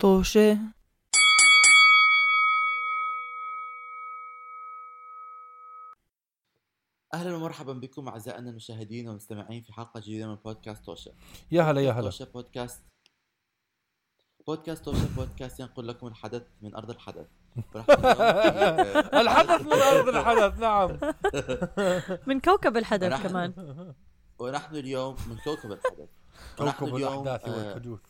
طوشة 0.00 0.58
أهلا 7.14 7.36
ومرحبا 7.36 7.72
بكم 7.72 8.08
أعزائنا 8.08 8.50
المشاهدين 8.50 9.08
والمستمعين 9.08 9.62
في 9.62 9.72
حلقة 9.72 10.00
جديدة 10.00 10.26
من 10.26 10.34
بودكاست 10.34 10.84
توشا 10.84 11.10
يا 11.52 11.62
هلا 11.62 11.80
يا 11.80 11.92
هلا. 11.92 12.02
توشا 12.02 12.24
بودكاست 12.24 12.82
بودكاست 14.46 14.84
توشا 14.84 15.08
بودكاست 15.16 15.60
ينقل 15.60 15.88
لكم 15.88 16.06
الحدث 16.06 16.42
من 16.62 16.74
أرض 16.74 16.90
الحدث. 16.90 17.26
الحدث 19.22 19.60
من 19.62 19.72
أرض 19.72 20.08
الحدث 20.08 20.58
نعم. 20.58 20.98
من 22.28 22.40
كوكب 22.40 22.76
الحدث 22.76 23.22
كمان. 23.26 23.54
ونحن 24.38 24.76
اليوم 24.76 25.16
من 25.26 25.36
كوكب 25.36 25.72
الحدث. 25.72 26.08
كوكب 26.58 26.96
اليوم، 26.96 27.22
الأحداث 27.22 27.48
آه، 27.48 27.58
والحدوث. 27.58 28.00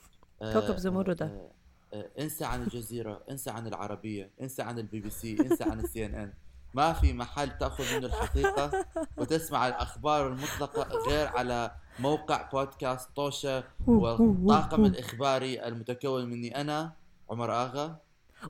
آه، 0.43 0.53
كوكب 0.53 0.77
زمردة. 0.77 1.51
آه، 1.95 2.11
انسى 2.19 2.45
عن 2.45 2.63
الجزيرة 2.63 3.23
انسى 3.31 3.51
عن 3.51 3.67
العربية 3.67 4.31
انسى 4.41 4.63
عن 4.63 4.79
البي 4.79 5.01
بي 5.01 5.11
سي 5.11 5.37
انسى 5.41 5.65
عن 5.65 5.81
السي 5.81 6.07
إن 6.07 6.15
إن. 6.15 6.33
ما 6.75 6.93
في 6.93 7.13
محل 7.13 7.59
تأخذ 7.59 7.95
منه 7.97 8.07
الحقيقة 8.07 8.87
وتسمع 9.17 9.69
الأخبار 9.69 10.27
المطلقة 10.29 10.83
غير 11.09 11.27
على 11.29 11.71
موقع 11.99 12.43
بودكاست 12.43 13.09
طوشة 13.17 13.65
والطاقم 13.87 14.85
الإخباري 14.85 15.65
المتكون 15.69 16.25
مني 16.27 16.61
أنا 16.61 16.93
عمر 17.31 17.53
آغا. 17.53 17.97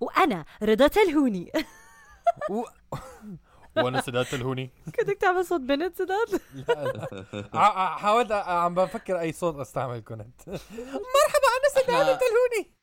وأنا 0.00 0.44
رضا 0.62 0.86
تلهوني. 0.86 1.52
و... 2.50 2.62
وأنا 3.76 4.00
سداد 4.00 4.26
الهوني 4.32 4.70
كنتك 4.86 5.16
تعمل 5.20 5.46
صوت 5.46 5.60
بنت 5.60 5.96
سداد؟ 5.98 6.40
لا. 6.54 6.64
لا 6.84 7.08
ع- 7.54 7.78
ع- 7.82 7.96
حاولت 7.98 8.32
عم 8.32 8.74
بفكر 8.74 9.20
أي 9.20 9.32
صوت 9.32 9.56
أستعمل 9.56 10.00
كنت. 10.00 10.48
مرحبا 10.48 11.48
أنا 11.56 11.68
سداد 11.74 12.18
الهوني 12.22 12.74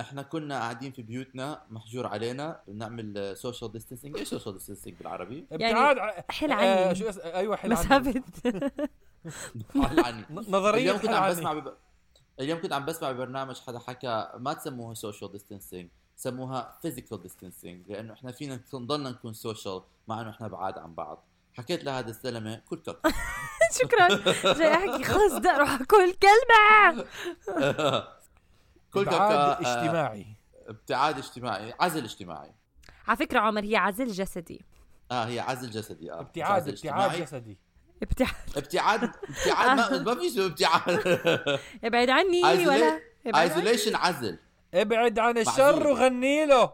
إحنا 0.00 0.22
كنا 0.22 0.58
قاعدين 0.58 0.92
في 0.92 1.02
بيوتنا 1.02 1.62
محجور 1.70 2.06
علينا 2.06 2.60
بنعمل 2.68 3.36
social 3.36 3.72
distancing 3.72 4.16
إيش 4.18 4.28
social 4.28 4.54
distancing 4.54 4.96
بالعربي؟ 4.98 5.46
ابتعاد 5.52 5.98
ع- 5.98 6.24
حل 6.30 6.52
آه، 6.52 6.86
عني. 6.86 6.94
شو 6.94 7.08
اس... 7.08 7.18
أيوه 7.18 7.56
حل 7.56 7.72
عني. 7.72 7.80
مسافة. 7.80 8.22
حل 9.84 10.00
عني. 10.00 10.24
نظريا 10.48 10.80
اليوم 10.80 10.98
كنت 10.98 11.10
عم 11.10 11.30
بسمع 11.30 11.52
بب... 11.52 11.74
اليوم 12.40 12.60
كنت 12.62 12.72
عم 12.72 12.84
بسمع 12.84 13.12
ببرنامج 13.12 13.60
حدا 13.60 13.78
حكى 13.78 14.30
ما 14.38 14.52
تسموها 14.52 14.94
social 14.94 15.32
distancing 15.32 15.90
سموها 16.16 16.78
physical 16.82 17.22
distancing 17.22 17.90
لأنه 17.90 18.12
إحنا 18.12 18.32
فينا 18.32 18.60
نضلنا 18.74 19.10
نكون 19.10 19.32
social 19.32 19.82
مع 20.08 20.20
إنه 20.20 20.30
إحنا 20.30 20.48
بعاد 20.48 20.78
عن 20.78 20.94
بعض. 20.94 21.24
حكيت 21.54 21.84
لهذا 21.84 22.08
الزلمه 22.08 22.62
كل 22.68 22.76
كك 22.76 22.98
شكرا. 23.82 24.08
جاي 24.52 24.74
أحكي. 24.74 25.04
خلص 25.04 25.32
بدي 25.34 25.48
أروح 25.50 25.70
اكل 25.80 26.12
كلمة. 26.14 27.04
كل 28.94 29.00
ابتعاد 29.00 29.64
آه، 29.66 29.82
اجتماعي. 29.82 30.26
ابتعاد 30.68 31.18
اجتماعي 31.18 31.74
عزل 31.80 32.04
اجتماعي. 32.04 32.54
على 33.08 33.16
فكرة 33.16 33.40
عمر 33.40 33.64
هي 33.64 33.76
عزل 33.76 34.06
جسدي. 34.06 34.64
آه 35.10 35.24
هي 35.24 35.40
عزل 35.40 35.70
جسدي 35.70 36.12
آه 36.12 36.20
ابتعاد 36.20 36.68
ابتعاد 36.68 36.68
اجتماعي. 36.68 37.20
جسدي. 37.20 37.58
ابتعاد. 38.02 38.34
ابتعاد 38.56 39.02
ابتعاد 39.28 39.76
ما, 39.92 39.98
ما 40.14 40.14
في 40.20 40.30
شيء 40.30 40.46
ابتعاد. 40.46 41.20
ابعد 41.84 42.10
عني 42.10 42.42
ولا. 42.66 43.00
ايزوليشن 43.26 43.96
عزل. 43.96 44.38
ابعد 44.74 45.18
عن 45.18 45.38
الشر. 45.38 45.86
وغني 45.86 46.46
له. 46.46 46.72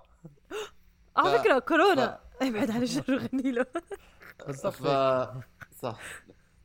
على 1.16 1.38
ف- 1.38 1.40
فكرة 1.40 1.58
كورونا. 1.58 2.18
ابعد 2.42 2.70
عن 2.70 2.82
الشر 2.82 3.04
وغني 3.08 3.52
له. 3.52 3.66
بالضبط. 4.46 4.72
ف... 4.74 4.86
صح. 5.82 5.98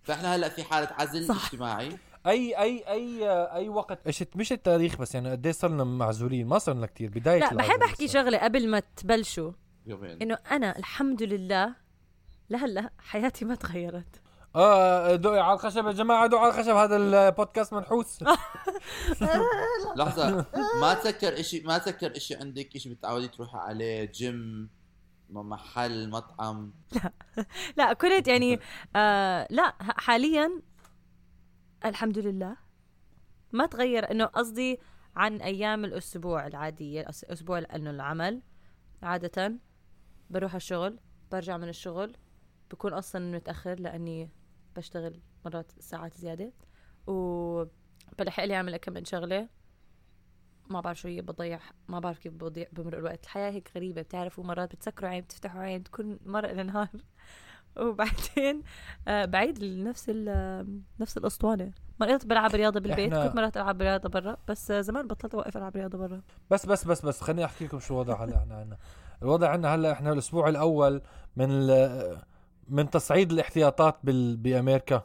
فاحنا 0.03 0.35
هلا 0.35 0.49
في 0.49 0.63
حالة 0.63 0.89
عزل 0.91 1.27
صح. 1.27 1.45
اجتماعي. 1.45 1.97
أي 2.27 2.59
أي 2.59 2.83
أي 2.87 3.29
أي 3.29 3.69
وقت. 3.69 4.07
إيش 4.07 4.23
مش 4.35 4.51
التاريخ 4.51 4.97
بس 4.97 5.15
يعني 5.15 5.31
قد 5.31 5.45
إيه 5.45 5.53
صرنا 5.53 5.83
معزولين. 5.83 6.47
ما 6.47 6.57
صرنا 6.57 6.85
كثير 6.85 7.09
بداية 7.09 7.39
لا 7.39 7.53
بحب 7.53 7.81
أحكي. 7.83 8.07
شغلة 8.07 8.37
قبل 8.37 8.69
ما 8.69 8.79
تبلشوا. 8.79 9.51
يومين. 9.85 10.21
إنه 10.21 10.37
أنا 10.51 10.77
الحمد 10.77 11.23
لله 11.23 11.75
لهلا 12.49 12.89
حياتي 12.99 13.45
ما 13.45 13.55
تغيرت. 13.55 14.21
آه 14.55 15.15
دقي 15.15 15.39
على 15.39 15.53
الخشب 15.53 15.87
يا 15.87 15.91
جماعة 15.91 16.27
دقوا 16.27 16.39
على 16.39 16.49
الخشب 16.49 16.75
هذا 16.75 16.95
البودكاست 16.95 17.73
منحوس. 17.73 18.23
لحظة. 19.97 20.45
ما 20.81 20.93
تذكر 20.93 21.39
إشي 21.39 21.59
ما 21.59 21.77
تذكر 21.77 22.17
إشي 22.17 22.35
عندك 22.35 22.75
إشي 22.75 22.89
بتعودي 22.89 23.27
تروحي 23.27 23.57
عليه 23.57 24.05
جيم 24.05 24.69
محل 25.29 26.09
مطعم؟ 26.09 26.73
لا. 27.77 27.93
كنت 27.93 28.27
يعني 28.27 28.59
آه 28.95 29.47
لا 29.49 29.73
حاليا 29.79 30.61
الحمد 31.83 32.19
لله. 32.19 32.57
ما 33.51 33.65
تغير 33.65 34.11
إنه 34.11 34.25
قصدي 34.25 34.79
عن 35.15 35.41
أيام 35.41 35.85
الأسبوع 35.85 36.47
العادية 36.47 37.05
أسبوع 37.09 37.59
إنه 37.75 37.89
العمل. 37.89 38.41
عادة 39.03 39.59
بروح 40.29 40.55
الشغل 40.55 40.99
برجع 41.31 41.57
من 41.57 41.69
الشغل 41.69 42.15
بكون 42.71 42.93
أصلا 42.93 43.31
متأخر 43.31 43.79
لأني 43.79 44.29
بشتغل 44.75 45.21
مرات 45.45 45.71
ساعات 45.79 46.13
زيادة. 46.13 46.53
وبلحق 47.07 48.43
لي 48.43 48.55
أعمل 48.55 48.77
كم 48.77 48.93
من 48.93 49.05
شغلة. 49.05 49.49
ما 50.69 50.81
بعرف 50.81 50.99
شو 50.99 51.07
هي 51.07 51.21
بضيع 51.21 51.59
ما 51.87 51.99
بعرف 51.99 52.19
كيف 52.19 52.33
بضيع 52.33 52.67
بمر 52.71 52.97
الوقت. 52.97 53.23
الحياة 53.23 53.51
هيك 53.51 53.71
غريبة 53.75 54.01
بتعرفوا 54.01 54.43
مرات 54.43 54.75
بتسكروا 54.75 55.09
عين 55.09 55.21
بتفتحوا 55.21 55.61
عين 55.61 55.83
تكون 55.83 56.19
مر 56.25 56.45
إلى 56.45 56.63
نهار 56.63 56.89
وبعدين 57.79 58.61
آه 59.07 59.25
بعيد 59.25 59.63
نفس 59.63 60.05
ال- 60.09 60.79
نفس 60.99 61.17
الأسطوانة. 61.17 61.71
مرات 61.99 62.25
بلعب 62.25 62.55
رياضة 62.55 62.79
بالبيت 62.79 63.13
إحنا- 63.13 63.17
كنت 63.27 63.35
مرات 63.35 63.57
ألعب 63.57 63.81
رياضة 63.81 64.09
برا 64.09 64.37
بس 64.47 64.71
زمان 64.71 65.07
بطلت 65.07 65.33
أوقف 65.35 65.57
ألعب 65.57 65.75
رياضة 65.75 65.97
برا. 65.97 66.21
بس 66.51 66.65
بس 66.65 66.83
بس 66.85 67.05
بس 67.05 67.21
خليني 67.21 67.45
أحكي 67.45 67.65
لكم 67.65 67.79
شو 67.79 67.93
الوضع 67.93 68.23
هلأ 68.23 68.37
إحنا 68.37 68.55
عنا 68.55 68.77
الوضع 69.21 69.49
عنا 69.49 69.75
هلأ 69.75 69.91
إحنا 69.91 70.11
الأسبوع 70.13 70.49
الأول 70.49 71.01
من 71.35 71.47
ال- 71.51 72.17
من 72.69 72.89
تصعيد 72.89 73.31
الاحتياطات 73.31 73.95
بال 74.03 74.37
بأمريكا. 74.37 75.03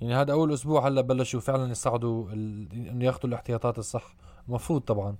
يعني 0.00 0.14
هذا 0.14 0.32
أول 0.32 0.52
أسبوع 0.52 0.88
هلأ 0.88 1.00
بلشوا 1.00 1.40
فعلا 1.40 1.70
يصعدوا 1.70 2.30
ال- 2.32 2.72
إنه 2.88 3.04
يأخذوا 3.04 3.28
الاحتياطات 3.28 3.78
الصح. 3.78 4.14
المفروض 4.48 4.80
طبعا 4.80 5.16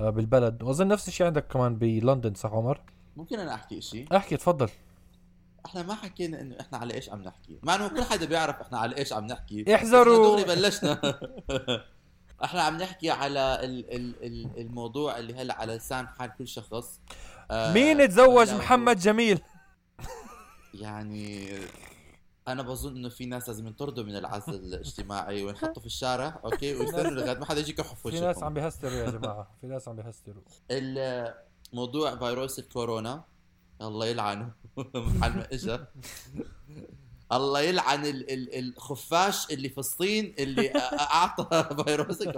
آه، 0.00 0.10
بالبلد. 0.10 0.62
واظن 0.62 0.88
نفس 0.88 1.08
الشيء 1.08 1.26
عندك 1.26 1.46
كمان 1.46 1.76
بلندن 1.76 2.34
صح 2.34 2.52
عمر؟ 2.52 2.80
ممكن 3.16 3.38
أنا 3.40 3.54
أحكي 3.54 3.78
إشي؟ 3.78 4.04
احكي 4.16 4.36
تفضل. 4.36 4.68
إحنا 5.66 5.82
ما 5.82 5.94
حكينا 5.94 6.40
إنه 6.40 6.56
إحنا 6.60 6.78
على 6.78 6.94
إيش 6.94 7.10
عم 7.10 7.22
نحكي. 7.22 7.58
مع 7.62 7.74
إنه 7.74 7.88
كل 7.88 8.02
حدا 8.02 8.26
بيعرف 8.26 8.60
إحنا 8.60 8.78
على 8.78 8.96
إيش 8.96 9.12
عم 9.12 9.26
نحكي. 9.26 9.64
احذروا. 9.74 10.36
دغري 10.36 10.54
بلشنا. 10.54 11.00
إحنا 12.44 12.62
عم 12.62 12.76
نحكي 12.76 13.10
على 13.10 13.60
ال 13.64 13.94
ال 13.94 14.24
ال 14.24 14.60
الموضوع 14.60 15.18
اللي 15.18 15.34
هلأ 15.34 15.54
على 15.54 15.76
لسان 15.76 16.08
حال 16.08 16.32
كل 16.38 16.48
شخص. 16.48 17.00
آه، 17.50 17.72
مين 17.72 18.08
تزوج 18.08 18.50
محمد 18.50 18.98
جميل؟ 18.98 19.40
يعني 20.74 21.48
أنا 22.48 22.62
بظن 22.62 22.96
إنه 22.96 23.08
في 23.08 23.26
ناس 23.26 23.48
لازم 23.48 23.66
ينطردوا 23.66 24.04
من 24.04 24.16
العزل 24.16 24.54
الاجتماعي 24.54 25.42
وينحطوا 25.42 25.80
في 25.80 25.86
الشارع 25.86 26.40
أوكي؟ 26.44 26.74
ويستنوا 26.76 27.10
لغاية 27.10 27.38
ما 27.38 27.46
حدا 27.46 27.60
يجي 27.60 27.70
يكحف 27.70 28.08
في 28.08 28.20
ناس 28.20 28.42
عم 28.42 28.54
بيهستروا 28.54 28.92
يا 28.92 29.10
جماعة. 29.10 29.50
في 29.60 29.66
ناس 29.66 29.88
عم 29.88 29.96
بيهستروا. 29.96 30.42
الموضوع 30.70 32.16
فيروس 32.16 32.58
الكورونا. 32.58 33.24
الله 33.80 34.06
يلعنه 34.06 34.50
محل 34.94 35.36
ما 35.36 35.46
اجى 35.52 35.78
الله 37.32 37.60
يلعن 37.60 38.06
ال- 38.06 38.30
ال- 38.32 38.58
الخفاش 38.76 39.50
اللي 39.50 39.68
في 39.68 39.78
الصين 39.78 40.34
اللي 40.38 40.72
أعطى 41.00 41.64
فيروس. 41.84 42.28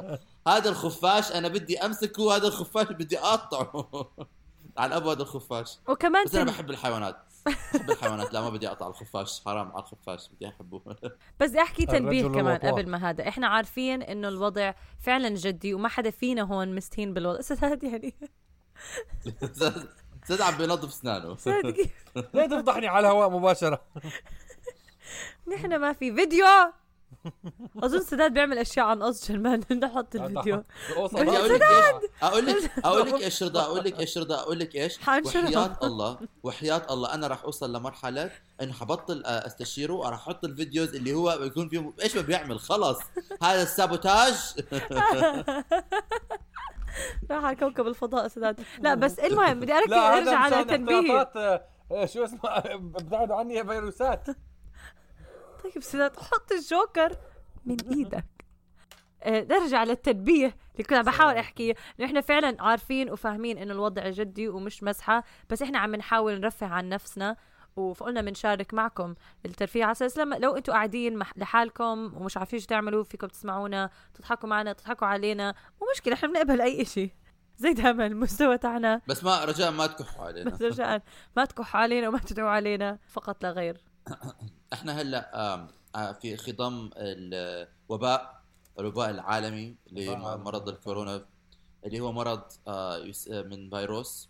هذا 0.49 0.69
الخفاش 0.69 1.33
أنا 1.33 1.49
بدي 1.49 1.79
أمسكه 1.79 2.37
هذا 2.37 2.47
الخفاش 2.49 2.87
بدي 2.87 3.19
أقطعه. 3.19 3.91
على 4.79 4.97
أبو 4.97 5.11
هذا 5.11 5.23
الخفاش. 5.23 5.79
وكمان 5.89 6.25
بس 6.25 6.35
أنا 6.35 6.45
بحب 6.51 6.71
الحيوانات. 6.71 7.17
بحب 7.47 7.91
الحيوانات. 7.91 8.33
لا 8.33 8.41
ما 8.41 8.51
بدي 8.51 8.69
أقطع 8.69 8.87
الخفاش. 8.89 9.41
حرام 9.45 9.73
على 9.73 9.83
الخفاش. 9.83 10.29
بدي 10.29 10.49
أحبه. 10.49 10.83
بس 11.41 11.49
بدي 11.51 11.61
أحكي 11.63 11.87
تنبيه 11.87 12.23
كمان. 12.29 12.59
قبل 12.59 12.89
ما 12.89 13.11
هذا. 13.11 13.29
إحنا 13.29 13.47
عارفين 13.47 14.03
إنه 14.03 14.29
الوضع 14.29 14.73
فعلا 15.01 15.29
جدي 15.29 15.75
وما 15.75 15.89
حدا 15.89 16.11
فينا 16.11 16.43
هون 16.43 16.75
مستهين 16.75 17.15
بالوضع. 17.15 17.41
سداد 17.41 17.83
يعني. 17.85 18.15
زاد 20.29 20.41
عم 20.41 20.57
بينظف 20.57 20.89
اسنانه. 20.89 21.37
سداد 21.37 21.71
كيف 21.71 21.91
ليه 22.35 22.47
تفضحني 22.47 22.87
على 22.87 23.07
الهواء 23.09 23.31
مباشرة. 23.31 23.81
نحن 25.53 25.77
ما 25.77 25.93
في 25.93 26.15
فيديو. 26.15 26.47
أظن 27.83 28.01
سداد 28.03 28.33
بيعمل 28.35 28.59
أشياء 28.59 28.87
عن 28.87 29.03
قصد 29.03 29.25
عشان 29.25 29.43
ما 29.43 29.57
نحط 29.75 30.15
الفيديو. 30.17 30.63
رأسي. 30.97 31.17
أقول 31.17 31.27
لك 31.57 31.63
أقول 32.23 32.47
لك 32.47 32.71
أقول 32.85 33.07
لك 33.07 33.23
إيش 33.23 33.43
رضا 33.43 33.61
أقول 33.63 33.85
لك 33.85 34.01
إيش 34.01 34.19
رضا 34.19 34.41
أقول 34.41 34.59
لك 34.59 34.75
إيش. 34.75 34.99
وحياة 35.09 35.79
الله 35.89 36.19
وحياة 36.43 36.87
الله 36.91 37.15
أنا 37.15 37.27
راح 37.27 37.45
أوصل 37.45 37.73
لمرحلة 37.77 38.31
انه 38.63 38.73
حبطل 38.73 39.23
آه، 39.25 39.47
أستشيره 39.47 39.93
وراح 39.93 40.19
أحط 40.19 40.45
الفيديوز 40.45 40.95
اللي 40.95 41.15
هو 41.15 41.39
بيكون 41.39 41.69
فيهم 41.69 41.95
إيش 42.03 42.17
ما 42.17 42.23
بيعمل 42.23 42.61
خلص 42.61 42.99
هذا 43.43 43.63
السابوتاج. 43.63 44.35
راح 47.31 47.45
على 47.45 47.57
كوكب 47.57 47.87
الفضاء 47.87 48.29
سداد 48.29 48.61
لا 48.81 48.95
بس 49.05 49.19
المهم 49.19 49.61
بدي 49.61 49.73
أركز 49.73 49.93
أرجع 49.93 50.39
على 50.39 50.65
تنبيه. 50.65 51.31
آه، 51.93 52.05
شو 52.05 52.25
اسمه 52.25 52.41
ابتعدوا 53.01 53.37
عني 53.37 53.55
يا 53.55 53.63
فيروسات. 53.65 54.27
طيب 55.65 55.83
سداد 55.83 56.17
حط 56.17 56.53
الجوكر 56.53 57.17
من 57.65 57.77
إيدك. 57.93 58.25
آه، 59.23 59.47
نرجع 59.51 59.85
للتنبيه 59.85 60.47
اللي 60.73 60.85
كنت 60.85 60.93
عم 60.93 61.03
بحاول 61.05 61.35
أحكيه. 61.35 61.75
إنه 61.99 62.09
إحنا 62.09 62.21
فعلا 62.21 62.57
عارفين 62.63 63.11
وفاهمين 63.11 63.59
إنه 63.59 63.73
الوضع 63.73 64.09
جدي 64.09 64.49
ومش 64.49 64.83
مزحه 64.83 65.25
بس 65.51 65.63
إحنا 65.63 65.79
عم 65.79 65.95
نحاول 65.95 66.41
نرفه 66.41 66.67
عن 66.67 66.89
نفسنا. 66.89 67.37
وقلنا 67.77 68.21
بنشارك 68.21 68.75
معكم 68.75 69.15
الترفيه 69.45 69.85
على 69.85 69.93
أساس 69.93 70.19
لما 70.19 70.35
لو 70.37 70.57
أنتم 70.57 70.73
قاعدين 70.73 71.19
لحالكم 71.37 72.13
ومش 72.17 72.37
عارفين 72.37 72.59
شو 72.59 72.67
تعملوا 72.67 73.05
فيكم 73.05 73.27
تسمعونا 73.27 73.91
تضحكوا 74.15 74.49
معنا 74.49 74.73
تضحكوا 74.73 75.07
علينا 75.07 75.55
مو 75.81 75.87
مشكلة 75.95 76.15
إحنا 76.15 76.29
بنقبل 76.29 76.61
أي 76.61 76.85
شيء 76.85 77.11
زي 77.63 77.73
دائما 77.73 78.07
المستوى 78.07 78.59
تاعنا. 78.59 79.01
بس 79.09 79.25
ما 79.25 79.45
رجاء 79.45 79.71
ما 79.71 79.87
تكحوا 79.87 80.25
علينا. 80.25 80.51
بس 80.51 80.63
رجاء 80.63 81.03
ما 81.37 81.45
تكحوا 81.45 81.81
علينا 81.81 82.09
وما 82.09 82.19
تدعوا 82.19 82.51
علينا 82.51 82.99
فقط 83.09 83.43
لا 83.43 83.51
غير. 83.51 83.81
إحنا 84.73 85.01
هلأ 85.01 85.67
في 86.21 86.37
خضم 86.37 86.91
الوباء 86.97 88.43
الوباء 88.79 89.11
العالمي 89.11 89.77
لمرض 89.93 90.69
الكورونا 90.69 91.25
اللي 91.85 92.01
هو 92.01 92.13
مرض 92.13 92.43
من 93.31 93.71
فيروس. 93.71 94.29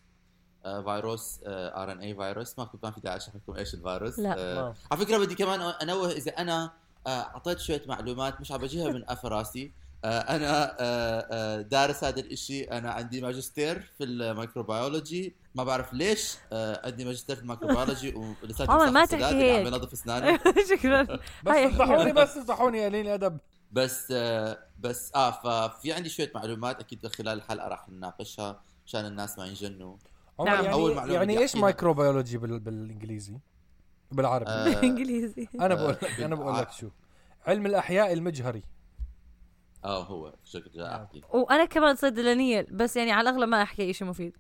فيروس 0.85 1.41
ار 1.47 1.93
ان 1.93 2.01
اي 2.01 2.15
فيروس. 2.15 2.59
ما 2.59 2.65
كنت 2.65 2.85
ما 2.85 2.91
في 2.91 3.01
داعي 3.01 3.17
اشرح 3.17 3.35
لكم 3.35 3.57
إيش 3.59 3.75
الفيروس؟ 3.75 4.19
لا. 4.19 4.35
آه،. 4.39 4.75
على 4.91 5.01
فكرة 5.07 5.19
بدي 5.19 5.35
كمان 5.35 5.61
أنوه 5.61 6.11
إذا 6.11 6.31
أنا 6.31 6.73
آه، 7.07 7.11
أعطيت 7.11 7.59
شوية 7.59 7.83
معلومات 7.87 8.41
مش 8.41 8.53
عم 8.53 8.59
بجيها 8.59 8.93
من 8.93 9.05
قفا 9.05 9.29
راسي. 9.29 9.73
آه، 10.05 10.21
أنا 10.21 10.77
آه، 10.81 11.27
آه، 11.31 11.61
دارس 11.61 12.05
هذا 12.05 12.21
الإشي. 12.21 12.65
أنا 12.65 12.91
عندي 12.91 13.21
ماجستير 13.21 13.91
في 13.99 14.05
ال 14.05 14.14
microbiology. 14.14 15.35
ما 15.55 15.65
بعرف 15.65 15.93
ليش 15.93 16.35
آه، 16.53 16.87
عندي 16.87 17.05
ماجستير 17.05 17.37
في 17.37 17.43
ال 17.43 17.48
microbiology 17.48 18.15
ولساتني 18.43 18.75
عمر، 18.75 18.91
ما 18.91 19.05
تحكي 19.05 19.15
اللي 19.15 19.27
عم 19.27 19.35
هيك. 19.37 19.67
بنظف 19.67 19.93
اسناني 19.93 20.39
شكرا. 20.71 21.03
بس 21.45 21.53
هاي. 21.53 21.67
افضحوني 21.67 22.13
بس 22.13 22.37
افضحوني 22.37 22.79
يا 22.79 22.89
قليل 22.89 23.09
أدب. 23.09 23.39
بس 23.73 24.09
آه، 24.13 24.59
بس 24.81 25.13
آه 25.15 25.31
ففي 25.31 25.93
عندي 25.93 26.09
شوية 26.09 26.33
معلومات 26.35 26.81
أكيد 26.81 27.07
خلال 27.07 27.39
الحلقة 27.39 27.69
راح 27.69 27.89
نناقشها 27.89 28.61
عشان 28.87 29.07
الناس 29.07 29.39
ما 29.39 29.47
ينجنوا. 29.47 29.97
عمر 30.39 30.51
نعم. 30.51 30.65
يعني 30.65 30.73
أول 30.73 30.95
معلومة 30.95 31.15
يعني 31.15 31.39
إيش. 31.39 31.57
microbiology 31.57 32.39
بال... 32.39 32.61
بالإنجليزي؟ 32.61 33.39
بالعربي. 34.13 34.51
آه، 34.51 34.65
بالإنجليزي. 34.75 35.49
أنا 35.61 35.75
بقول 35.75 35.93
لك 35.93 36.21
أنا 36.21 36.35
بقول 36.35 36.59
لك 36.59 36.71
شو. 36.71 36.89
علم 37.47 37.67
الأحياء 37.67 38.13
المجهري. 38.13 38.63
آه 39.85 40.03
هو 40.05 40.35
شكل 40.45 40.71
جاي 40.71 40.97
أحكي. 40.97 41.23
وأنا 41.33 41.65
كمان 41.65 41.97
صيدلانيه 41.97 42.67
بس 42.71 42.97
يعني 42.97 43.13
على 43.13 43.31
الأغلب 43.31 43.49
ما 43.49 43.63
أحكي 43.63 43.93
شيء 43.93 44.09
مفيد. 44.09 44.37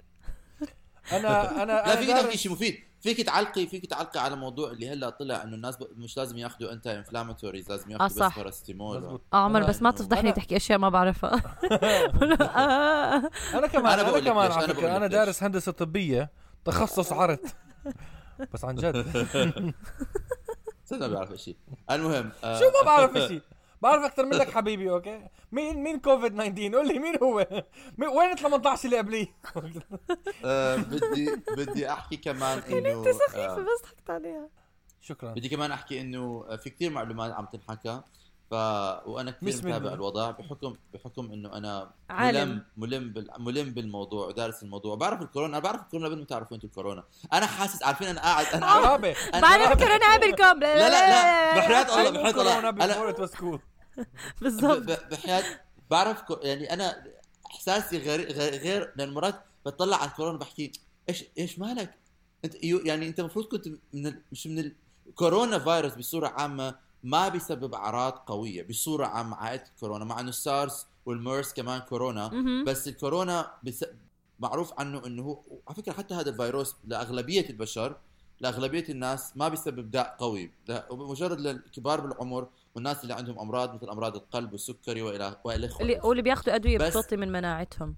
أنا 1.12 1.50
أنا 1.62 1.72
لا 1.72 1.92
أنا 1.92 1.96
فيك 2.00 2.10
تحكي 2.10 2.38
شيء 2.38 2.52
مفيد. 2.52 2.78
فيك 3.00 3.20
تعلقي 3.20 3.66
فيك 3.66 3.86
تعلقي 3.86 4.20
على 4.20 4.36
موضوع 4.36 4.70
اللي 4.70 4.88
هلا 4.90 5.10
طلع 5.10 5.42
إنه 5.42 5.54
الناس 5.56 5.78
مش 5.96 6.16
لازم 6.16 6.38
ياخذوا 6.38 6.72
anti-inflammatories 6.72 7.70
لازم 7.70 7.90
ياخذوا 7.90 8.08
صح. 8.08 8.28
بس 8.32 8.38
باراسيتامول. 8.38 9.20
آه 9.32 9.36
عمر 9.44 9.62
أنا- 9.64 9.68
بس 9.68 9.82
ما 9.82 9.90
تفضحني 9.90 10.32
أنا- 10.32 10.34
تحكي 10.36 10.56
أشياء 10.56 10.78
ما 10.78 10.88
بعرفها. 10.88 11.32
أنا 13.54 13.66
كمان 13.66 13.98
أنا 13.98 14.08
أنا, 14.08 14.16
لك 14.16 14.24
كمان 14.24 14.52
على 14.52 14.64
أنا 14.64 14.74
فكرة. 14.74 14.96
أنا 14.96 15.06
دارس 15.06 15.42
هندسة 15.42 15.72
طبية 15.72 16.30
تخصص 16.64 17.12
عرض. 17.12 17.38
بس 18.54 18.64
عن 18.64 18.74
جد. 18.74 19.06
صدق 20.90 21.06
ما 21.06 21.14
بعرف 21.14 21.32
شيء 21.34 21.56
المهم 21.90 22.30
آه، 22.44 22.58
شو 22.58 22.64
ما 22.64 22.86
بعرف 22.86 23.18
شيء 23.18 23.40
بعرف 23.82 24.04
أكثر 24.04 24.26
منك 24.26 24.50
حبيبي 24.56 24.90
okay؟ 24.90 25.28
مين 25.52 25.82
مين 25.82 26.00
كوفيد 26.00 26.32
19 26.32 26.74
قول 26.76 26.88
لي 26.88 26.98
مين 26.98 27.18
هو؟ 27.22 27.46
مين 27.98 28.08
وين 28.08 28.30
ال 28.30 28.38
18 28.38 28.84
اللي 28.84 28.98
قبليه؟ 28.98 29.26
آه، 30.44 30.76
بدي 30.76 31.36
بدي 31.56 31.92
أحكي 31.92 32.16
كمان 32.16 32.58
إنه 32.58 32.92
أنت 32.98 33.08
سخيفة 33.08 33.52
آه، 33.52 33.56
بس 33.56 33.82
ضحكت 33.82 34.10
عليها. 34.10 34.48
شكرا. 35.00 35.32
بدي 35.32 35.48
كمان 35.48 35.72
أحكي 35.72 36.00
إنه 36.00 36.56
في 36.56 36.70
كثير 36.70 36.90
معلومات 36.90 37.32
عم 37.32 37.46
تنحكى. 37.46 38.02
ف 38.50 38.54
وأنا 39.06 39.30
كثير 39.30 39.56
متابع. 39.56 39.92
الوضع 39.92 40.30
بحكم 40.30 40.76
بحكم 40.94 41.32
إنه 41.32 41.56
أنا 41.56 41.90
عالم. 42.10 42.48
ملم 42.48 42.64
ملم 42.76 43.12
بال... 43.12 43.28
ملم 43.38 43.70
بالموضوع 43.74 44.26
ودارس 44.26 44.62
الموضوع 44.62 44.94
بعرف 44.94 45.22
الكورونا 45.22 45.52
أنا 45.58 45.64
بعرف 45.64 45.80
الكورونا 45.82 46.08
قبل 46.08 46.18
ما 46.18 46.24
تعرفوا 46.24 46.56
أنتم 46.56 46.68
الكورونا 46.68 47.04
أنا 47.32 47.46
حاسس 47.46 47.82
عارفين 47.82 48.08
أنا 48.08 48.20
قاعد 48.20 48.46
أنا 48.46 48.66
غرابه 48.72 49.10
أنا 49.34 49.40
بعرف 49.40 49.62
قاعد- 49.62 49.78
كورونا 49.78 50.14
قبلكم 50.14 50.60
لا 50.60 50.88
لا 50.88 50.88
لا 50.88 51.56
بحياة 51.58 52.08
الله 52.08 52.32
كورونا 52.32 52.68
الله 52.84 53.26
كول 53.26 53.60
بالضبط 54.40 54.78
ب- 54.78 54.86
ب- 54.86 55.08
بحياة 55.10 55.44
بعرف. 55.90 56.22
يعني 56.42 56.72
أنا 56.72 57.04
إحساسي 57.46 57.98
غير 57.98 58.32
غير, 58.32 58.54
غير 58.62 58.92
لأن 58.96 59.14
مرات 59.14 59.42
بطلع 59.66 59.96
على 59.96 60.10
الكورونا 60.10 60.38
بحكي 60.38 60.72
إيش 61.08 61.24
إيش 61.38 61.58
مالك؟ 61.58 61.94
انت 62.44 62.64
يعني 62.64 63.08
أنت 63.08 63.20
المفروض 63.20 63.44
كنت 63.44 63.68
من 63.92 64.06
ال... 64.06 64.22
مش 64.32 64.46
من 64.46 64.72
الكورونا 65.06 65.58
فيروس 65.58 65.94
بصورة 65.94 66.28
عامة 66.28 66.74
ما 67.06 67.28
بيسبب 67.28 67.74
أعراض 67.74 68.12
قوية 68.12 68.62
بصورة 68.62 69.06
عامة 69.06 69.36
عائلة 69.36 69.62
الكورونا 69.62 70.04
مع 70.04 70.20
إنه 70.20 70.28
السارس 70.28 70.86
والميرس 71.06 71.52
كمان 71.52 71.80
كورونا. 71.80 72.30
بس 72.66 72.88
الكورونا 72.88 73.52
بس 73.62 73.84
معروف 74.40 74.80
عنه 74.80 75.06
إنه 75.06 75.22
هو 75.22 75.42
على 75.68 75.76
فكرة 75.76 75.92
حتى 75.92 76.14
هذا 76.14 76.30
الفيروس 76.30 76.76
لأغلبية 76.84 77.50
البشر 77.50 77.96
لأغلبية 78.40 78.84
الناس 78.88 79.36
ما 79.36 79.48
بيسبب 79.48 79.90
داء 79.90 80.16
قوي 80.18 80.50
لا 80.68 80.88
مجرد 80.90 81.40
للكبار 81.40 82.00
بالعمر 82.00 82.48
والناس 82.74 83.02
اللي 83.02 83.14
عندهم 83.14 83.38
أمراض 83.38 83.74
مثل 83.74 83.90
أمراض 83.90 84.16
القلب 84.16 84.52
والسكري 84.52 85.02
والى 85.02 85.40
وإلى 85.44 85.56
اللي 85.56 85.66
اخره 85.66 86.06
واللي 86.06 86.22
بياخذوا 86.22 86.54
أدوية 86.54 86.78
بتوطي 86.78 87.16
من 87.16 87.32
مناعتهم 87.32 87.96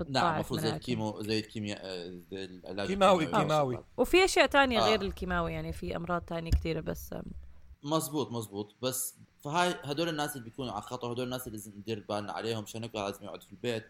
بت... 0.00 0.10
نعم 0.10 0.34
المفروض 0.34 0.60
زي. 0.60 0.70
الكيمو 0.70 1.22
زي 1.22 1.38
الكيمياء 1.38 1.80
آه، 1.84 2.20
زي 2.30 2.44
العلاج 2.44 2.88
كيماوي-. 2.88 3.36
كيماوي. 3.36 3.78
وفي 3.96 4.24
أشياء 4.24 4.46
تانية 4.46 4.80
آه. 4.80 4.84
غير 4.88 5.02
الكيماوي 5.02 5.52
يعني 5.52 5.72
في 5.72 5.96
أمراض 5.96 6.22
تانية 6.22 6.50
كثيره 6.50 6.80
بس 6.80 7.14
مزبوط 7.82 8.32
مزبوط 8.32 8.74
بس 8.82 9.14
فهاي 9.44 9.74
هدول 9.84 10.08
الناس 10.08 10.32
اللي 10.36 10.44
بيكونوا 10.44 10.72
على 10.72 10.82
خطر 10.82 11.12
هدول 11.12 11.24
الناس 11.24 11.46
اللي 11.46 11.58
لازم 11.58 11.72
ندير 11.78 12.04
بالنا 12.08 12.32
عليهم 12.32 12.62
عشان 12.62 12.82
هيك 12.82 12.94
لازم 12.94 13.24
يقعدوا 13.24 13.44
في 13.46 13.52
البيت. 13.52 13.84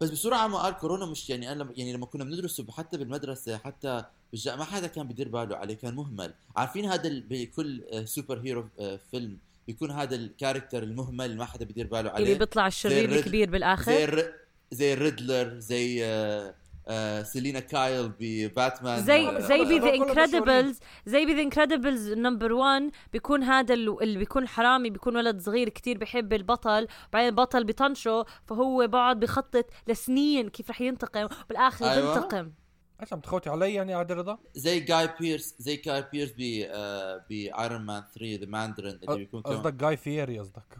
بس 0.00 0.10
بصورة 0.10 0.38
عامة 0.38 0.58
قال 0.58 0.74
كورونا 0.76 1.06
مش 1.06 1.30
يعني 1.30 1.52
أنا 1.52 1.62
لما 1.62 1.72
يعني 1.76 1.92
لما 1.92 2.06
كنا 2.06 2.24
بندرسه 2.24 2.66
حتى 2.70 2.96
بالمدرسة 2.96 3.56
حتى 3.58 4.04
بالجا 4.32 4.56
ما 4.56 4.64
حدا 4.64 4.86
كان 4.86 5.08
بيدير 5.08 5.28
باله 5.28 5.56
عليه 5.56 5.74
كان 5.74 5.94
مهمل. 5.94 6.34
عارفين 6.56 6.84
هذا 6.84 7.08
ال- 7.08 7.20
بكل 7.28 7.84
آه، 7.92 8.04
super 8.04 8.38
hero 8.40 8.68
آه، 8.80 9.00
فيلم 9.10 9.38
بيكون 9.66 9.90
هذا 9.90 10.16
ال 10.16 10.23
character 10.23 10.82
المهمل 10.82 11.24
اللي 11.24 11.36
ما 11.36 11.44
حدا 11.44 11.64
بيدير 11.64 11.86
باله 11.86 12.10
عليه. 12.10 12.24
اللي 12.24 12.38
بيطلع 12.38 12.66
الشرير 12.66 13.12
الكبير 13.12 13.46
زي 13.46 13.52
بالاخر 13.52 14.04
الر... 14.04 14.32
زي 14.72 14.92
ال 14.92 15.00
Riddler 15.00 15.58
زي 15.58 16.04
آه، 16.88 17.22
Selina 17.22 17.60
Kyle 17.60 18.12
بباتمان 18.20 19.02
زي 19.04 19.40
زي 19.40 19.64
ب 19.64 19.72
The 19.72 19.94
Incredibles 19.94 20.80
زي 21.06 21.26
ب 21.26 21.30
The 21.30 21.42
Incredibles 21.42 22.12
number 22.12 22.52
1 22.52 22.90
بيكون 23.12 23.42
هذا 23.42 23.74
ال- 23.74 24.02
اللي 24.02 24.18
بيكون 24.18 24.48
حرامي 24.48 24.90
بيكون 24.90 25.16
ولد 25.16 25.40
صغير 25.40 25.68
كتير 25.68 25.98
بحب 25.98 26.32
البطل 26.32 26.86
بعدين 27.12 27.28
البطل 27.28 27.64
بيطنشه 27.64 28.24
فهو 28.46 28.86
بقعد 28.86 29.20
بخطط 29.20 29.66
لسنين 29.88 30.48
كيف 30.48 30.70
رح 30.70 30.80
ينتقم 30.80 31.28
بالآخر 31.48 31.90
أيوة. 31.90 32.14
بينتقم. 32.14 32.52
إيش 33.00 33.12
عم 33.12 33.20
تخوتي 33.20 33.50
علي 33.50 33.74
يعني 33.74 33.94
عاد 33.94 34.12
رضا؟ 34.12 34.38
زي 34.54 34.80
جاي 34.80 35.08
بيرس 35.20 35.54
زي 35.58 35.76
جاي 35.76 36.04
بيرس 36.12 36.30
ب 36.38 36.40
آه، 36.70 37.24
ب 37.30 37.40
Iron 37.40 37.80
Man 37.82 38.02
3 38.14 38.34
The 38.40 38.46
Mandarin 38.46 38.94
اللي 39.02 39.16
بيكون 39.16 39.42
قصدك 39.42 39.74
جاي 39.74 39.96
فيري 39.96 40.38
قصدك. 40.38 40.78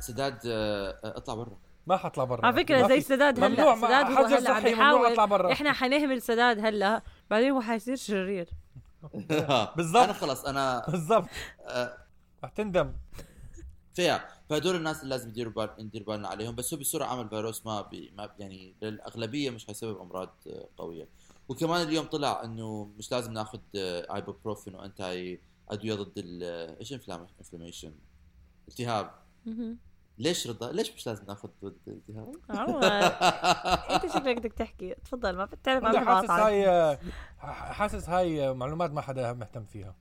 سداد 0.00 0.38
آه، 0.46 0.98
اطلع 1.04 1.34
برا. 1.34 1.58
ما 1.86 1.96
حطلع 1.96 2.24
برا. 2.24 2.46
على 2.46 2.56
فكرة 2.56 2.88
زي 2.88 3.00
سداد 3.00 3.44
هلا 3.44 3.76
سداد 3.76 4.06
هو 4.06 4.16
حجر 4.16 4.38
هلا 4.38 4.82
عم 4.84 5.26
برا. 5.28 5.52
إحنا 5.52 5.72
حنهمل 5.72 6.22
سداد 6.22 6.58
هلا 6.66 7.02
بعدين 7.30 7.50
هو 7.50 7.60
حيصير 7.60 7.96
شرير. 7.96 8.48
بالضبط. 9.76 10.02
أنا 10.02 10.12
خلص 10.12 10.44
أنا 10.44 10.82
بالضبط. 10.88 11.28
آه، 11.60 11.98
رح 12.44 12.50
تندم. 12.50 12.92
فيها 13.94 14.28
فهدول 14.50 14.76
الناس 14.76 15.02
اللي 15.02 15.10
لازم 15.10 15.28
ندير 15.28 15.48
بال 15.48 15.70
ندير 15.78 16.02
بالنا 16.02 16.28
عليهم 16.28 16.54
بس 16.54 16.74
هو 16.74 16.80
بصورة 16.80 17.06
عامة 17.08 17.28
فيروس 17.28 17.66
ما, 17.66 17.82
بي 17.82 18.12
ما 18.16 18.30
يعني 18.38 18.74
للأغلبية 18.82 19.50
مش 19.50 19.66
حيسبب 19.66 20.00
أمراض 20.00 20.34
آه، 20.46 20.68
قوية. 20.76 21.08
وكمان 21.48 21.82
اليوم 21.88 22.04
طلع 22.06 22.44
إنه 22.44 22.90
مش 22.98 23.12
لازم 23.12 23.32
ناخذ 23.32 23.58
ايبوبروفين 23.74 24.74
و 24.74 24.87
anti 24.87 25.40
ادويه 25.70 25.94
ضد 25.94 26.12
ال- 26.18 26.76
إيش 26.80 26.92
inflammation 26.92 27.92
التهاب. 28.68 29.10
ليش 30.18 30.46
رضا؟ 30.46 30.72
ليش 30.72 30.92
مش 30.94 31.06
لازم 31.06 31.24
ناخذ 31.28 31.48
ضد 31.64 31.76
الالتهاب 31.88 32.34
عمر 32.50 32.84
أنت 33.94 34.06
شكلك 34.06 34.36
بدك 34.36 34.52
تحكي؟ 34.52 34.94
تفضل 34.94 35.36
ما 35.36 35.44
بتعرف 35.44 35.84
عم 35.84 36.04
حاسس 36.04 36.30
هاي 36.30 36.98
حاسس 37.38 38.08
هاي 38.08 38.54
معلومات 38.54 38.90
ما 38.90 39.00
حدا 39.00 39.32
مهتم 39.32 39.64
فيها. 39.64 39.94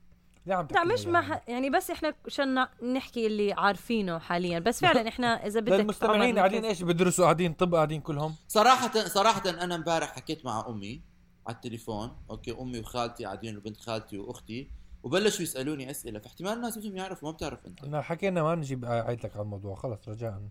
ليه 0.45 0.55
عم 0.55 0.61
لا 0.61 0.67
تحكي 0.67 0.87
مش 0.93 1.05
لي 1.05 1.11
ما 1.11 1.21
يعني؟ 1.21 1.35
ح... 1.35 1.49
يعني 1.49 1.69
بس 1.69 1.91
إحنا 1.91 2.13
عشان 2.25 2.67
نحكي 2.93 3.27
اللي 3.27 3.53
عارفينه 3.53 4.19
حاليا. 4.19 4.59
بس 4.59 4.81
فعلا 4.81 5.07
إحنا 5.09 5.47
إذا 5.47 5.59
بدك 5.59 5.71
للمستمعين 5.71 6.29
عمر 6.29 6.37
قاعدين 6.37 6.65
إيش 6.65 6.83
بدرسوا؟ 6.83 7.23
قاعدين 7.23 7.53
طب 7.53 7.75
قاعدين 7.75 8.01
كلهم. 8.01 8.35
صراحة 8.47 9.07
صراحة 9.07 9.49
أنا 9.49 9.75
امبارح 9.75 10.15
حكيت 10.15 10.45
مع 10.45 10.65
أمي 10.69 11.01
على 11.47 11.55
التليفون، 11.55 12.17
أوكي 12.29 12.51
أمي 12.51 12.79
وخالتي 12.79 13.25
قاعدين 13.25 13.57
وبنت 13.57 13.77
خالتي 13.77 14.17
وأختي. 14.17 14.69
وبلشوا 15.05 15.41
يسألوني 15.43 15.91
أسئلة، 15.91 16.19
فاحتمال 16.19 16.53
الناس 16.53 16.77
بدهم 16.77 16.97
يعرفوا 16.97 17.29
ما 17.29 17.33
بتعرف 17.35 17.65
أنت. 17.65 17.83
إحنا 17.83 18.01
حكينا 18.01 18.43
ما 18.43 18.55
نجيب 18.55 18.85
عيد 18.85 19.25
لك 19.25 19.33
على 19.35 19.41
الموضوع 19.43 19.75
خلص 19.75 20.09
رجاء. 20.09 20.41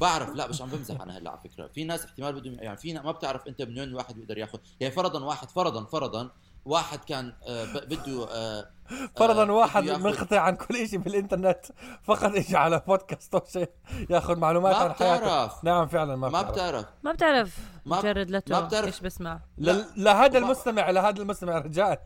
بعرف 0.00 0.28
لا 0.34 0.46
مش 0.48 0.62
عم 0.62 0.68
بمزح 0.68 1.00
أنا 1.00 1.18
هلأ 1.18 1.30
على 1.30 1.40
فكرة، 1.44 1.66
في 1.66 1.84
ناس 1.84 2.04
احتمال 2.04 2.32
بدهم 2.40 2.54
يعني 2.54 2.76
في 2.76 2.94
ما 2.94 3.12
بتعرف 3.12 3.48
أنت 3.48 3.62
من 3.62 3.78
وين 3.78 3.88
الواحد 3.88 4.14
بيقدر 4.14 4.38
ياخذ، 4.38 4.58
يعني 4.80 4.94
فرضا 4.94 5.24
واحد 5.24 5.50
فرضا 5.50 5.84
فرضا 5.84 6.30
واحد 6.64 6.98
كان 7.04 7.32
آه، 7.48 7.64
ب- 7.64 7.88
بده 7.88 8.28
آه، 8.30 8.70
فرضا 9.16 9.48
آه، 9.48 9.52
واحد 9.52 9.82
بده 9.82 9.92
ياخد- 9.92 10.02
منقطع 10.04 10.40
عن 10.40 10.56
كل 10.56 10.88
شيء 10.88 10.98
بالإنترنت 10.98 11.60
فقط 12.02 12.34
اجى 12.34 12.56
على 12.56 12.82
بودكاست 12.86 13.34
أو 13.34 13.42
شيء 13.52 13.70
ياخذ 14.10 14.36
معلومات 14.38 14.76
ما 14.76 14.82
عن 14.82 14.92
حياته. 14.92 15.16
بتعرف. 15.24 15.64
نعم 15.64 15.86
فعلا 15.86 16.16
ما, 16.16 16.28
ما 16.28 16.42
بتعرف. 16.42 16.52
بتعرف. 16.54 16.86
ما 17.02 17.12
بتعرف 17.12 17.58
ما- 17.86 17.98
مجرد 17.98 18.30
لتو 18.30 18.54
ما 18.54 18.60
بتعرف. 18.60 18.86
إيش 18.86 19.00
بسمع. 19.00 19.40
ل- 19.58 19.84
لهذا 19.96 20.38
المستمع 20.38 20.90
لهذا 20.90 21.22
المستمع 21.22 21.58
رجال 21.58 21.98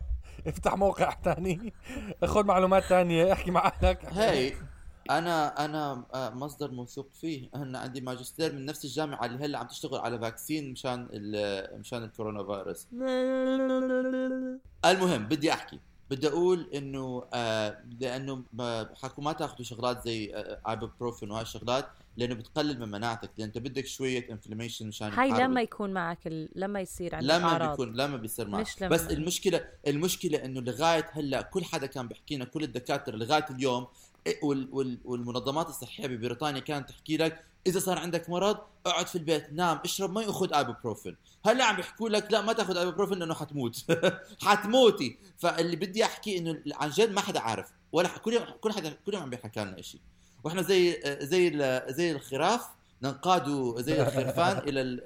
افتح 0.47 0.75
موقع 0.77 1.13
تاني. 1.13 1.73
خذ 2.25 2.45
معلومات 2.45 2.83
تانية 2.83 3.33
احكي 3.33 3.51
مع 3.51 3.67
أهلك. 3.67 4.05
هي 4.05 4.53
أنا 5.09 5.65
أنا 5.65 6.05
آه، 6.13 6.29
مصدر 6.29 6.71
موثوق 6.71 7.09
فيه. 7.13 7.49
أنا 7.55 7.79
عندي 7.79 8.01
ماجستير 8.01 8.53
من 8.53 8.65
نفس 8.65 8.85
الجامعة 8.85 9.25
اللي 9.25 9.45
هلأ 9.45 9.59
عم 9.59 9.67
تشتغل 9.67 9.99
على 9.99 10.19
vaccine 10.19 10.71
مشان 10.71 11.07
مشان 11.79 12.03
الكورونا 12.03 12.43
فيروس. 12.43 12.87
المهم 14.85 15.25
بدي 15.25 15.53
أحكي. 15.53 15.79
بدي 16.09 16.27
أقول 16.27 16.69
إنه 16.73 17.23
آه 17.33 17.77
لأنه 17.99 18.43
حكوا 19.03 19.23
ما 19.23 19.33
تاخذوا 19.33 19.63
شغلات 19.65 20.03
زي 20.05 20.35
آه 20.35 20.59
ايبوبروفين 20.69 21.31
وهاي 21.31 21.41
الشغلات 21.41 21.85
لأنه 22.17 22.35
بتقلل 22.35 22.79
من 22.79 22.91
مناعتك 22.91 23.29
لأن 23.37 23.47
أنت 23.47 23.57
بدك 23.57 23.85
شوية 23.85 24.31
inflammation 24.31 24.87
مشان 24.87 25.11
هاي 25.13 25.29
لما 25.29 25.61
يكون 25.61 25.93
معك 25.93 26.27
ال... 26.27 26.49
لما 26.55 26.81
يصير 26.81 27.15
عندك 27.15 27.29
لما 27.33 27.45
أعراض. 27.49 27.69
بيكون 27.69 27.95
لما 27.95 28.17
بيصير 28.17 28.47
معك. 28.47 28.61
مش 28.61 28.81
لما- 28.81 28.89
بس 28.89 29.01
المشكلة 29.01 29.65
المشكلة 29.87 30.45
إنه 30.45 30.61
لغاية 30.61 31.09
هلأ 31.13 31.41
كل 31.41 31.63
حدا 31.65 31.85
كان 31.87 32.07
بيحكي 32.07 32.35
لنا 32.35 32.45
كل 32.45 32.63
الدكاترة 32.63 33.15
لغاية 33.15 33.45
اليوم 33.49 33.87
والمنظمات 35.05 35.69
الصحية 35.69 36.07
ببريطانيا 36.07 36.59
كانت 36.59 36.89
تحكي 36.89 37.17
لك 37.17 37.43
إذا 37.67 37.79
صار 37.79 37.99
عندك 37.99 38.29
مرض 38.29 38.57
اقعد 38.85 39.07
في 39.07 39.15
البيت 39.15 39.53
نام 39.53 39.79
اشرب 39.85 40.17
مي 40.17 40.27
وخذ 40.27 40.53
ايبوبروفين 40.53 41.17
هلا 41.45 41.65
عم 41.65 41.75
بيحكوا 41.75 42.09
لك 42.09 42.31
لا 42.31 42.41
ما 42.41 42.53
تاخذ 42.53 42.77
ايبوبروفين 42.77 43.19
لأنه 43.19 43.33
حتموت. 43.33 43.85
حتموتي. 44.45 45.17
فاللي 45.37 45.75
بدي 45.75 46.05
أحكي 46.05 46.37
إنه 46.37 46.61
عن 46.73 46.89
جد 46.89 47.11
ما 47.11 47.21
حدا 47.21 47.39
عارف. 47.39 47.67
ولا 47.91 48.07
كل 48.17 48.33
يوم 48.33 48.43
كل 48.61 48.71
حدا 48.73 48.89
كل 49.05 49.13
يوم 49.13 49.23
عم 49.23 49.29
بيحكى 49.29 49.59
لنا 49.63 49.81
شيء 49.81 49.99
وإحنا 50.43 50.61
زي 50.61 51.01
زي 51.21 51.51
زي 51.87 52.11
الخراف 52.11 52.61
ننقاد 53.01 53.75
زي 53.81 54.01
الخرفان 54.01 54.57
إلى 54.57 54.81
ال- 54.81 55.01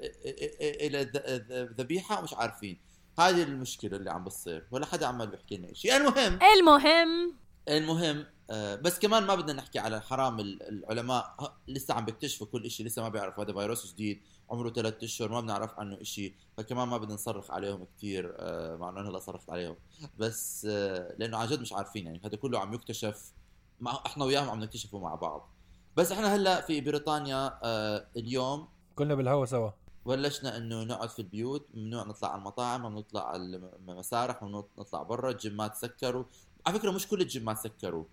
إلى 0.62 1.02
الذ- 1.02 1.52
الذبيحة 1.52 2.20
ومش 2.20 2.34
عارفين. 2.34 2.78
هذه 3.20 3.44
المشكلة 3.44 3.98
اللي 3.98 4.12
عم 4.12 4.24
بتصير. 4.24 4.64
ولا 4.72 4.86
حدا 4.86 5.06
عمال 5.08 5.28
بيحكي 5.28 5.58
لنا 5.58 5.74
شيء 5.74 5.98
المهم. 5.98 6.40
المهم. 6.56 7.34
المهم 7.70 8.26
بس 8.56 9.00
كمان 9.00 9.24
ما 9.24 9.36
بدنا 9.36 9.54
نحكي 9.54 9.80
على 9.80 10.02
حرام 10.02 10.40
ال- 10.40 10.64
العلماء. 10.64 11.54
لسه 11.68 11.94
عم 11.94 12.06
بيكتشفوا 12.06 12.48
كل 12.48 12.72
شيء 12.72 12.86
لسه 12.86 13.02
ما 13.02 13.10
بيعرفوا. 13.10 13.44
هذا 13.44 13.54
فيروس 13.54 13.94
جديد 13.94 14.22
عمره 14.50 14.70
ثلاثة 14.70 15.06
أشهر 15.06 15.30
ما 15.32 15.42
بنعرف 15.42 15.80
عنه 15.80 16.04
شيء 16.04 16.34
فكمان 16.58 16.88
ما 16.88 16.98
بدنا 16.98 17.14
نصرخ 17.14 17.52
عليهم 17.52 17.88
كثير 17.98 18.34
آه، 18.38 18.76
مع 18.76 18.90
إنه 18.90 19.00
أنا 19.00 19.10
هلا 19.10 19.20
صرخت 19.20 19.50
عليهم. 19.50 19.76
بس 20.18 20.68
آه، 20.70 21.16
لأنه 21.20 21.38
عن 21.38 21.48
جد 21.48 21.62
مش 21.62 21.74
عارفين 21.74 22.06
يعني. 22.06 22.22
هذا 22.26 22.38
كله 22.38 22.60
عم 22.60 22.74
يكتشف 22.74 23.32
مع 23.80 24.00
إحنا 24.06 24.26
وياهم 24.26 24.50
عم 24.50 24.60
نكتشفه 24.60 25.00
مع 25.00 25.16
بعض. 25.16 25.50
بس 25.98 26.12
إحنا 26.12 26.36
هلأ 26.36 26.62
في 26.62 26.82
بريطانيا 26.82 27.60
آه، 27.64 28.08
اليوم 28.18 28.68
كلنا 28.96 29.16
بالهوا 29.16 29.46
سوا. 29.46 29.72
بلشنا 30.06 30.58
إنه 30.58 30.84
نقعد 30.84 31.10
في 31.10 31.20
البيوت 31.20 31.68
ممنوع 31.74 32.04
نطلع 32.04 32.30
على 32.30 32.40
المطاعم 32.40 32.82
ممنوع 32.82 33.00
نطلع 33.00 33.28
على 33.28 33.44
المسارح 33.90 34.44
ممنوع 34.44 34.68
نطلع 34.80 35.04
برا 35.04 35.32
الجيمات 35.32 35.76
سكروا. 35.76 36.24
على 36.66 36.80
فكرة 36.80 36.92
مش 36.92 37.08
كل 37.08 37.22
الجيمات 37.22 37.58
سكروا. 37.58 38.06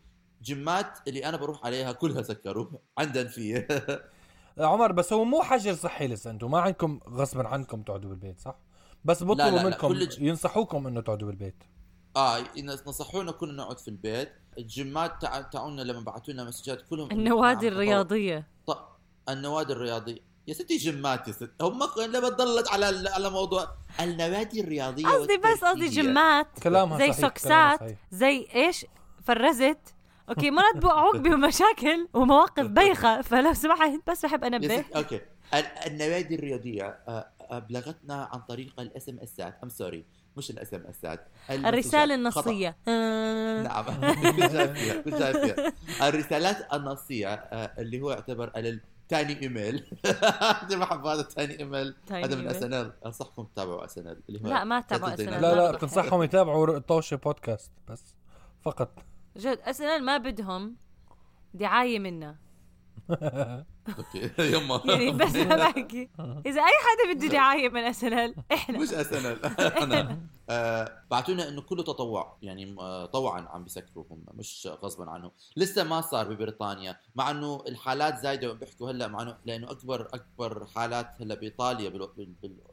جيمات 0.42 0.98
اللي 1.08 1.24
أنا 1.28 1.36
بروح 1.36 1.66
عليها 1.66 1.92
كلها 1.92 2.22
سكروا 2.22 2.66
عندن 2.98 3.28
في 3.28 3.66
عمر 4.58 4.92
بس 4.92 5.12
هو 5.12 5.24
مو 5.24 5.42
حجر 5.42 5.74
صحي 5.74 6.06
لسه 6.08 6.30
أنتم 6.30 6.50
ما 6.50 6.60
عندكم 6.60 7.00
غصبا 7.08 7.48
عنكم 7.48 7.82
تقعدوا 7.82 8.10
بالبيت 8.10 8.40
صح؟ 8.40 8.54
بس 9.04 9.22
بطلبوا 9.22 9.44
لا، 9.50 9.56
لا، 9.56 9.62
منكم 9.64 9.88
كل 9.88 10.08
ج- 10.08 10.20
ينصحوكم 10.20 10.86
إنه 10.86 11.00
تقعدوا 11.00 11.28
بالبيت. 11.28 11.54
آه 12.16 12.44
نصحونا 12.86 13.32
كنا 13.32 13.52
نقعد 13.52 13.78
في 13.78 13.88
البيت. 13.88 14.32
الجيمات 14.58 15.12
تاع 15.20 15.40
تاعونا 15.40 15.82
لما 15.82 16.00
بعثوا 16.00 16.34
لنا 16.34 16.44
مسجات 16.44 16.82
كلهم 16.90 17.10
النوادي 17.10 17.68
الرياضية. 17.68 18.46
ط- 18.66 18.88
النوادي 19.28 19.72
الرياضية. 19.72 20.18
يا 20.48 20.54
ستي 20.54 20.76
جيمات 20.76 21.28
يا 21.28 21.32
ست 21.32 21.50
هم 21.62 21.78
لما 21.98 22.28
تضلت 22.28 22.68
على 22.68 23.08
على 23.10 23.30
موضوع 23.30 23.68
النوادي 24.00 24.60
الرياضية 24.60 25.06
قصدي 25.06 25.36
بس 25.36 25.64
قصدي. 25.64 25.88
جيمات. 25.88 26.46
كلامها 26.62 26.98
زي 26.98 27.12
صحيح 27.12 27.20
سوكسات 27.20 27.48
كلامها 27.48 27.76
صحيح. 27.76 27.98
زي 28.10 28.46
إيش؟ 28.54 28.86
فرزت. 29.24 29.78
okay 30.28 30.50
مرات 30.50 30.76
بوقعوك 30.76 31.16
بمشاكل 31.26 32.08
ومواقف 32.14 32.66
بايخه 32.66 33.22
فلو 33.22 33.54
سمحت 33.54 34.00
بس 34.10 34.26
بحب 34.26 34.44
أنبه. 34.44 34.84
okay. 34.96 35.20
ال- 35.54 35.64
النوادي 35.86 36.34
الرياضية 36.34 36.98
آه، 37.08 37.26
ابلغتنا 37.40 38.28
عن 38.32 38.40
طريق 38.40 38.80
الإس 38.80 39.08
إم 39.08 39.18
إسات. 39.18 39.58
I'm 39.62 39.68
sorry 39.68 40.04
مش 40.36 40.50
الإس 40.50 40.74
إم 40.74 40.86
إسات. 40.86 41.26
الرسالة 41.50 42.14
النصية. 42.14 42.76
آه، 42.88 43.62
نعم 43.68 43.84
الرسالات 46.02 46.72
النصية 46.74 47.28
آه، 47.34 47.72
اللي 47.78 48.00
هو 48.00 48.10
يعتبر 48.10 48.52
الثاني 48.56 49.42
إيميل. 49.42 49.84
كثير 50.62 50.78
بحب 50.78 51.06
هذا 51.06 51.20
الثاني 51.20 51.58
إيميل. 51.60 51.94
تاني 52.06 52.24
هذا 52.24 52.36
من. 52.36 52.46
SNL. 52.48 52.92
أنصحكم 53.06 53.44
تتابعوا 53.44 53.84
SNL 53.84 54.40
لا، 54.42 54.64
ما 54.64 54.80
تتابعوا 54.80 55.16
Saturday 55.16 55.18
SNL. 55.18 55.22
Night 55.22 55.28
لا 55.28 55.54
لا 55.54 55.70
ما 55.70 55.76
بتنصحهم 55.76 56.22
يتابعوا 56.22 56.78
طوشه 56.78 57.16
بودكاست 57.16 57.70
بس 57.88 58.14
فقط. 58.62 58.98
جد 59.36 59.58
SNL 59.64 60.02
ما 60.04 60.18
بدهم 60.18 60.76
دعاية 61.54 61.98
منا. 61.98 62.36
okay 63.98 64.30
يما. 64.38 64.82
يعني 64.88 65.10
بس 65.10 65.36
بحكي. 65.36 66.10
إذا 66.46 66.60
أي 66.60 66.72
حدا 66.86 67.12
بده 67.14 67.26
دعاية 67.28 67.68
من 67.68 67.80
أسنان 67.84 68.34
إحنا. 68.52 68.78
مش 68.78 68.92
اس 68.92 69.12
ان 69.12 69.26
ال 69.26 69.60
أنا. 69.60 70.20
آه، 70.50 71.02
بعتونا 71.10 71.48
إنه 71.48 71.62
كله 71.62 71.82
تطوع 71.82 72.36
يعني 72.42 72.76
آه، 72.80 73.06
طوعا 73.06 73.40
عم 73.40 73.64
بيسكروا 73.64 74.04
هم 74.10 74.24
مش 74.34 74.68
غصبا 74.82 75.10
عنهم. 75.10 75.30
لسه 75.56 75.84
ما 75.84 76.00
صار 76.00 76.34
ببريطانيا 76.34 76.96
مع 77.14 77.30
إنه 77.30 77.62
الحالات 77.68 78.18
زايدة 78.18 78.52
بيحكوا 78.52 78.90
هلأ 78.90 79.08
مع 79.08 79.22
إنه 79.22 79.36
لأنه 79.44 79.70
أكبر 79.70 80.08
أكبر 80.14 80.66
حالات 80.66 81.10
هلأ 81.20 81.34
بإيطاليا 81.34 81.92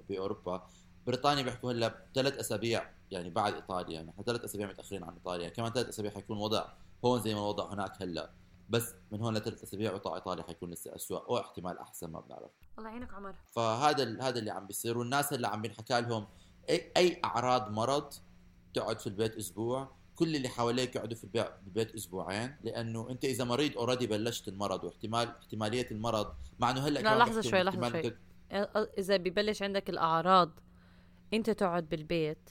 بأوروبا. 0.10 0.67
بريطانيا 1.08 1.44
بيحكوا 1.44 1.72
هلا 1.72 2.06
ثلاث 2.16 2.38
أسابيع 2.38 2.90
يعني 3.12 3.30
بعد 3.30 3.54
إيطاليا 3.54 3.94
يعني 3.94 4.10
إحنا 4.10 4.24
ثلاث 4.24 4.44
أسابيع 4.44 4.68
متأخرين 4.68 5.04
عن 5.04 5.14
إيطاليا 5.14 5.50
كمان 5.50 5.72
ثلاث 5.72 5.88
أسابيع 5.88 6.12
حيكون 6.12 6.38
وضع 6.38 6.66
هون 7.06 7.22
زي 7.22 7.34
ما 7.34 7.40
الوضع 7.40 7.74
هناك 7.74 8.02
هلا 8.02 8.32
بس 8.70 8.96
من 9.12 9.22
هون 9.22 9.38
لثلاث 9.38 9.64
أسابيع 9.64 9.94
وضع 9.94 10.16
إيطاليا 10.16 10.44
حيكون 10.44 10.70
لسه 10.72 10.96
اسوء 10.96 11.30
أو 11.30 11.38
احتمال 11.38 11.80
أحسن 11.80 12.12
ما 12.12 12.20
بنعرف 12.20 12.52
الله 12.78 12.90
يعينك 12.90 13.14
عمر 13.14 13.36
فهذا 13.52 14.22
هذا 14.22 14.40
اللي 14.40 14.52
عم 14.52 14.68
بيصير 14.68 14.98
والناس 14.98 15.34
اللي 15.34 15.48
عم 15.48 15.62
بينحكى 15.62 16.02
لهم 16.02 16.28
اي 16.70 16.92
أي 16.98 17.22
أعراض 17.26 17.72
مرض 17.72 18.14
تقعد 18.74 19.00
في 19.00 19.08
البيت 19.08 19.36
أسبوع 19.36 19.92
كل 20.16 20.36
اللي 20.36 20.50
حواليك 20.50 20.96
يقعدوا 20.96 21.18
في 21.18 21.24
البيت, 21.66 21.96
أسبوعين 21.96 22.56
لأنه 22.64 23.10
أنت 23.10 23.26
إذا 23.26 23.44
مريض 23.44 23.78
اوريدي 23.78 24.08
بلشت 24.08 24.48
المرض 24.48 24.84
واحتمال 24.84 25.28
احتمالية 25.28 25.92
المرض 25.92 26.34
مع 26.60 26.72
إنه 26.72 26.88
هلا 26.88 27.00
لا، 27.00 27.26
بيحكوا 27.26 27.42
شوي، 27.42 27.70
احتمال 27.70 27.92
شوي. 27.92 28.18
إذا 28.98 29.18
ببلش 29.18 29.62
عندك 29.62 29.90
الأعراض 29.90 30.52
انت 31.34 31.50
تقعد 31.50 31.90
بالبيت 31.90 32.50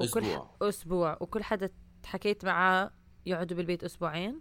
وكل 0.00 0.20
أسبوع. 0.20 0.44
ح... 0.60 0.62
أسبوع 0.62 1.16
وكل 1.20 1.42
حدا 1.42 1.70
حكيت 2.04 2.44
معاه 2.44 2.90
يقعدوا 3.26 3.56
بالبيت 3.56 3.84
أسبوعين؟ 3.84 4.40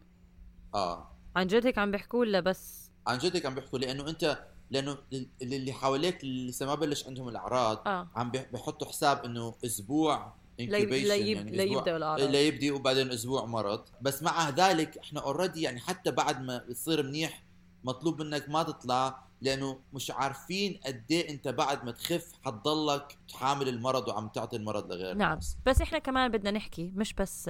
آه. 0.75 1.11
عن 1.35 1.47
جد 1.47 1.65
هيك 1.65 1.77
عم 1.77 1.91
بيحكوا 1.91 2.19
ولا 2.19 2.39
بس؟ 2.39 2.91
عن 3.07 3.17
جد 3.17 3.35
هيك 3.35 3.45
عم 3.45 3.55
بيحكوا 3.55 3.79
لأنه 3.79 4.09
أنت 4.09 4.45
لأنه 4.71 4.97
ال- 5.13 5.29
اللي 5.41 5.73
حواليك 5.73 6.23
اللي 6.23 6.49
لسه 6.49 6.65
ما 6.65 6.75
بلش 6.75 7.07
عندهم 7.07 7.27
الأعراض 7.29 7.87
آه. 7.87 8.09
عم 8.15 8.31
بي- 8.31 8.45
بيحطوا 8.51 8.87
حساب 8.87 9.25
إنه 9.25 9.55
أسبوع 9.65 10.33
لا 10.59 10.77
يب- 10.77 10.91
يعني 10.91 11.51
لا 11.51 11.63
الأعراض. 11.97 12.21
لا 12.21 12.41
يبدي 12.41 12.71
وبعدين 12.71 13.11
أسبوع 13.11 13.45
مرض. 13.45 13.85
بس 14.01 14.23
مع 14.23 14.49
ذلك 14.49 14.97
إحنا 14.97 15.19
already 15.19 15.61
يعني 15.61 15.79
حتى 15.79 16.11
بعد 16.11 16.41
ما 16.41 16.57
بتصير 16.57 17.03
منيح 17.03 17.43
مطلوب 17.83 18.21
منك 18.21 18.49
ما 18.49 18.63
تطلع 18.63 19.23
لأنه 19.41 19.79
مش 19.93 20.11
عارفين 20.11 20.79
قد 20.85 21.03
إيه 21.11 21.29
أنت 21.29 21.47
بعد 21.47 21.85
ما 21.85 21.91
تخف 21.91 22.31
حتضلك 22.45 23.17
حامل 23.33 23.67
المرض 23.67 24.07
وعم 24.07 24.27
تعطي 24.27 24.55
المرض 24.55 24.91
لغير 24.91 25.13
نعم. 25.15 25.39
بس 25.65 25.81
إحنا 25.81 25.99
كمان 25.99 26.31
بدنا 26.31 26.51
نحكي 26.51 26.91
مش 26.95 27.13
بس 27.13 27.47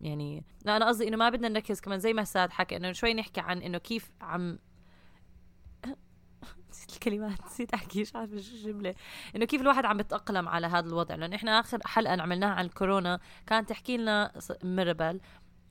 يعني 0.00 0.44
لا 0.64 0.76
أنا 0.76 0.88
قصدي 0.88 1.08
إنه 1.08 1.16
ما 1.16 1.30
بدنا 1.30 1.48
نركز 1.48 1.80
كمان 1.80 1.98
زي 1.98 2.12
ما 2.12 2.24
ساد 2.24 2.50
حكى 2.50 2.76
إنه 2.76 2.92
شوي 2.92 3.14
نحكي 3.14 3.40
عن 3.40 3.62
إنه 3.62 3.78
كيف 3.78 4.10
عم 4.20 4.58
نسيت 6.70 6.92
الكلمات 6.92 7.44
نسيت 7.46 7.74
أحكي 7.74 8.00
مش 8.00 8.16
عارفة 8.16 8.40
شو 8.40 8.54
الجملة. 8.54 8.94
إنه 9.36 9.44
كيف 9.44 9.60
الواحد 9.60 9.84
عم 9.84 9.96
بتاقلم 9.96 10.48
على 10.48 10.66
هذا 10.66 10.86
الوضع. 10.88 11.14
لأنه 11.14 11.36
إحنا 11.36 11.60
آخر 11.60 11.78
حلقة 11.84 12.22
عملناها 12.22 12.50
عن 12.50 12.64
الكورونا 12.64 13.20
كانت 13.46 13.68
تحكي 13.68 13.96
لنا 13.96 14.32
ميربل 14.64 15.20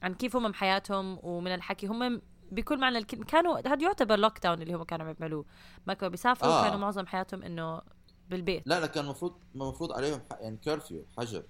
عن 0.04 0.14
كيف 0.14 0.36
هم 0.36 0.52
بحياتهم 0.52 1.20
ومن 1.24 1.54
الحكي 1.54 1.88
هم 1.88 2.22
بكل 2.52 2.80
معنى 2.80 2.98
الكلمة 2.98 3.26
كانوا 3.26 3.68
هذا 3.68 3.84
يعتبر 3.84 4.20
lockdown 4.20 4.62
اللي 4.62 4.74
هم 4.74 4.84
كانوا 4.84 5.06
عم 5.08 5.16
يعملوه 5.20 5.46
ما 5.88 5.94
كانوا 5.94 6.12
بيسافروا 6.12 6.54
آه. 6.54 6.64
كانوا 6.64 6.78
معظم 6.80 7.08
حياتهم 7.08 7.44
إنه 7.44 7.82
بالبيت. 8.30 8.68
لا 8.68 8.80
لا 8.80 8.88
كان 8.88 9.04
المفروض 9.04 9.40
المفروض 9.56 9.92
عليهم 9.92 10.22
يعني 10.42 10.58
curfew 10.58 11.06
حجر. 11.18 11.44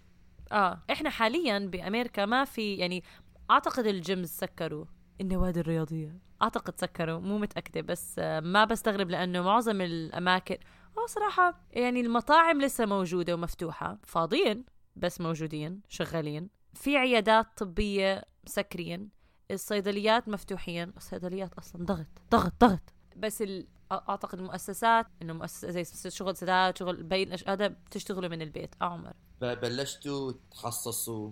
آه 0.52 0.82
إحنا 0.92 1.10
حاليا 1.10 1.60
بأمريكا 1.60 2.26
ما 2.26 2.46
في 2.46 2.76
يعني 2.76 3.04
أعتقد 3.52 3.86
الجيمز 3.86 4.30
سكروا. 4.30 4.86
النوادي 5.22 5.60
الرياضية 5.60 6.20
أعتقد 6.42 6.80
سكروا 6.80 7.20
مو 7.20 7.38
متأكدة 7.38 7.82
بس 7.82 8.16
آه، 8.20 8.40
ما 8.40 8.66
بستغرب 8.66 9.10
لأنه 9.10 9.42
معظم 9.42 9.82
الأماكن 9.82 10.58
هو 11.00 11.06
صراحة 11.06 11.62
يعني 11.72 12.02
المطاعم 12.02 12.62
لسه 12.62 12.86
موجودة 12.86 13.34
ومفتوحة. 13.34 13.98
فاضيين 14.04 14.66
بس 14.96 15.22
موجودين 15.22 15.82
شغالين. 15.90 16.50
في 16.74 16.98
عيادات 16.98 17.48
طبية 17.58 18.24
مسكرين 18.46 19.10
الصيدليات 19.52 20.30
مفتوحين. 20.30 20.94
الصيدليات 20.98 21.54
أصلا 21.54 21.86
ضغط 21.86 22.08
ضغط 22.32 22.54
ضغط. 22.62 22.94
بس. 23.18 23.44
أعتقد 23.92 24.40
المؤسسات 24.40 25.08
إنه 25.22 25.34
مؤسسة 25.34 25.70
زي 25.72 26.10
شغل 26.10 26.38
سداد 26.38 26.78
شغل 26.78 27.04
بين 27.04 27.36
هذا 27.48 27.68
بتشتغلوا 27.68 28.30
من 28.30 28.42
البيت. 28.42 28.76
أه 28.82 28.86
عمر. 28.86 29.14
بلشتوا 29.42 30.32
تخصصوا 30.52 31.32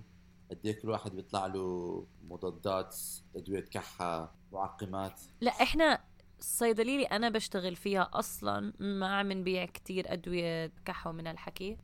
قد 0.52 0.66
إيه 0.66 0.82
كل 0.82 0.90
واحد 0.90 1.16
بيطلع 1.16 1.46
له 1.46 2.08
مضادات 2.24 2.98
أدوية 3.36 3.66
كحة 3.66 4.36
معقمات؟ 4.52 5.22
لا 5.42 5.52
إحنا 5.52 6.02
الصيدلية 6.40 6.96
اللي 6.96 7.06
أنا 7.06 7.30
بشتغل 7.30 7.76
فيها 7.76 8.10
أصلا 8.14 8.74
ما 8.80 9.08
عم 9.08 9.32
نبيع 9.32 9.66
كتير 9.66 10.14
أدوية 10.14 10.72
كحة 10.86 11.12
من 11.12 11.28
الحكي 11.28 11.78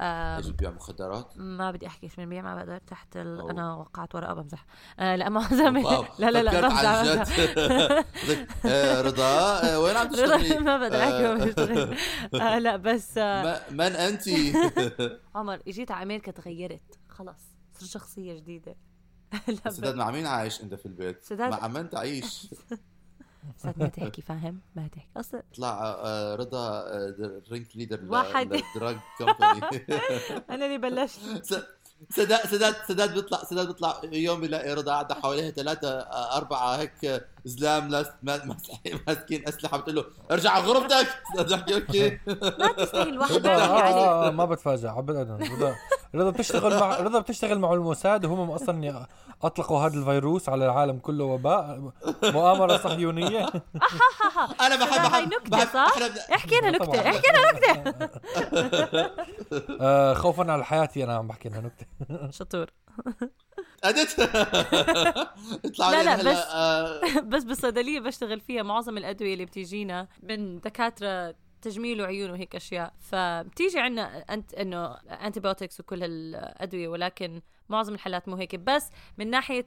إيش 0.00 0.48
بيع 0.48 0.70
مخدرات؟ 0.70 1.32
ما 1.36 1.70
بدي 1.70 1.86
أحكي 1.86 2.06
إيش 2.06 2.16
بنبيع 2.16 2.42
ما 2.42 2.54
بقدر 2.54 2.78
تحت 2.78 3.16
ال... 3.16 3.50
أنا 3.50 3.74
وقعت 3.74 4.14
ورقه 4.14 4.34
بمزح 4.34 4.66
آه 4.98 5.16
لا 5.16 5.28
ما 5.28 5.48
زلمه 5.58 6.08
لا 6.18 6.30
لا 6.30 6.42
لا 6.42 6.60
بمزح 6.68 7.28
آه، 8.66 9.00
رضا 9.00 9.60
آه، 9.62 9.80
وين 9.80 9.96
عم 9.96 10.08
تشتغلي؟ 10.08 10.58
ما 10.66 10.78
بقدر 10.78 11.02
أحكي 11.02 11.96
آه 12.34 12.58
لا 12.58 12.76
بس 12.76 13.18
آه 13.18 13.60
من 13.70 13.80
انت؟ 13.80 14.24
عمر 15.34 15.60
إجيت 15.68 15.90
على 15.90 16.02
أمريكا 16.02 16.32
تغيرت 16.32 16.98
خلص 17.08 17.56
صرت 17.72 17.88
شخصية 17.90 18.34
جديدة 18.34 18.76
سداد 19.68 19.94
مع 19.94 20.10
مين 20.10 20.26
عايش 20.26 20.62
أنت 20.62 20.74
في 20.74 20.86
البيت؟ 20.86 21.24
سداد 21.24 21.50
مع 21.50 21.68
من 21.68 21.90
تعيش؟ 21.90 22.46
ساعات 23.58 23.78
ما 23.78 23.86
تحكي 23.88 24.22
فاهم؟ 24.22 24.60
ما 24.76 24.88
تحكي. 24.88 25.06
أصلا 25.16 25.42
طلع 25.56 25.80
آه، 26.04 26.34
رضا 26.34 26.84
رينك 27.52 27.76
ليدر 27.76 28.00
واحد. 28.08 28.62
دراج 28.76 28.96
كومباني 29.18 29.86
أنا 30.50 30.66
اللي 30.66 30.78
بلشت. 30.78 31.20
سداد 32.10 32.46
سداد 32.46 32.74
سداد 32.88 33.14
بيطلع 33.14 33.38
سداد 33.44 33.66
بيطلع 33.66 34.00
يوم 34.12 34.40
بيلاقي 34.40 34.74
رضا 34.74 34.92
قاعدة 34.92 35.14
حواليها 35.14 35.50
ثلاثة 35.50 35.88
آه، 35.88 36.36
أربعة 36.36 36.76
هيك 36.76 37.24
زلام 37.44 37.88
ماسكين 39.06 39.48
أسلحة 39.48 39.78
بتقول 39.78 39.94
له 39.96 40.04
ارجع 40.30 40.50
على 40.50 40.64
غرفتك. 40.64 41.06
بحكي 41.38 41.74
أوكي 41.74 42.18
ما 42.58 42.72
تستاهل 42.76 43.18
واحد 43.18 43.46
آه 43.46 44.30
ما 44.30 44.44
بتفاجئ 44.44 44.88
ابدا 44.88 45.38
رضا 46.14 46.30
بتشتغل 46.30 46.80
مع 46.80 46.96
رضا 47.06 47.20
بتشتغل 47.20 47.58
مع 47.58 47.72
الموساد 47.72 48.24
وهم 48.24 48.50
أصلا 48.50 49.06
أطلقوا 49.42 49.78
هذا 49.80 49.98
الفيروس 49.98 50.48
على 50.48 50.64
العالم 50.64 50.98
كله 50.98 51.24
وباء 51.24 51.92
مؤامرة 52.24 52.76
صهيونية. 52.76 53.46
أنا 54.66 54.76
بحب 54.76 55.12
هاي 55.12 55.26
نكتة 55.26 55.64
صح؟ 55.64 55.94
احكي 56.34 56.58
لنا 56.58 56.70
نكتة 56.70 57.00
احكي 57.10 57.28
لنا 57.30 57.52
نكتة. 57.52 58.00
آه، 59.80 60.14
خوفا 60.14 60.52
على 60.52 60.64
حياتي 60.64 61.04
أنا 61.04 61.16
عم 61.16 61.26
بحكي 61.26 61.48
لها 61.48 61.60
نكتة. 61.60 61.86
شطور. 62.30 62.66
أدت؟ 63.84 64.20
لا 65.78 66.02
لا 66.02 66.16
بس 66.16 66.38
آه. 66.50 67.00
بس 67.20 67.44
بالصيدلية 67.44 68.00
بشتغل 68.00 68.40
فيها 68.40 68.62
معظم 68.62 68.98
الأدوية 68.98 69.32
اللي 69.32 69.44
بتيجينا 69.44 70.08
من 70.22 70.60
دكاترة 70.60 71.34
تجميل 71.64 72.00
وعيون 72.02 72.30
وهيك 72.30 72.56
أشياء. 72.56 72.94
فبتيجي 72.98 73.78
عندنا 73.78 74.18
أنت 74.18 74.54
إنه 74.54 74.94
انتيبيوتكس 75.26 75.80
وكل 75.80 76.02
الأدوية 76.02 76.88
ولكن 76.88 77.42
معظم 77.68 77.94
الحالات 77.94 78.28
مو 78.28 78.36
هيك. 78.36 78.54
بس 78.54 78.90
من 79.18 79.30
ناحية 79.30 79.66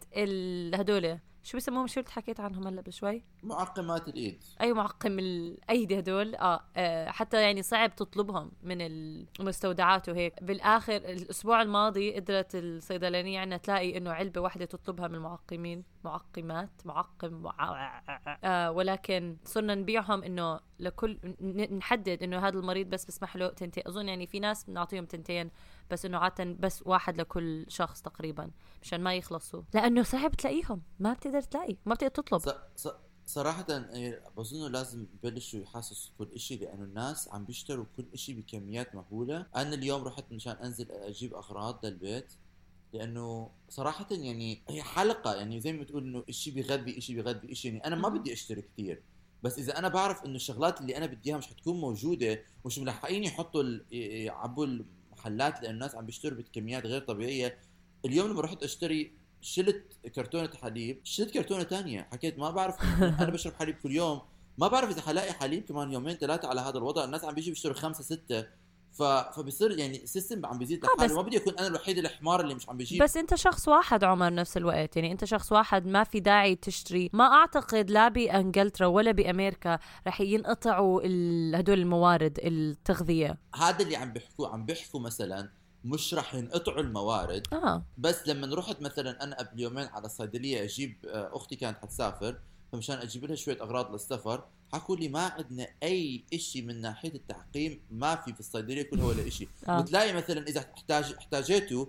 هدول 0.75 1.19
شو 1.47 1.57
بيسموهم؟ 1.57 1.87
شو 1.87 1.99
اللي 1.99 2.11
حكيت 2.11 2.39
عنهم 2.39 2.67
هلا 2.67 2.81
بشوي؟ 2.81 3.23
معقمات 3.43 4.07
الإيد. 4.07 4.43
أي 4.61 4.73
معقم 4.73 5.19
الأيدي 5.19 5.99
هدول. 5.99 6.35
آه, 6.35 6.63
آه 6.77 7.09
حتى 7.09 7.41
يعني 7.41 7.61
صعب 7.61 7.95
تطلبهم 7.95 8.51
من 8.63 8.81
المستودعات 8.81 10.09
وهيك. 10.09 10.43
بالآخر 10.43 10.95
الأسبوع 10.95 11.61
الماضي 11.61 12.15
قدرت 12.15 12.55
الصيدلانية 12.55 13.39
عندنا 13.39 13.57
تلاقي 13.57 13.97
إنه 13.97 14.11
علبة 14.11 14.41
واحدة 14.41 14.65
تطلبها 14.65 15.07
من 15.07 15.15
المعقمين. 15.15 15.83
معقمات 16.03 16.69
معقم 16.85 17.47
آه 18.43 18.71
ولكن 18.71 19.37
صرنا 19.43 19.75
نبيعهم 19.75 20.23
إنه 20.23 20.59
لكل 20.79 21.17
نحدد 21.71 22.23
إنه 22.23 22.47
هذا 22.47 22.59
المريض 22.59 22.89
بس 22.89 23.05
بسمح 23.05 23.35
له 23.35 23.47
تنتين. 23.47 23.83
أظن 23.87 24.07
يعني 24.07 24.27
في 24.27 24.39
ناس 24.39 24.63
بنعطيهم 24.63 25.05
تنتين 25.05 25.51
بس 25.91 26.05
إنه 26.05 26.17
عاده 26.17 26.55
بس 26.59 26.83
واحد 26.85 27.21
لكل 27.21 27.65
شخص 27.67 28.01
تقريبا 28.01 28.51
مشان 28.81 29.01
ما 29.01 29.15
يخلصوا. 29.15 29.63
لأنه 29.73 30.03
صعب 30.03 30.31
تلاقيهم 30.31 30.81
ما 30.99 31.13
بتقدر 31.13 31.41
تلاقي 31.41 31.77
ما 31.85 31.93
بتقدر 31.93 32.11
تطلب. 32.13 32.39
ص... 32.39 32.49
ص... 32.87 32.87
صراحة 33.25 33.65
إيه، 33.69 34.23
بظن 34.37 34.71
لازم 34.71 35.05
يبلشوا 35.13 35.59
يحسسوا 35.59 36.11
كل 36.17 36.39
شيء 36.39 36.61
لأنه 36.61 36.83
الناس 36.83 37.29
عم 37.29 37.45
بيشتروا 37.45 37.85
كل 37.97 38.17
شيء 38.17 38.39
بكميات 38.39 38.95
مهولة، 38.95 39.45
أنا 39.55 39.75
اليوم 39.75 40.03
رحت 40.03 40.25
مشان 40.31 40.53
أنزل 40.53 40.91
أجيب 40.91 41.33
أغراض 41.33 41.85
للبيت 41.85 42.33
لأنه 42.93 43.51
صراحة 43.69 44.07
يعني 44.11 44.61
هي 44.69 44.83
حلقة 44.83 45.35
يعني 45.35 45.59
زي 45.59 45.73
ما 45.73 45.81
بتقول 45.81 46.03
إنه 46.03 46.23
شيء 46.29 46.53
بيغذي 46.53 47.01
شيء 47.01 47.15
بيغذي 47.15 47.55
شيء 47.55 47.71
يعني 47.71 47.85
أنا 47.85 47.95
ما 47.95 48.09
بدي 48.09 48.33
أشتري 48.33 48.61
كثير 48.61 49.01
بس 49.43 49.59
إذا 49.59 49.79
أنا 49.79 49.87
بعرف 49.87 50.25
إنه 50.25 50.35
الشغلات 50.35 50.81
اللي 50.81 50.97
أنا 50.97 51.05
بدي 51.05 51.29
إياها 51.29 51.37
مش 51.37 51.47
حتكون 51.47 51.81
موجودة 51.81 52.43
مش 52.65 52.79
ملحقين 52.79 53.23
يحطوا 53.23 53.63
يعبوا 53.91 54.65
المحلات 55.27 55.61
لأن 55.63 55.73
الناس 55.73 55.95
عم 55.95 56.05
بيشتروا 56.05 56.37
بكميات 56.37 56.85
غير 56.85 57.01
طبيعية. 57.01 57.57
اليوم 58.05 58.31
لما 58.31 58.41
رحت 58.41 58.63
أشتري 58.63 59.11
شلت 59.41 59.83
كرتونة 60.15 60.49
حليب 60.61 60.99
شلت 61.03 61.31
كرتونة 61.31 61.63
تانية. 61.63 62.07
حكيت 62.11 62.39
ما 62.39 62.51
بعرف 62.51 62.81
أنا 63.21 63.29
بشرب 63.29 63.53
حليب 63.53 63.75
كل 63.83 63.91
يوم. 63.91 64.21
ما 64.57 64.67
بعرف 64.67 64.89
إذا 64.89 65.01
حلاقي 65.01 65.33
حليب 65.33 65.65
كمان 65.65 65.91
يومين 65.91 66.15
ثلاثة 66.15 66.47
على 66.47 66.61
هذا 66.61 66.77
الوضع. 66.77 67.03
الناس 67.03 67.23
عم 67.23 67.33
بيجي 67.33 67.49
بيشتروا 67.51 67.75
خمسة 67.75 68.03
ستة. 68.03 68.45
ف... 68.91 69.03
فبصير 69.03 69.79
يعني 69.79 70.03
السيستم 70.03 70.45
عم 70.45 70.57
بيزيد 70.57 70.85
آه، 70.85 70.89
لحاله. 70.97 71.15
ما 71.15 71.21
بدي 71.21 71.37
أكون 71.37 71.53
أنا 71.59 71.67
الوحيد 71.67 71.97
الحمار 71.97 72.41
اللي 72.41 72.55
مش 72.55 72.69
عم 72.69 72.77
بيجيب. 72.77 73.03
بس 73.03 73.17
أنت 73.17 73.35
شخص 73.35 73.67
واحد 73.67 74.03
عمر 74.03 74.33
نفس 74.33 74.57
الوقت. 74.57 74.95
يعني 74.95 75.11
أنت 75.11 75.25
شخص 75.25 75.51
واحد 75.51 75.85
ما 75.85 76.03
في 76.03 76.19
داعي 76.19 76.55
تشتري. 76.55 77.09
ما 77.13 77.23
أعتقد 77.23 77.89
لا 77.89 78.07
بإنجلترا 78.07 78.87
ولا 78.87 79.11
بأمريكا 79.11 79.79
رح 80.07 80.21
ينقطعوا 80.21 81.01
هدول 81.55 81.79
الموارد 81.79 82.39
التغذية. 82.43 83.37
هذا 83.55 83.83
اللي 83.83 83.95
عم 83.95 84.13
بيحكوا 84.13 84.47
عم 84.47 84.65
بيحكوا 84.65 84.99
مثلا 84.99 85.49
مش 85.83 86.13
رح 86.13 86.35
ينقطعوا 86.35 86.81
الموارد. 86.81 87.47
آه. 87.53 87.85
بس 87.97 88.27
لما 88.27 88.55
رحت 88.55 88.81
مثلا 88.81 89.23
أنا 89.23 89.35
قبل 89.35 89.59
يومين 89.59 89.87
على 89.87 90.05
الصيدليه 90.05 90.63
أجيب 90.63 91.05
آه، 91.05 91.29
أختي 91.33 91.55
كانت 91.55 91.77
حتسافر. 91.77 92.39
فمشان 92.71 92.97
أجيب 92.97 93.25
لها 93.25 93.35
شوية 93.35 93.61
أغراض 93.61 93.91
للسفر 93.91 94.43
حكوا 94.73 94.95
لي 94.95 95.09
ما 95.09 95.21
عندنا 95.21 95.67
أي 95.83 96.23
شيء 96.37 96.61
من 96.61 96.81
ناحية 96.81 97.13
التعقيم 97.15 97.81
ما 97.91 98.15
في 98.15 98.33
في 98.33 98.39
الصيدلية 98.39 98.81
كلها 98.81 99.05
ولا 99.05 99.29
شيء 99.29 99.49
آه. 99.67 99.79
وتلاقي 99.79 100.13
مثلا 100.13 100.47
إذا 100.47 100.59
احتاج 100.59 101.13
احتاجيته 101.13 101.87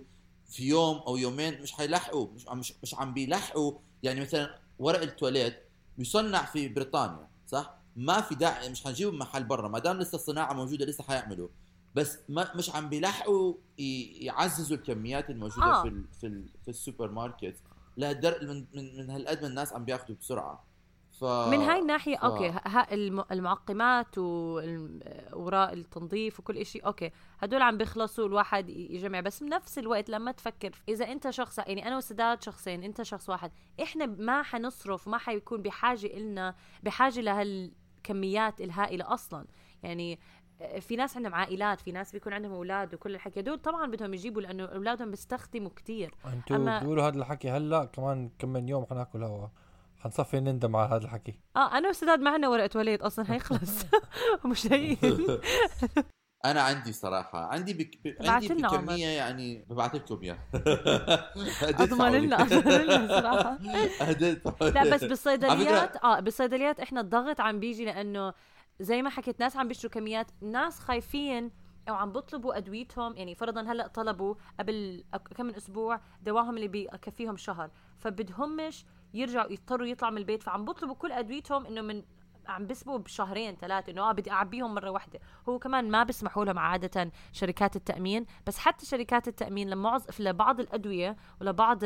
في 0.49 0.67
يوم 0.67 0.97
أو 0.97 1.17
يومين 1.17 1.61
مش 1.61 1.71
حيلحقوا 1.71 2.27
مش 2.35 2.47
مش, 2.47 2.73
مش 2.83 2.95
عم 2.95 3.13
بيلحقوا. 3.13 3.73
يعني 4.03 4.21
مثلا 4.21 4.59
ورق 4.79 5.01
التواليت 5.01 5.59
يصنع 5.97 6.45
في 6.45 6.67
بريطانيا 6.67 7.27
صح؟ 7.47 7.75
ما 7.95 8.21
في 8.21 8.35
داعي 8.35 8.69
مش 8.69 8.83
حنجيبه 8.83 9.11
محل 9.11 9.43
برا 9.43 9.67
ما 9.67 9.79
دام 9.79 9.99
لسه 9.99 10.15
الصناعة 10.15 10.53
موجودة 10.53 10.85
لسه 10.85 11.03
حيعملوا. 11.03 11.47
بس 11.95 12.17
ما 12.29 12.55
مش 12.55 12.69
عم 12.69 12.89
بيلحقوا 12.89 13.53
يعززوا 13.77 14.77
الكميات 14.77 15.29
الموجودة 15.29 15.65
آه. 15.65 15.81
في 15.81 15.87
ال 15.87 16.03
في 16.19 16.27
ال 16.27 16.49
في 16.63 16.67
السوبر 16.67 17.11
ماركت. 17.11 17.55
لهالقد 17.97 18.47
من 18.47 18.65
من, 18.73 18.97
من 18.97 19.09
هالقد 19.09 19.41
من 19.41 19.49
الناس 19.49 19.73
عم 19.73 19.85
بياخذوا 19.85 20.15
بسرعة. 20.21 20.68
ف... 21.19 21.23
من 21.25 21.61
هاي 21.61 21.79
الناحية 21.79 22.17
ف... 22.17 22.23
أوكي 22.23 22.49
ها 22.49 22.93
المعقمات 23.31 24.17
ومواد 24.17 25.73
التنظيف 25.73 26.39
وكل 26.39 26.65
شيء 26.65 26.85
okay 26.85 27.11
هدول 27.39 27.61
عم 27.61 27.77
بيخلصوا 27.77 28.27
الواحد 28.27 28.69
يجمع 28.69 29.19
بس 29.19 29.43
بنفس 29.43 29.79
الوقت 29.79 30.09
لما 30.09 30.31
تفكر 30.31 30.71
إذا 30.89 31.11
أنت 31.11 31.29
شخص 31.29 31.57
يعني 31.57 31.87
أنا 31.87 31.97
وسداد 31.97 32.43
شخصين 32.43 32.83
أنت 32.83 33.01
شخص 33.01 33.29
واحد 33.29 33.51
إحنا 33.83 34.05
ما 34.05 34.43
حنصرف 34.43 35.07
ما 35.07 35.17
حيكون 35.17 35.61
بحاجة 35.61 36.07
إلنا 36.07 36.55
بحاجة 36.83 37.21
لهالكميات 37.21 38.61
الهائلة 38.61 39.13
أصلا. 39.13 39.45
يعني 39.83 40.19
في 40.79 40.95
ناس 40.95 41.17
عندهم 41.17 41.35
عائلات 41.35 41.81
في 41.81 41.91
ناس 41.91 42.11
بيكون 42.11 42.33
عندهم 42.33 42.51
أولاد 42.51 42.93
وكل 42.93 43.15
الحكي 43.15 43.41
دول 43.41 43.59
طبعا 43.59 43.91
بدهم 43.91 44.13
يجيبوا 44.13 44.41
لأنه 44.41 44.65
أولادهم 44.65 45.11
بيستخدموا 45.11 45.71
كثير 45.75 46.13
أنتوا 46.25 46.55
أما... 46.55 46.79
بتقولوا 46.79 47.07
هذا 47.07 47.17
الحكي 47.17 47.49
هلأ 47.49 47.85
كمان 47.85 48.29
كم 48.39 48.49
من 48.49 48.69
يوم 48.69 48.85
حناكل 48.85 49.23
هوا. 49.23 49.47
حنصفي 49.99 50.39
نندم 50.39 50.75
على 50.75 50.89
هذا 50.89 51.05
الحكي. 51.05 51.39
آه 51.55 51.77
أنا 51.77 51.89
وسداد 51.89 52.19
ما 52.19 52.31
عندنا 52.31 52.49
ورقة 52.49 52.77
وليد 52.77 53.01
أصلا 53.01 53.25
حيخلص 53.25 53.85
مش 54.45 54.67
جايين 54.67 54.97
أنا 56.45 56.61
عندي 56.61 56.93
صراحة 56.93 57.45
عندي 57.45 57.73
بك... 57.73 58.17
عندي 58.29 58.47
بكمية 58.47 59.07
يعني 59.07 59.65
ببعث 59.69 59.95
لكم 59.95 60.19
اياه 60.23 60.39
أضمن 61.83 62.11
لنا 62.11 62.41
أضمن 62.41 62.71
لنا 62.81 63.07
صراحة. 63.07 63.57
لا 64.61 64.95
بس 64.95 65.03
بالصيدليات 65.03 66.03
آه 66.03 66.19
بالصيدليات 66.19 66.79
إحنا 66.79 67.01
الضغط 67.01 67.39
عم 67.41 67.59
بيجي 67.59 67.85
لأنه 67.85 68.33
زي 68.79 69.01
ما 69.01 69.09
حكيت 69.09 69.39
ناس 69.39 69.55
عم 69.57 69.67
بيشتروا 69.67 69.91
كميات 69.91 70.27
ناس 70.41 70.79
خايفين 70.79 71.51
أو 71.89 71.95
عم 71.95 72.11
بيطلبوا 72.11 72.57
أدويتهم 72.57 73.15
يعني 73.17 73.35
فرضا 73.35 73.61
هلأ 73.61 73.87
طلبوا 73.87 74.35
قبل 74.59 75.03
كم 75.37 75.45
من 75.45 75.55
أسبوع 75.55 76.01
دواهم 76.21 76.57
اللي 76.57 76.67
بكفيهم 76.67 77.37
شهر. 77.37 77.69
فبدهمش 77.97 78.85
يرجعوا 79.13 79.51
يضطروا 79.51 79.87
يطلعوا 79.87 80.11
من 80.13 80.17
البيت. 80.17 80.43
فعم 80.43 80.65
بيطلبوا 80.65 80.95
كل 80.95 81.11
أدويتهم 81.11 81.65
إنه 81.65 81.81
من 81.81 82.03
عم 82.47 82.67
بسبقوا 82.67 82.97
بشهرين 82.97 83.55
ثلاثة 83.55 83.91
إنه 83.91 84.09
آه 84.09 84.11
بدي 84.11 84.31
أعبيهم 84.31 84.75
مرة 84.75 84.89
واحدة. 84.89 85.19
هو 85.49 85.59
كمان 85.59 85.91
ما 85.91 86.03
بيسمحوا 86.03 86.45
لهم 86.45 86.59
عادة 86.59 87.11
شركات 87.31 87.75
التأمين 87.75 88.25
بس 88.47 88.57
حتى 88.57 88.85
شركات 88.85 89.27
التأمين 89.27 89.69
لمعظ 89.69 90.03
لبعض 90.19 90.59
الأدوية 90.59 91.15
ولبعض 91.41 91.79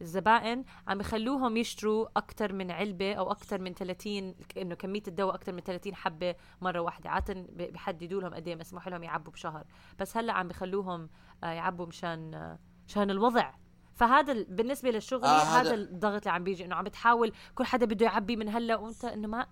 الزبائن 0.00 0.64
عم 0.88 1.00
يخلوهم 1.00 1.56
يشتروا 1.56 2.06
أكثر 2.16 2.52
من 2.52 2.70
علبة 2.70 3.14
أو 3.14 3.30
أكثر 3.30 3.60
من 3.60 3.74
30 3.74 4.34
إنه 4.56 4.74
كمية 4.74 5.02
الدواء 5.08 5.34
أكثر 5.34 5.52
من 5.52 5.60
30 5.60 5.94
حبة 5.94 6.34
مرة 6.60 6.80
واحدة. 6.80 7.10
عادة 7.10 7.34
ب- 7.34 7.56
بيحددوا 7.72 8.20
لهم 8.20 8.34
قد 8.34 8.48
إيه 8.48 8.56
مسموح 8.56 8.88
لهم 8.88 9.02
يعبوا 9.02 9.32
بشهر. 9.32 9.64
بس 9.98 10.16
هلأ 10.16 10.32
عم 10.32 10.48
بخلوهم 10.48 11.08
آه، 11.44 11.46
يعبوا 11.52 11.86
مشان 11.86 12.34
آه، 12.34 12.58
مشان 12.88 13.10
الوضع. 13.10 13.50
فهذا 13.94 14.32
ال- 14.32 14.44
بالنسبة 14.44 14.90
للشغل 14.90 15.24
آه، 15.24 15.38
هذا- 15.42 15.60
هذا 15.60 15.74
الضغط 15.74 16.16
اللي 16.20 16.30
عم 16.30 16.44
بيجي 16.44 16.64
إنه 16.64 16.74
عم 16.74 16.84
بتحاول 16.84 17.32
كل 17.54 17.64
حدا 17.64 17.86
بده 17.86 18.06
يعبي 18.06 18.36
من 18.36 18.48
هلأ 18.48 18.76
وأنت 18.76 19.04
إنه 19.04 19.28
ما 19.28 19.46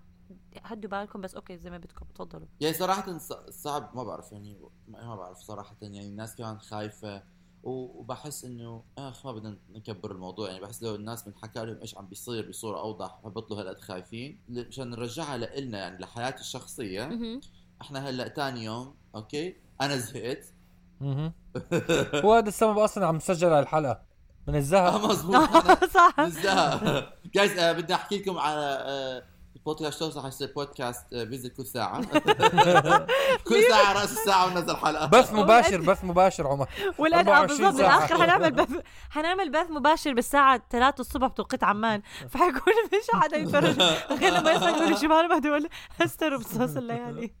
هدوا 0.63 0.89
بالكم 0.89 1.21
بس 1.21 1.35
أوكي 1.35 1.57
زي 1.57 1.69
ما 1.69 1.77
بدكم 1.77 2.05
تفضلوا. 2.15 2.47
يعني 2.61 2.73
صراحة 2.73 3.17
ص- 3.17 3.33
صعب 3.49 3.95
ما 3.95 4.03
بعرف 4.03 4.31
يعني 4.31 4.57
ما 4.87 5.15
بعرف 5.15 5.37
صراحة 5.37 5.75
يعني 5.81 6.07
الناس 6.07 6.35
كمان 6.35 6.59
خايفة 6.59 7.23
و- 7.63 7.99
وبحس 7.99 8.45
إنه 8.45 8.83
آخ 8.97 9.25
ما 9.25 9.31
بدنا 9.31 9.57
نكبر 9.69 10.11
الموضوع 10.11 10.47
يعني 10.49 10.61
بحس 10.61 10.83
لو 10.83 10.95
الناس 10.95 11.23
بنحكى 11.29 11.65
لهم 11.65 11.77
إيش 11.81 11.97
عم 11.97 12.07
بيصير 12.07 12.49
بصورة 12.49 12.79
أوضح 12.79 13.19
بطلوا 13.25 13.61
هالقد 13.61 13.81
خايفين 13.81 14.39
مشان 14.49 14.89
نرجعها 14.89 15.37
لإلنا 15.37 15.77
يعني 15.77 15.97
لحياتي 15.97 16.41
الشخصية. 16.41 17.05
مهم. 17.05 17.41
إحنا 17.81 18.09
هلأ 18.09 18.27
تاني 18.27 18.63
يوم 18.63 18.95
أوكي؟ 19.15 19.55
أنا 19.81 19.97
زهقت. 19.97 20.53
مهم. 21.01 21.33
هو 22.25 22.33
هذا 22.33 22.47
السبب 22.47 22.77
أصلا 22.77 23.05
عم 23.07 23.19
على 23.53 23.63
الحلقة. 23.63 24.12
من 24.47 24.53
آه 24.53 24.57
الزهق 24.57 25.05
مزبوط 25.05 25.35
أنا 25.35 25.79
صح. 25.93 26.13
بالزهق 26.17 27.13
جايز 27.35 27.57
آه 27.57 27.71
بدي 27.71 27.93
أحكي 27.95 28.17
لكم 28.17 28.37
على 28.37 28.77
آه 28.87 29.23
بودكاست 29.65 29.99
توصل 29.99 30.21
حيصير 30.23 30.51
بودكاست 30.55 31.13
آه 31.13 31.23
بينزل 31.23 31.49
كل 31.49 31.65
ساعة. 31.65 32.01
كل 33.47 33.63
ساعة 33.69 33.93
رأس 33.93 34.11
الساعة 34.11 34.45
ونزل 34.47 34.75
حلقة. 34.75 35.05
بث 35.05 35.33
مباشر 35.33 35.81
بث 35.91 36.03
مباشر 36.03 36.47
عمر. 36.47 36.67
والآن 36.97 37.27
آه 37.27 37.31
24 37.31 37.61
بالضبط. 37.71 37.81
ساعة. 37.87 37.97
بالاخر 38.07 38.23
حنعمل 38.23 38.51
بث 38.51 38.69
حنعمل 39.09 39.51
بث 39.51 39.69
مباشر 39.71 40.13
بالساعة 40.13 40.61
3 40.69 41.01
الصبح 41.01 41.27
بتوقيت 41.27 41.63
عمان. 41.63 42.01
فحيكون 42.29 42.73
مش 42.93 43.21
حدا 43.21 43.37
يتفرج 43.37 43.81
غير 44.21 44.33
لما 44.33 44.51
يصحى 44.51 44.69
يقول 44.71 44.97
شو 44.97 45.07
مالهم 45.07 45.31
هدول. 45.31 45.69
هستروا 46.01 46.39
بصوص 46.39 46.77
الليالي. 46.77 47.31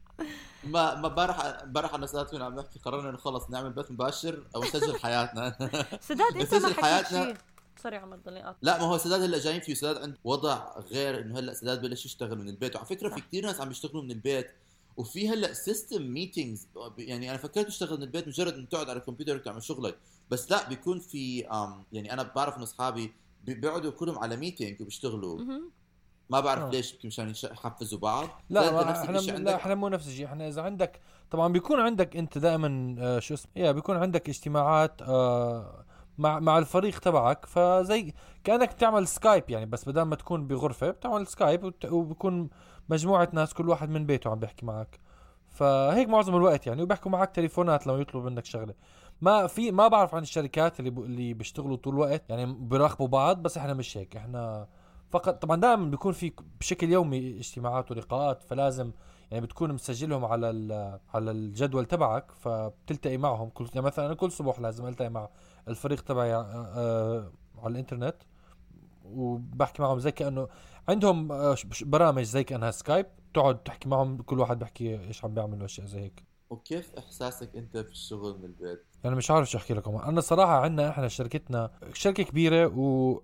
ما 0.65 0.95
ما 0.95 1.07
امبارح 1.07 1.39
امبارح 1.45 1.93
أنا 1.93 2.05
سادات 2.05 2.31
كنا 2.31 2.45
عم 2.45 2.55
نحكي 2.59 2.79
قررنا 2.79 3.09
إنه 3.09 3.17
خلص 3.17 3.49
نعمل 3.49 3.69
بث 3.73 3.91
مباشر 3.91 4.43
أو 4.55 4.63
نسجل 4.63 4.95
حياتنا. 4.99 5.55
سداد 6.09 6.37
أنت 6.37 6.53
ما 6.55 6.73
حكيت. 6.73 7.07
شيء. 7.07 7.37
سوري 7.83 7.97
عمر 7.97 8.17
ضلني 8.17 8.43
قاطع 8.43 8.57
لا 8.61 8.77
ما 8.77 8.83
هو 8.83 8.97
سداد 8.97 9.21
هلأ 9.21 9.39
جايين 9.39 9.61
فيه 9.61 9.73
سداد 9.73 9.97
عنده 9.97 10.17
وضع 10.23 10.79
غير 10.79 11.19
إنه 11.21 11.39
هلأ 11.39 11.53
سداد 11.53 11.81
بلش 11.81 12.05
يشتغل 12.05 12.37
من 12.37 12.49
البيت. 12.49 12.75
وعلى 12.75 12.87
فكرة 12.87 13.09
في 13.09 13.21
كثير 13.21 13.45
ناس 13.45 13.61
عم 13.61 13.71
يشتغلوا 13.71 14.03
من 14.03 14.11
البيت 14.11 14.51
وفي 14.97 15.29
هلأ 15.29 15.53
system 15.53 16.01
meetings 16.01 16.67
يعني 16.97 17.29
أنا 17.29 17.37
فكرت 17.37 17.67
تشتغل 17.67 17.97
من 17.97 18.03
البيت 18.03 18.27
مجرد 18.27 18.53
انك 18.53 18.69
تقعد 18.71 18.89
على 18.89 18.99
الكمبيوتر 18.99 19.35
وتعمل 19.35 19.63
شغلك. 19.63 19.97
بس 20.29 20.51
لا 20.51 20.69
بيكون 20.69 20.99
في 20.99 21.39
يعني 21.91 22.13
أنا 22.13 22.23
بعرف 22.23 22.55
إنه 22.55 22.63
أصحابي 22.63 23.13
بي- 23.45 23.53
بيقعدوا 23.53 23.91
كلهم 23.91 24.19
على 24.19 24.35
meeting 24.37 24.81
وبيشتغلوا. 24.81 25.39
ما 26.33 26.39
بعرف 26.39 26.63
آه. 26.63 26.69
ليش 26.69 26.93
يمكن 26.93 27.07
مشان 27.07 27.33
يحفزوا 27.51 27.99
بعض. 27.99 28.27
لا 28.49 28.81
إحنا 28.81 29.37
لا 29.37 29.55
إحنا 29.55 29.75
مو 29.75 29.89
نفس 29.89 30.07
الشيء. 30.07 30.25
إحنا 30.25 30.47
إذا 30.47 30.61
عندك 30.61 30.99
طبعا 31.31 31.53
بيكون 31.53 31.79
عندك 31.79 32.17
أنت 32.17 32.37
دائما 32.37 32.95
آه، 32.99 33.19
شو 33.19 33.33
اسمه 33.33 33.51
يا 33.55 33.71
بيكون 33.71 33.97
عندك 33.97 34.29
اجتماعات 34.29 35.01
آه، 35.01 35.85
مع 36.17 36.39
مع 36.39 36.57
الفريق 36.57 36.99
تبعك. 36.99 37.45
فزي 37.45 38.13
كأنك 38.43 38.73
بتعمل 38.73 39.07
سكايب 39.07 39.49
يعني 39.49 39.65
بس 39.65 39.89
بدل 39.89 40.01
ما 40.01 40.15
تكون 40.15 40.47
بغرفة 40.47 40.91
بتعمل 40.91 41.27
سكايب 41.27 41.73
وبكون 41.91 42.49
مجموعة 42.89 43.29
ناس 43.33 43.53
كل 43.53 43.69
واحد 43.69 43.89
من 43.89 44.05
بيته 44.05 44.29
عم 44.29 44.39
بيحكي 44.39 44.65
معك. 44.65 44.99
فهيك 45.49 46.09
معظم 46.09 46.35
الوقت 46.35 46.67
يعني 46.67 46.83
وبيحكوا 46.83 47.11
معك 47.11 47.35
تليفونات 47.35 47.87
لما 47.87 47.97
يطلبوا 47.97 48.29
منك 48.29 48.45
شغلة. 48.45 48.73
ما 49.21 49.47
في 49.47 49.71
ما 49.71 49.87
بعرف 49.87 50.15
عن 50.15 50.21
الشركات 50.21 50.79
اللي 50.79 50.89
ب... 50.89 50.99
اللي 50.99 51.33
بيشتغلوا 51.33 51.75
طول 51.77 51.93
الوقت 51.93 52.29
يعني 52.29 52.53
بيراقبوا 52.53 53.07
بعض 53.07 53.41
بس 53.41 53.57
إحنا 53.57 53.73
مش 53.73 53.97
هيك. 53.97 54.15
إحنا 54.15 54.67
فقط 55.13 55.41
طبعا 55.41 55.61
دائما 55.61 55.85
بيكون 55.85 56.13
في 56.13 56.31
بشكل 56.59 56.89
يومي 56.89 57.37
اجتماعات 57.37 57.91
ولقاءات 57.91 58.43
فلازم 58.43 58.91
يعني 59.31 59.45
بتكون 59.45 59.73
مسجلهم 59.73 60.25
على 60.25 60.47
على 61.13 61.31
الجدول 61.31 61.85
تبعك 61.85 62.31
فبتلتقي 62.31 63.17
معهم 63.17 63.49
كل 63.49 63.67
يعني 63.73 63.85
مثلا 63.85 64.05
أنا 64.05 64.13
كل 64.13 64.31
صبح 64.31 64.59
لازم 64.59 64.87
ألتقي 64.87 65.09
مع 65.09 65.29
الفريق 65.67 66.01
تبعي 66.01 66.35
آه، 66.35 66.41
آه، 66.75 67.31
على 67.57 67.71
الإنترنت 67.71 68.15
وبحكي 69.05 69.81
معهم 69.81 69.99
زي 69.99 70.11
كأنه 70.11 70.47
عندهم 70.89 71.31
آه، 71.31 71.55
برامج 71.81 72.23
زي 72.23 72.43
كأنها 72.43 72.71
سكايب 72.71 73.05
تقعد 73.33 73.63
تحكي 73.63 73.89
معهم 73.89 74.17
كل 74.17 74.39
واحد 74.39 74.59
بحكي 74.59 74.99
إيش 74.99 75.25
عم 75.25 75.33
بيعمل 75.33 75.61
وأشياء 75.61 75.87
زي 75.87 75.99
هيك. 75.99 76.23
وكيف 76.49 76.93
إحساسك 76.97 77.55
أنت 77.55 77.77
في 77.77 77.91
الشغل 77.91 78.37
من 78.37 78.45
البيت؟ 78.45 78.85
يعني 79.03 79.15
مش 79.15 79.31
عارف 79.31 79.49
شو 79.49 79.57
أحكي 79.57 79.73
لكم. 79.73 79.95
أنا 79.95 80.21
صراحة 80.21 80.59
عندنا 80.59 80.89
إحنا 80.89 81.07
شركتنا 81.07 81.71
شركة 81.93 82.23
كبيرة 82.23 82.67
وجاهزه 82.67 83.23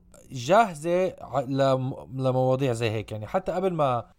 لم- 1.48 2.08
لمواضيع 2.14 2.74
زي 2.74 2.90
هيك 2.90 3.12
يعني 3.12 3.28
حتى 3.28 3.52
قبل 3.52 3.74
ما 3.74 4.12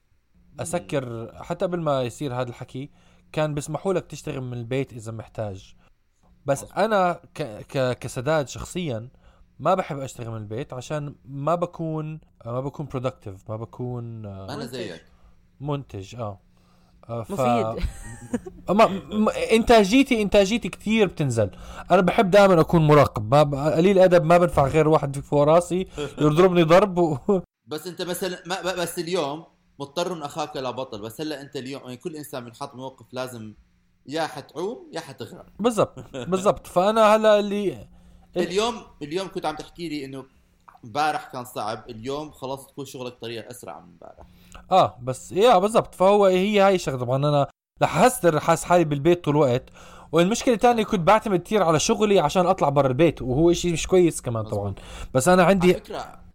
أسكر 0.61 1.33
حتى 1.43 1.65
قبل 1.65 1.81
ما 1.81 2.03
يصير 2.03 2.35
هذا 2.35 2.49
الحكي 2.49 2.91
كان 3.33 3.55
بيسمحوا 3.55 3.93
لك 3.93 4.07
تشتغل 4.07 4.41
من 4.41 4.53
البيت 4.53 4.93
إذا 4.93 5.13
محتاج 5.13 5.75
بس. 6.47 6.65
أنا 6.77 7.13
ك 7.35 7.43
ك 7.43 7.99
كسداد 7.99 8.49
شخصيا 8.49 9.09
ما 9.59 9.75
بحب 9.75 9.99
أشتغل 9.99 10.31
من 10.31 10.37
البيت 10.37 10.73
عشان 10.73 11.15
ما 11.25 11.55
بكون 11.55 12.21
ما 12.47 12.61
بكون 12.61 12.89
productive 12.89 13.39
ما 13.49 13.57
بكون 13.57 14.27
آه، 14.27 14.55
أنا. 14.55 14.67
زيك 14.67 15.05
منتج 15.61 16.17
آه 16.17 16.41
ف... 17.11 17.33
مفيد. 17.33 17.85
ما. 18.77 19.01
انتاجيتي 19.53 20.23
إنتاجيتي 20.23 20.69
كثير 20.69 21.07
بتنزل. 21.07 21.51
أنا 21.91 22.01
بحب 22.01 22.31
دائما 22.31 22.61
أكون 22.61 22.87
مراقب. 22.87 23.35
ما 23.35 23.43
ب... 23.43 23.55
قليل 23.55 23.99
أدب 23.99 24.25
ما 24.25 24.39
بنفع 24.39 24.67
غير 24.67 24.89
واحد 24.89 25.19
فوق 25.19 25.43
راسي 25.43 25.87
يضربني 26.21 26.63
ضرب 26.63 26.99
و... 26.99 27.19
بس 27.71 27.87
أنت 27.87 28.03
مثلا 28.03 28.39
ما 28.47 28.63
بس 28.63 28.99
اليوم 28.99 29.45
مضطر 29.79 30.25
أخاك 30.25 30.57
لا 30.57 30.71
بطل. 30.71 31.03
بس 31.03 31.21
هلأ 31.21 31.41
أنت 31.41 31.57
اليوم 31.57 31.83
يعني 31.83 31.97
كل 31.97 32.17
إنسان 32.17 32.45
بينحط 32.45 32.75
موقف 32.75 33.07
لازم 33.13 33.55
يا 34.07 34.27
حتعوم 34.27 34.91
يا 34.93 35.01
حتغرق. 35.01 35.47
بالضبط. 35.59 36.17
بالضبط. 36.17 36.67
فأنا 36.67 37.17
هلأ 37.17 37.39
اللي 37.39 37.89
اليوم 38.37 38.75
اليوم 39.03 39.29
كنت 39.29 39.47
عم 39.47 39.57
تحكي 39.57 39.89
لي 39.89 40.05
إنه 40.05 40.25
امبارح 40.85 41.33
كان 41.33 41.45
صعب 41.45 41.85
اليوم 41.91 42.31
خلاص 42.31 42.67
تكون 42.67 42.85
شغلك 42.85 43.13
طريقة 43.21 43.51
أسرع 43.51 43.81
من 43.81 43.87
امبارح. 43.87 44.27
آه 44.71 44.99
بس 45.03 45.33
يا 45.33 45.59
بالضبط. 45.59 45.95
فهو 45.95 46.27
هي 46.27 46.61
هاي 46.61 46.75
الشغله 46.75 46.99
طبعا 46.99 47.17
أنا 47.17 47.47
رح 47.83 47.99
هستر 47.99 48.41
حاس 48.41 48.65
حالي 48.65 48.85
بالبيت 48.85 49.25
طول 49.25 49.35
الوقت. 49.35 49.71
والمشكلة 50.13 50.55
الثانية 50.55 50.85
كنت 50.85 51.01
بعتمد 51.01 51.43
كثير 51.43 51.63
على 51.63 51.81
شغلي 51.81 52.21
عشان 52.21 52.47
أطلع 52.47 52.69
برا 52.69 52.89
البيت 52.89 53.23
وهو 53.23 53.53
شيء 53.53 53.73
مش 53.73 53.87
كويس 53.87 54.21
كمان 54.21 54.45
طبعا. 54.45 54.75
بس 55.15 55.29
أنا 55.29 55.45
عندي 55.45 55.77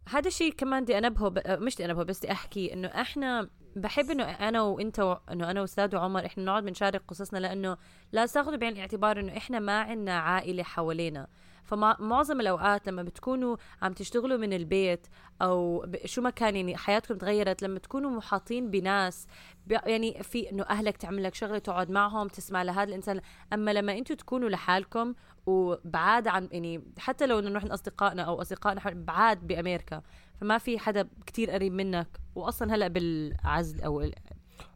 هذا 0.10 0.28
الشيء 0.28 0.54
كمان 0.54 0.84
بدي 0.84 0.98
انبهه 0.98 1.30
ب... 1.30 1.40
مش 1.48 1.76
بدي 1.76 1.86
انبهه 1.86 2.04
بس 2.04 2.20
بدي 2.20 2.32
أحكي 2.32 2.74
إنه 2.74 2.88
إحنا 2.88 3.50
بحب 3.76 4.12
إنه 4.12 4.24
أنا 4.24 4.62
وإنت 4.62 5.00
و... 5.00 5.16
إنه 5.32 5.52
أنا 5.52 5.62
وأستاذ 5.62 5.96
وعمر 5.96 6.26
إحنا 6.26 6.44
نقعد 6.44 6.64
بنشارك 6.64 7.02
قصصنا 7.08 7.40
لأنه 7.40 7.78
لا 8.12 8.26
تاخذوا 8.26 8.58
بعين 8.58 8.74
الاعتبار 8.74 9.20
إنه 9.20 9.38
إحنا 9.38 9.60
ما 9.60 9.80
عندنا 9.80 10.20
عائلة 10.20 10.64
حوالينا. 10.64 11.28
فمعظم 11.66 12.42
الأوقات 12.42 12.88
لما 12.88 13.04
بتكونوا 13.04 13.58
عم 13.82 13.94
تشتغلوا 13.94 14.38
من 14.38 14.54
البيت 14.54 15.08
أو. 15.42 15.86
شو 16.06 16.22
ما 16.22 16.30
كان 16.30 16.56
يعني 16.56 16.78
حياتكم 16.78 17.18
تغيرت 17.18 17.62
لما 17.62 17.80
تكونوا 17.80 18.10
محاطين 18.10 18.72
بناس. 18.72 19.28
يعني 19.68 20.24
في 20.24 20.52
إنه 20.52 20.64
أهلك 20.64 20.98
تعمل 20.98 21.24
لك 21.24 21.36
شغلة 21.36 21.58
تقعد 21.58 21.90
معهم 21.92 22.28
تسمع 22.28 22.64
لهذا 22.64 22.84
الإنسان 22.84 23.22
أما 23.54 23.74
لما 23.74 23.98
أنتم 23.98 24.16
تكونوا 24.16 24.50
لحالكم 24.50 25.14
وبعاد 25.46 26.28
عن 26.28 26.50
يعني 26.52 26.84
حتى 26.98 27.26
لو 27.26 27.40
إنه 27.40 27.50
نروح 27.50 27.64
اصدقائنا 27.64 28.24
أو 28.24 28.42
أصدقائنا 28.42 28.82
بعاد 28.86 29.48
بأمريكا 29.48 30.02
فما 30.42 30.58
في 30.58 30.80
حدا 30.80 31.10
كتير 31.26 31.52
قريب 31.52 31.74
منك 31.74 32.08
واصلا 32.36 32.76
هلأ 32.76 32.88
بالعزل 32.88 33.82
أو 33.82 34.12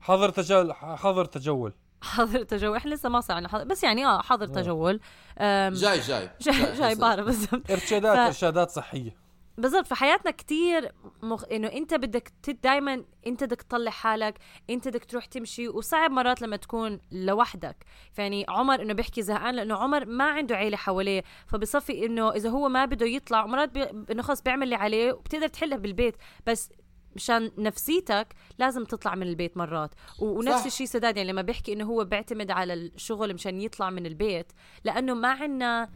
حاضر 0.01 0.29
تجول 0.29 0.73
حاضر 0.73 1.25
تجول 1.25 1.73
حاضر 2.01 2.43
تجول. 2.43 2.75
إحنا 2.77 2.95
لسه 2.95 3.09
ما 3.09 3.21
صار 3.21 3.47
حاضر. 3.47 3.63
بس 3.63 3.83
يعني 3.83 4.05
آه 4.05 4.21
حاضر 4.21 4.45
آه. 4.45 4.61
تجول. 4.61 4.99
جاي 5.83 5.99
جاي. 5.99 6.29
جاي 6.41 6.73
جاي. 6.77 6.95
بعرف 6.95 7.25
بالضبط. 7.25 7.71
إرشادات 7.71 8.15
ف- 8.15 8.19
إرشادات 8.19 8.69
صحية. 8.69 9.29
بالضبط. 9.57 9.87
فحياتنا 9.87 10.31
كتير 10.31 10.91
مخ... 11.23 11.43
إنه 11.51 11.67
أنت 11.67 11.93
بدك 11.93 12.31
دائما 12.63 13.03
أنت 13.27 13.43
بدك 13.43 13.61
تطلع 13.61 13.91
حالك 13.91 14.37
أنت 14.69 14.87
بدك 14.87 15.05
تروح 15.05 15.25
تمشي 15.25 15.67
وصعب 15.67 16.11
مرات 16.11 16.41
لما 16.41 16.55
تكون 16.55 16.99
لوحدك. 17.11 17.85
يعني 18.17 18.45
عمر 18.49 18.81
إنه 18.81 18.93
بيحكي 18.93 19.21
زهقان 19.21 19.55
لأنه 19.55 19.75
عمر 19.75 20.05
ما 20.05 20.23
عنده 20.23 20.55
عيلة 20.55 20.77
حواليه. 20.77 21.23
فبصفي 21.47 22.05
إنه 22.05 22.31
إذا 22.31 22.49
هو 22.49 22.69
ما 22.69 22.85
بده 22.85 23.05
يطلع 23.05 23.45
مرات 23.45 23.69
بي... 23.69 23.83
إنه 24.11 24.21
خلص 24.21 24.41
بيعمل 24.41 24.63
اللي 24.63 24.75
عليه 24.75 25.13
وبتقدر 25.13 25.47
تحلها 25.47 25.77
بالبيت. 25.77 26.15
بس 26.47 26.69
مشان 27.15 27.51
نفسيتك 27.57 28.27
لازم 28.59 28.83
تطلع 28.83 29.15
من 29.15 29.23
البيت 29.27 29.57
مرات. 29.57 29.91
ونفس. 30.19 30.65
الشيء 30.65 30.87
سداد 30.87 31.17
يعني 31.17 31.31
لما 31.31 31.41
بيحكي 31.41 31.73
إنه 31.73 31.85
هو 31.85 32.03
بيعتمد 32.03 32.51
على 32.51 32.73
الشغل 32.73 33.33
مشان 33.33 33.61
يطلع 33.61 33.89
من 33.89 34.05
البيت 34.05 34.51
لأنه 34.83 35.13
ما 35.13 35.27
عنا 35.31 35.89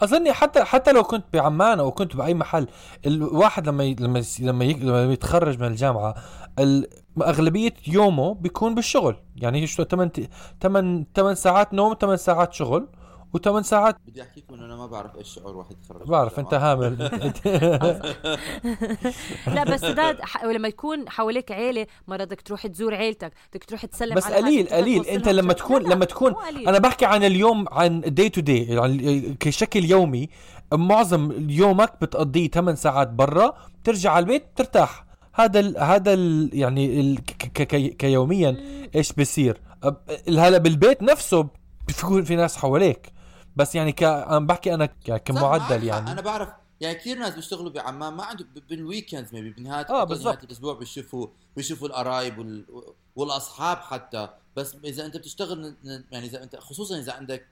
أظني 0.00 0.32
حتى 0.32 0.64
حتى 0.64 0.92
لو 0.92 1.02
كنت 1.02 1.24
بعمان 1.32 1.78
أو 1.80 1.90
كنت 1.92 2.16
بأي 2.16 2.34
محل 2.34 2.66
الواحد 3.06 3.68
لما 3.68 3.84
ي... 3.84 3.96
لما 4.00 4.18
يس- 4.18 4.40
لما, 4.40 4.64
ي... 4.64 4.72
لما 4.72 5.12
يتخرج 5.12 5.58
من 5.60 5.66
الجامعة 5.66 6.14
ال... 6.58 6.86
أغلبية 7.22 7.74
يومه 7.86 8.34
بيكون 8.34 8.74
بالشغل. 8.74 9.16
يعني 9.36 9.66
شو 9.66 9.82
8 9.84 10.12
8 10.62 11.04
8 11.14 11.34
ساعات 11.34 11.74
نوم 11.74 11.94
8 12.00 12.16
ساعات 12.16 12.52
شغل. 12.52 12.88
و8 13.36 13.60
ساعات. 13.60 13.96
بدي 14.06 14.22
أحكيكم 14.22 14.54
إنه 14.54 14.64
أنا 14.64 14.76
ما 14.76 14.86
بعرف 14.86 15.16
إيش 15.16 15.28
شعور 15.34 15.56
واحد 15.56 15.70
يتخرج 15.72 16.00
من 16.00 16.06
بعرف 16.06 16.38
أنت. 16.38 16.54
هامل. 16.54 16.98
لا 19.46 19.64
بس 19.64 19.80
سداد 19.80 20.20
ح... 20.20 20.44
لما 20.44 20.68
يكون 20.68 21.08
حواليك 21.08 21.52
عيلة 21.52 21.86
مرة 22.08 22.24
بدك 22.24 22.40
تروح 22.40 22.66
تزور 22.66 22.94
عيلتك 22.94 23.32
بدك 23.52 23.64
تروح 23.64 23.86
تسلم 23.86 24.14
بس 24.14 24.26
على 24.26 24.36
قليل 24.36 24.66
قليل. 24.68 25.06
أنت 25.06 25.28
لما. 25.28 25.52
تكون 25.52 25.82
لما 25.82 26.04
تكون. 26.04 26.34
أنا 26.68 26.78
بحكي 26.78 27.04
عن 27.04 27.24
اليوم 27.24 27.64
عن 27.72 28.00
day 28.00 28.28
to 28.28 28.40
day 28.40 28.62
يعني 28.64 29.36
كشكل 29.40 29.84
يومي 29.84 30.28
معظم 30.74 31.50
يومك 31.50 31.92
بتقضيه 32.02 32.48
8 32.48 32.74
ساعات 32.76 33.08
برا 33.08 33.54
بترجع 33.82 34.10
على 34.12 34.22
البيت 34.22 34.44
بترتاح 34.54 35.06
هذا 35.34 35.60
ال 35.60 35.78
هذا 35.78 36.14
ال 36.14 36.50
يعني 36.52 37.00
ال 37.00 37.16
ك 37.24 37.32
ك 37.32 37.62
ك 37.62 37.96
كيوميا 37.96 38.56
إيش 38.94 39.12
بيصير؟ 39.12 39.60
أب- 39.86 40.28
هلا 40.28 40.58
بالبيت 40.58 41.02
نفسه 41.02 41.48
بيكون 41.86 42.24
في 42.24 42.36
ناس 42.36 42.56
حواليك. 42.56 43.15
بس 43.56 43.74
يعني 43.74 43.92
ك 43.92 44.02
أنا 44.02 44.38
بحكي 44.38 44.74
أنا 44.74 44.86
كمعدل. 44.86 45.84
يعني 45.84 46.12
أنا 46.12 46.20
بعرف 46.20 46.48
يعني 46.80 46.94
كثير 46.94 47.18
ناس 47.18 47.34
بيشتغلوا 47.34 47.70
بعمان 47.70 48.12
ما 48.14 48.24
عنده 48.24 48.44
ب- 48.44 48.68
بال 48.68 48.81
weekends 48.81 49.34
maybe 49.34 49.50
بنهايه 49.50 49.86
آه، 49.90 50.04
بالضبط. 50.04 50.44
الأسبوع 50.44 50.74
بيشوفوا 50.74 51.26
بيشوفوا 51.56 51.88
القرايب 51.88 52.38
وال... 52.38 52.64
والأصحاب 53.16 53.76
حتى 53.78 54.28
بس 54.56 54.76
إذا 54.84 55.06
أنت 55.06 55.16
بتشتغل 55.16 55.74
يعني 55.84 56.26
إذا 56.26 56.42
انت 56.42 56.56
خصوصا 56.56 56.98
إذا 56.98 57.12
عندك 57.12 57.46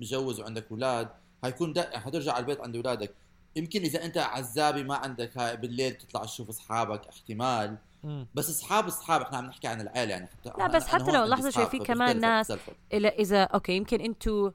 مجوز 0.00 0.40
وعندك 0.40 0.66
أولاد 0.70 1.08
حيكون 1.42 1.72
دا... 1.72 1.98
حترجع 1.98 2.32
على 2.32 2.40
البيت 2.40 2.60
عند 2.60 2.76
أولادك 2.76 3.14
يمكن 3.56 3.82
إذا 3.82 4.04
أنت 4.04 4.18
عزابي 4.18 4.84
ما 4.84 4.94
عندك 4.96 5.38
هاي 5.38 5.56
بالليل 5.56 5.94
تطلع 5.94 6.24
تشوف 6.24 6.48
أصحابك 6.48 7.06
احتمال. 7.08 7.76
بس 8.34 8.50
اصحاب 8.50 8.86
أصحاب 8.86 9.20
إحنا 9.22 9.38
عم 9.38 9.44
نحكي 9.46 9.66
عن 9.68 9.80
العيلة 9.80 10.10
يعني 10.10 10.26
حتى 10.26 10.50
لا، 10.58 10.66
بس 10.66 10.86
حتى 10.86 11.12
لو 11.12 11.24
لحظة 11.24 11.50
شوي، 11.50 11.66
في 11.66 11.78
كمان 11.78 12.20
ناس- 12.20 12.52
اذا 12.92 13.42
أوكي 13.44 13.72
يمكن 13.76 14.00
أنتوا 14.00 14.50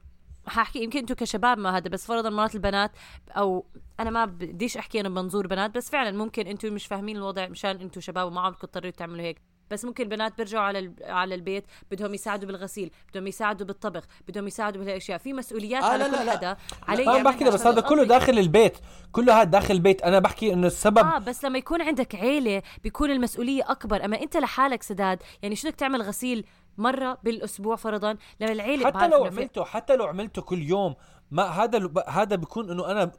حاحكي 0.46 0.82
يمكن 0.82 0.98
أنتوا 0.98 1.16
كشباب 1.16 1.58
ما 1.58 1.76
هذا 1.76 1.88
بس 1.88 2.06
فرضا 2.06 2.30
مرات 2.30 2.54
البنات 2.54 2.90
أو 3.30 3.64
أنا 4.00 4.10
ما 4.10 4.24
بديش 4.24 4.76
أحكي 4.76 5.00
أنا 5.00 5.08
بمنظور 5.08 5.46
بنات 5.46 5.74
بس 5.74 5.90
فعلا 5.90 6.18
ممكن 6.18 6.46
أنتوا 6.46 6.70
مش 6.70 6.86
فاهمين 6.86 7.16
الوضع 7.16 7.48
مشان 7.48 7.80
أنتوا 7.80 8.02
شباب 8.02 8.26
وما 8.26 8.40
عم 8.40 8.52
تضطروا 8.52 8.90
تعملوا 8.90 9.24
هيك. 9.24 9.40
بس 9.70 9.84
ممكن 9.84 10.04
البنات 10.04 10.36
بيرجعوا 10.36 10.64
على 10.64 10.92
على 11.02 11.34
البيت 11.34 11.64
بدهم 11.90 12.14
يساعدوا 12.14 12.46
بالغسيل 12.46 12.90
بدهم 13.10 13.26
يساعدوا 13.26 13.66
بالطبخ 13.66 14.04
بدهم 14.28 14.46
يساعدوا 14.46 14.84
بهالاشياء 14.84 15.18
في 15.18 15.32
مسؤوليات 15.32 15.82
آه، 15.82 15.86
على 15.86 16.04
لا، 16.04 16.18
كل 16.18 16.26
لا،. 16.26 16.32
حدا 16.32 16.56
علي 16.88 17.02
أنا 17.02 17.22
بحكي 17.22 17.44
يعملها 17.44 17.54
بس 17.54 17.66
هذا 17.66 17.80
كله. 17.80 18.04
داخل 18.04 18.38
البيت. 18.38 18.78
كله 19.12 19.34
هذا 19.34 19.44
داخل 19.44 19.74
البيت. 19.74 20.02
أنا 20.02 20.18
بحكي 20.18 20.52
إنه 20.52 20.66
السبب 20.66 20.98
آه 20.98 21.18
بس 21.18 21.44
لما 21.44 21.58
يكون 21.58 21.82
عندك 21.82 22.14
عيلة 22.14 22.62
بيكون 22.82 23.10
المسؤولية 23.10 23.62
أكبر. 23.70 24.04
أما 24.04 24.22
أنت 24.22 24.36
لحالك 24.36 24.82
سداد 24.82 25.22
يعني 25.42 25.56
شو 25.56 25.68
بدك 25.68 25.76
تعمل 25.78 26.02
غسيل؟ 26.02 26.44
مرة 26.78 27.18
بالأسبوع 27.24 27.76
فرضا. 27.76 28.16
لما 28.40 28.52
العيلة 28.52 28.86
حتى 28.86 29.08
لو 29.08 29.24
عملته 29.24 29.64
حتى 29.64 29.96
لو 29.96 30.04
عملته 30.04 30.42
كل 30.42 30.62
يوم 30.62 30.94
ما 31.30 31.42
هذا 31.42 31.90
هذا 32.08 32.36
بيكون 32.36 32.70
إنه 32.70 32.90
أنا 32.90 33.12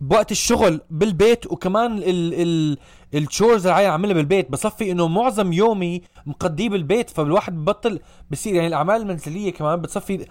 بوقت 0.00 0.32
الشغل 0.32 0.80
بالبيت 0.90 1.46
وكمان 1.46 1.98
ال 1.98 2.34
ال 2.34 2.78
ال 3.14 3.21
chores 3.21 3.66
اللي 3.66 3.86
عاملها 3.86 4.14
بالبيت. 4.14 4.50
بصفي 4.50 4.90
إنه 4.90 5.08
معظم 5.08 5.52
يومي 5.52 6.02
مقضيه 6.26 6.68
بالبيت 6.68 7.10
فالواحد 7.10 7.54
ببطل 7.56 8.00
بصير 8.30 8.54
يعني 8.54 8.66
الأعمال 8.66 9.02
المنزلية 9.02 9.52
كمان 9.52 9.80
بتصفي 9.80 10.26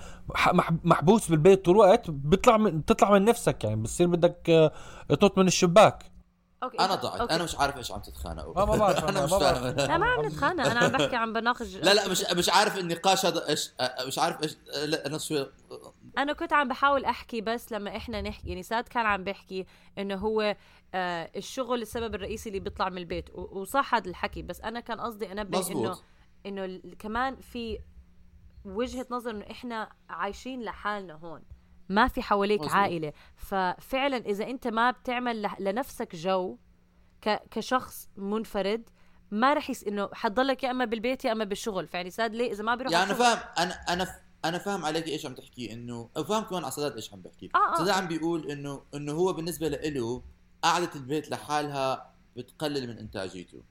محبوس 0.83 1.29
بالبيت 1.29 1.65
طول 1.65 1.75
الوقت. 1.75 2.09
بيطلع 2.09 2.57
من 2.57 2.79
بتطلع 2.79 3.11
من 3.11 3.25
نفسك 3.25 3.63
يعني 3.63 3.75
بتصير 3.75 4.07
بدك 4.07 4.49
آه، 4.49 4.71
تنط 5.09 5.37
من 5.37 5.47
الشباك. 5.47 6.12
okay. 6.63 6.79
أنا 6.79 6.95
ضعت 6.95 7.19
okay. 7.21 7.35
أنا 7.35 7.43
مش 7.43 7.55
عارف 7.55 7.77
إيش 7.77 7.91
عم 7.91 7.99
تتخانقوا 8.01 8.53
ما 8.65 8.77
بعرف 8.77 9.03
أنا 9.09 9.09
أنا، 9.09 9.25
مش. 9.25 9.31
فاهم 9.31 9.75
لا 9.75 9.97
ما 9.97 10.05
عم 10.05 10.25
نتخانق 10.25 10.65
أنا 10.65 10.79
عم 10.79 10.91
بحكي 10.97 11.15
عم 11.15 11.33
بناقش 11.33 11.75
لا 11.75 11.93
لا 11.93 12.07
مش 12.07 12.23
مش 12.33 12.49
عارف 12.49 12.77
النقاش 12.77 13.25
هذا 13.25 13.49
إيش 13.49 13.71
مش 14.07 14.19
عارف 14.19 14.43
إيش 14.43 14.57
لا 14.85 15.05
أنا 15.05 15.17
شوي 15.17 15.51
أنا 16.17 16.33
كنت 16.33 16.53
عم 16.53 16.67
بحاول 16.67 17.05
أحكي 17.05 17.41
بس 17.41 17.71
لما 17.71 17.97
إحنا 17.97 18.21
نحكي 18.21 18.49
يعني 18.49 18.63
ساد 18.63 18.87
كان 18.87 19.05
عم 19.05 19.23
بيحكي 19.23 19.65
إنه 19.97 20.15
هو 20.15 20.55
آه 20.93 21.31
الشغل 21.35 21.81
السبب 21.81 22.15
الرئيسي 22.15 22.49
اللي 22.49 22.59
بيطلع 22.59 22.89
من 22.89 22.97
البيت 22.97 23.29
وصح 23.35 23.95
هذا 23.95 24.09
الحكي 24.09 24.41
بس 24.41 24.61
أنا 24.61 24.79
كان 24.79 24.99
قصدي 25.01 25.31
أنبه 25.31 25.57
إنه 25.57 25.59
مزبوط 25.59 26.03
إنه 26.45 26.65
ال- 26.65 26.97
كمان 26.99 27.35
في 27.41 27.79
وجهة 28.65 29.05
نظر 29.11 29.31
إنه 29.31 29.45
إحنا 29.51 29.89
عايشين 30.09 30.61
لحالنا 30.61 31.13
هون 31.13 31.41
ما 31.93 32.07
في 32.07 32.21
حواليك 32.21 32.59
مظبوط. 32.59 32.75
عائلة 32.75 33.13
ففعلا 33.35 34.17
إذا 34.17 34.49
أنت 34.49 34.67
ما 34.67 34.91
بتعمل 34.91 35.49
لنفسك 35.59 36.15
جو 36.15 36.57
كشخص 37.51 38.09
منفرد 38.17 38.89
ما 39.31 39.53
رح 39.53 39.69
يس 39.69 39.83
إنه 39.83 40.09
حتضلك 40.13 40.63
يا 40.63 40.71
أما 40.71 40.85
بالبيت 40.85 41.25
يا 41.25 41.31
أما 41.31 41.43
بالشغل 41.43 41.87
فيعني 41.87 42.09
ساد 42.09 42.35
ليه 42.35 42.51
إذا 42.51 42.63
ما 42.63 42.75
بيروح 42.75 42.93
يعني 42.93 43.05
أنا 43.05 43.13
فاهم 43.13 43.39
أنا 43.57 43.73
أنا 43.73 44.19
أنا 44.45 44.57
فاهم 44.57 44.85
عليك 44.85 45.07
إيش 45.07 45.25
عم 45.25 45.33
تحكي 45.33 45.73
انه 45.73 46.09
وفاهم 46.17 46.43
كمان 46.43 46.63
على 46.63 46.95
إيش 46.95 47.13
عم 47.13 47.21
بحكي 47.21 47.49
آه، 47.55 47.89
آه. 47.89 47.91
عم 47.91 48.07
بيقول 48.07 48.51
انه 48.51 48.83
إنه 48.95 49.11
هو 49.11 49.33
بالنسبة 49.33 49.67
له 49.67 50.23
قعدة 50.63 50.89
البيت 50.95 51.31
لحالها 51.31 52.13
بتقلل 52.37 52.87
من 52.87 52.97
إنتاجيته 52.97 53.63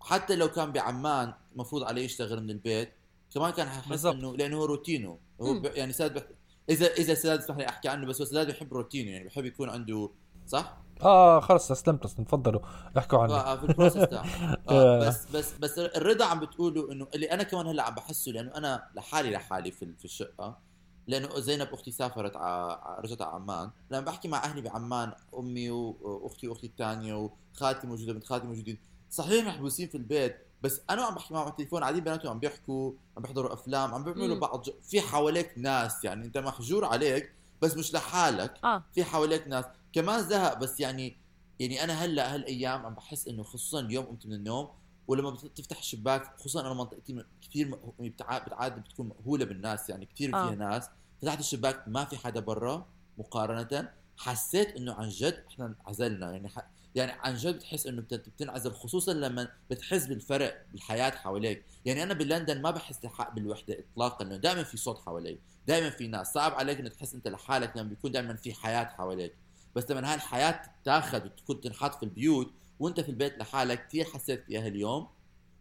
حتى 0.00 0.36
لو 0.36 0.48
كان 0.48 0.72
بعمان 0.72 1.34
مفروض 1.56 1.82
عليه 1.82 2.04
يشتغل 2.04 2.42
من 2.42 2.50
البيت 2.50 2.92
كمان 3.34 3.50
كان 3.50 3.68
حيحس. 3.68 4.06
انه 4.06 4.36
لأنه 4.36 4.56
هو 4.56 4.64
روتينه 4.64 5.18
هو. 5.40 5.60
ب... 5.60 5.64
يعني 5.64 5.92
سداد 5.92 6.14
بح... 6.14 6.22
اذا 6.68 6.86
إذا 6.86 7.14
سداد 7.14 7.38
اسمح 7.38 7.56
لي 7.56 7.68
أحكي 7.68 7.88
عنه 7.88 8.06
بس 8.06 8.20
هو 8.20 8.26
سداد 8.26 8.46
بيحب 8.46 8.72
روتينه 8.72 9.10
يعني 9.10 9.24
بيحب 9.24 9.44
يكون 9.44 9.68
عنده 9.70 10.10
صح؟ 10.46 10.76
آه 11.02 11.40
خلص 11.40 11.70
استلمت 11.70 12.06
تفضلوا 12.06 12.60
احكوا 12.98 13.18
عنه. 13.18 13.34
آه، 13.34 13.56
في 13.56 13.64
البروسس 13.64 13.96
تاعه. 14.10 14.26
آه 14.68 15.08
بس 15.08 15.26
بس 15.34 15.52
بس 15.58 15.78
الرضا 15.78 16.24
عم 16.24 16.40
بتقوله 16.40 16.92
إنه 16.92 17.06
اللي 17.14 17.26
أنا 17.26 17.42
كمان 17.42 17.66
هلأ 17.66 17.82
عم 17.82 17.94
بحسه 17.94 18.32
لأنه 18.32 18.56
أنا 18.56 18.88
لحالي 18.94 19.30
لحالي 19.30 19.70
في 19.70 19.94
في 19.98 20.04
الشقة 20.04 20.58
لأنه 21.06 21.40
زينب 21.40 21.68
أختي 21.72 21.90
سافرت 21.90 22.36
ع... 22.36 22.78
رجعت 23.00 23.22
على 23.22 23.34
عمان. 23.34 23.70
لما 23.90 24.00
بحكي 24.00 24.28
مع 24.28 24.44
أهلي 24.44 24.60
بعمان 24.60 25.12
أمي 25.38 25.70
وأختي 25.70 26.48
وأختي 26.48 26.66
الثانية 26.66 27.14
وخالتي 27.54 27.86
موجودة 27.86 28.12
بنت 28.12 28.24
خالتي 28.24 28.46
موجودين 28.46 28.78
صحيح 29.10 29.46
محبوسين 29.46 29.88
في 29.88 29.94
البيت 29.96 30.47
بس 30.62 30.80
أنا 30.90 31.02
عم 31.02 31.14
بحكي 31.14 31.34
معهم 31.34 31.44
على 31.44 31.50
التليفون 31.50 31.80
قاعدين 31.80 32.04
بيناتهم 32.04 32.30
عم 32.30 32.38
بيحكوا 32.38 32.92
عم 33.16 33.22
بيحضروا 33.22 33.52
أفلام 33.52 33.94
عم 33.94 34.04
بيعملوا. 34.04 34.38
بعض 34.38 34.62
ج... 34.62 34.70
في 34.82 35.00
حواليك 35.00 35.52
ناس 35.56 36.04
يعني 36.04 36.24
أنت 36.26 36.38
محجور 36.38 36.84
عليك 36.84 37.32
بس 37.62 37.76
مش 37.76 37.94
لحالك 37.94 38.64
آه 38.64 38.84
في 38.94 39.04
حواليك 39.04 39.48
ناس 39.48 39.64
كمان 39.92 40.22
زهق 40.22 40.58
بس 40.58 40.80
يعني 40.80 41.16
يعني 41.60 41.84
أنا 41.84 41.92
هلأ 41.92 42.34
هالأيام 42.34 42.86
عم 42.86 42.94
بحس 42.94 43.28
إنه 43.28 43.42
خصوصا 43.42 43.80
اليوم 43.80 44.04
قمت 44.04 44.26
من 44.26 44.32
النوم 44.32 44.68
ولما 45.08 45.30
بتفتح 45.30 45.78
الشباك 45.78 46.40
خصوصا 46.40 46.60
أنا 46.60 46.74
منطقتي 46.74 47.24
كثير 47.42 47.78
بتعاد 48.00 48.44
بتعاد 48.44 48.78
بتكون 48.80 49.08
مأهوله 49.08 49.44
بالناس 49.44 49.90
يعني 49.90 50.06
كثير 50.06 50.36
آه. 50.36 50.46
فيها 50.46 50.54
ناس 50.54 50.88
فتحت 51.22 51.40
الشباك 51.40 51.88
ما 51.88 52.04
في 52.04 52.16
حدا 52.16 52.40
برا 52.40 52.86
مقارنة 53.18 53.90
حسيت 54.16 54.76
إنه 54.76 54.94
عن 54.94 55.08
جد 55.08 55.44
إحنا 55.48 55.66
انعزلنا 55.66 56.32
يعني 56.32 56.48
ح... 56.48 56.58
يعني 56.94 57.12
عن 57.12 57.34
جد 57.34 57.54
بتحس 57.54 57.86
إنه 57.86 58.02
بت- 58.02 58.14
بتنعزل 58.28 58.72
خصوصا 58.72 59.12
لما 59.12 59.48
بتحس 59.70 60.06
بالفرق 60.06 60.62
بالحياة 60.72 61.10
حواليك. 61.10 61.64
يعني 61.84 62.02
أنا 62.02 62.14
بلندن 62.14 62.62
ما 62.62 62.70
بحس 62.70 63.00
بالوحدة 63.34 63.78
اطلاقا 63.92 64.24
لأنه 64.24 64.36
دائما 64.36 64.62
في 64.62 64.76
صوت 64.76 64.98
حوالي 64.98 65.38
دائما 65.66 65.90
في 65.90 66.06
ناس. 66.06 66.32
صعب 66.32 66.52
عليك 66.52 66.78
انه 66.78 66.88
تحس 66.88 67.14
إنت 67.14 67.28
لحالك 67.28 67.76
لما 67.76 67.88
بيكون 67.88 68.12
دائما 68.12 68.34
في 68.36 68.54
حياة 68.54 68.84
حواليك. 68.84 69.34
بس 69.76 69.90
لما 69.90 70.08
هاي 70.10 70.14
الحياة 70.14 70.62
تتاخذ 70.82 71.24
وتكون 71.24 71.60
تنحط 71.60 71.94
في 71.94 72.02
البيوت 72.02 72.50
وإنت 72.80 73.00
في 73.00 73.08
البيت 73.08 73.38
لحالك 73.38 73.86
كثير 73.86 74.04
حسيت 74.04 74.44
فيها 74.44 74.66
اليوم. 74.66 75.08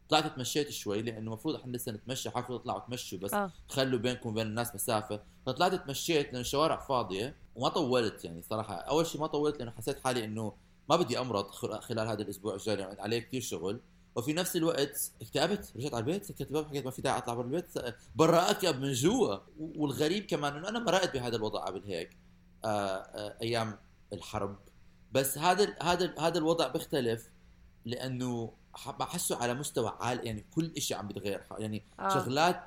طلعت 0.10 0.36
تمشيت 0.36 0.70
شوي 0.70 1.02
لأنه 1.02 1.18
المفروض 1.20 1.56
إحنا 1.56 1.78
لسه 1.78 1.92
نتمشى 1.92 2.30
حاولوا 2.30 2.58
تطلعوا 2.58 2.80
تمشوا 2.80 3.18
بس 3.20 3.34
آه. 3.34 3.52
خلوا 3.70 4.00
بينكم 4.00 4.30
وبين 4.30 4.48
الناس 4.48 4.76
مسافة. 4.76 5.22
فطلعت 5.46 5.74
تمشيت 5.76 6.26
لأن 6.34 6.42
الشوارع 6.42 6.78
فاضية 6.80 7.36
وما 7.56 7.70
طولت 7.70 8.26
يعني 8.26 8.42
صراحة. 8.42 8.76
أول 8.76 9.06
شيء 9.08 9.22
ما 9.22 9.28
طولت 9.28 9.60
لأنه 9.60 9.72
حسيت 9.72 10.00
حالي 10.00 10.26
إنه 10.26 10.54
ما 10.90 10.96
بدي 10.96 11.20
أمرض 11.20 11.52
خل- 11.52 11.82
خلال 11.82 12.08
هذا 12.08 12.22
الأسبوع 12.22 12.54
الجاي 12.54 12.76
لأن 12.76 13.00
عليه 13.00 13.20
كثير 13.20 13.42
شغل. 13.42 13.80
وفي 14.16 14.34
نفس 14.34 14.56
الوقت 14.56 15.12
اكتئبت 15.22 15.74
رجعت 15.76 15.94
على 15.94 16.00
البيت 16.02 16.26
سكرت 16.26 16.48
الباب 16.48 16.68
حكيت 16.68 16.86
ما 16.86 16.92
في 16.92 17.02
داعي 17.02 17.18
أطلع 17.18 17.34
برا 17.34 17.46
البيت 17.46 17.66
برا 18.16 18.52
اكئب 18.52 18.80
من 18.82 18.94
جوا. 18.94 19.38
والغريب 19.60 20.26
كمان 20.26 20.54
إنه 20.56 20.70
أنا 20.70 20.80
مرقت 20.80 21.14
بهذا 21.14 21.36
الوضع 21.36 21.66
قبل 21.66 21.84
هيك 21.86 22.18
آه 22.66 22.68
آه 22.68 23.38
أيام 23.42 23.78
الحرب. 24.14 24.58
بس 25.12 25.38
هذا 25.38 25.76
هذا 25.84 26.16
هذا 26.20 26.38
الوضع 26.38 26.68
بيختلف 26.68 27.30
لأنه 27.86 28.54
بحسه 29.00 29.38
على 29.38 29.54
مستوى 29.54 29.98
عالي 30.00 30.24
يعني 30.26 30.46
كل 30.56 30.82
شيء 30.82 30.98
عم 30.98 31.08
بيتغير. 31.08 31.44
يعني 31.58 31.84
آه. 32.00 32.10
شغلات 32.10 32.64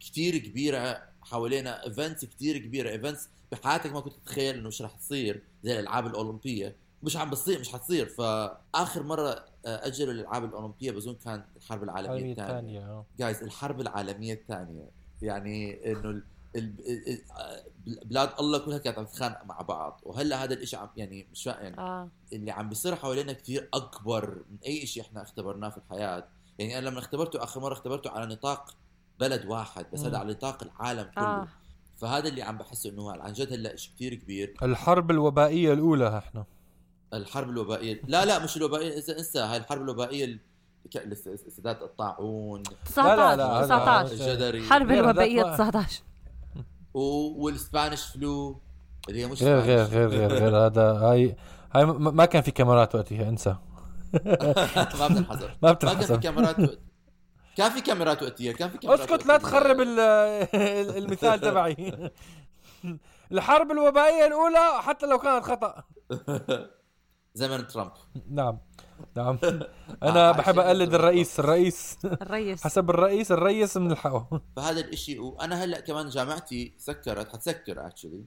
كتير 0.00 0.38
كبيرة 0.38 1.02
حوالينا 1.22 1.84
events 1.86 2.24
كتير 2.24 2.58
كبيرة 2.58 2.90
events 2.90 3.28
بحياتك 3.52 3.92
ما 3.92 4.00
كنت 4.00 4.12
تتخيل 4.14 4.54
إنه 4.54 4.68
مش 4.68 4.82
رح 4.82 4.92
تصير 4.96 5.42
زي 5.64 5.72
الألعاب 5.80 6.06
الأولمبية. 6.06 6.76
مش 7.04 7.16
عم 7.16 7.30
بتصير 7.30 7.60
مش 7.60 7.72
حتصير. 7.72 8.06
فآخر 8.06 9.02
مرة 9.02 9.28
آه، 9.66 9.86
اجلوا 9.86 10.12
الالعاب 10.12 10.44
الأولمبية 10.44 10.90
بظن 10.90 11.14
كان 11.14 11.44
الحرب 11.56 11.82
العالمية 11.82 12.32
الثانية 12.32 12.50
الثانية. 12.50 12.80
آه. 12.80 13.04
جايز 13.18 13.42
الحرب 13.42 13.80
العالمية 13.80 14.34
الثانية. 14.34 14.90
يعني 15.22 15.92
إنه 15.92 16.22
آه، 16.56 17.64
بلاد 18.04 18.30
الله 18.40 18.58
كلها 18.58 18.78
كانت 18.78 18.98
عم 18.98 19.04
تتخانق 19.04 19.44
مع 19.44 19.60
بعض. 19.60 20.00
وهلأ 20.02 20.44
هذا 20.44 20.54
الإشي 20.54 20.76
عم 20.76 20.88
يعني 20.96 21.26
مش 21.32 21.46
يعني 21.46 21.78
آه. 21.78 22.08
اللي 22.32 22.50
عم 22.50 22.68
بيصير 22.68 22.96
حوالينا 22.96 23.32
كثير 23.32 23.68
أكبر 23.74 24.42
من 24.50 24.58
أي 24.66 24.86
شيء 24.86 25.02
إحنا 25.02 25.22
اختبرناه 25.22 25.68
في 25.68 25.76
الحياة. 25.76 26.28
يعني 26.58 26.78
أنا 26.78 26.88
لما 26.88 26.98
اختبرته 26.98 27.42
آخر 27.42 27.60
مرة 27.60 27.72
اختبرته 27.72 28.10
على 28.10 28.26
نطاق 28.26 28.76
بلد 29.20 29.46
واحد 29.46 29.86
بس. 29.92 30.00
هذا 30.00 30.18
على 30.18 30.32
نطاق 30.32 30.62
العالم 30.62 31.10
كله. 31.14 31.24
آه. 31.24 31.48
فهذا 31.96 32.28
اللي 32.28 32.42
عم 32.42 32.58
بحسه 32.58 32.90
إنه 32.90 33.12
عن 33.12 33.32
جد 33.32 33.52
هلأ 33.52 33.76
شيء 33.76 33.94
كثير 33.94 34.14
كبير. 34.14 34.54
الحرب 34.62 35.10
الوبائية 35.10 35.72
الأولى 35.72 36.18
إحنا. 36.18 36.44
الحرب 37.14 37.50
الوبائية. 37.50 38.00
لا 38.08 38.24
لا 38.24 38.44
مش 38.44 38.56
الوبائية. 38.56 38.96
انسى 38.96 39.12
إنسى 39.18 39.38
هاي 39.38 39.56
الحرب 39.56 39.82
الوبائية 39.82 40.38
استعداد 41.48 41.82
الطاعون 41.82 42.62
19 42.84 43.16
لا، 43.16 43.34
هذا- 43.34 43.64
19 43.66 44.12
الجدري. 44.12 44.62
حرب 44.62 44.92
ما- 44.92 45.12
19 45.12 46.02
و- 46.94 47.44
والسبانيش 47.44 48.04
فلو. 48.04 48.60
اللي 49.08 49.22
هي 49.22 49.26
مش 49.26 49.42
غير 49.42 49.58
غير. 49.60 49.84
غير 49.84 50.08
غير 50.08 50.32
غير. 50.32 50.56
هذا 50.66 50.82
هاي 50.92 51.36
هاي 51.72 51.84
ما 51.86 52.24
كان 52.24 52.42
في 52.42 52.50
كاميرات 52.50 52.94
وقتها 52.94 53.28
انسى. 53.28 53.56
ما 55.00 55.08
بتنحسب 55.08 55.48
ما 55.62 55.68
ما 55.68 55.72
كان 55.72 55.90
في 55.90 55.96
بتنحسب 55.96 56.20
كاميرات 56.20 56.58
وقت- 56.60 56.78
كان 57.56 57.70
في 57.70 57.80
كاميرات 57.80 58.22
وقتية 58.22 58.52
كان 58.52 58.70
في 58.70 58.78
كاميرات 58.78 59.00
اسكت 59.10 59.26
لا. 59.26 59.36
تخرب 59.36 59.80
ال- 59.80 60.00
ال- 60.00 60.96
المثال 60.96 61.40
تبعي. 61.40 62.10
الحرب 63.32 63.70
الوبائية 63.70 64.26
الأولى 64.26 64.82
حتى 64.82 65.06
لو 65.06 65.18
كانت 65.18 65.44
خطأ. 65.44 65.74
زمن 67.36 67.66
ترامب. 67.66 67.92
نعم 68.30 68.58
نعم. 69.16 69.38
آه، 69.44 69.68
أنا 70.02 70.32
بحب 70.32 70.54
كده. 70.54 70.72
الرئيس 70.72 71.40
الرئيس. 71.40 71.96
الرئيس. 72.04 72.62
حسب 72.66 72.90
الرئيس 72.90 73.32
الرئيس 73.32 73.76
من 73.76 73.92
الحقه 73.92 74.40
فهذا 74.56 74.80
الإشي 74.80 75.18
وأنا 75.18 75.64
هلأ 75.64 75.80
كمان 75.80 76.08
جامعتي 76.08 76.74
سكرت 76.78 77.28
حتسكر 77.32 77.86
اكشلي 77.86 78.24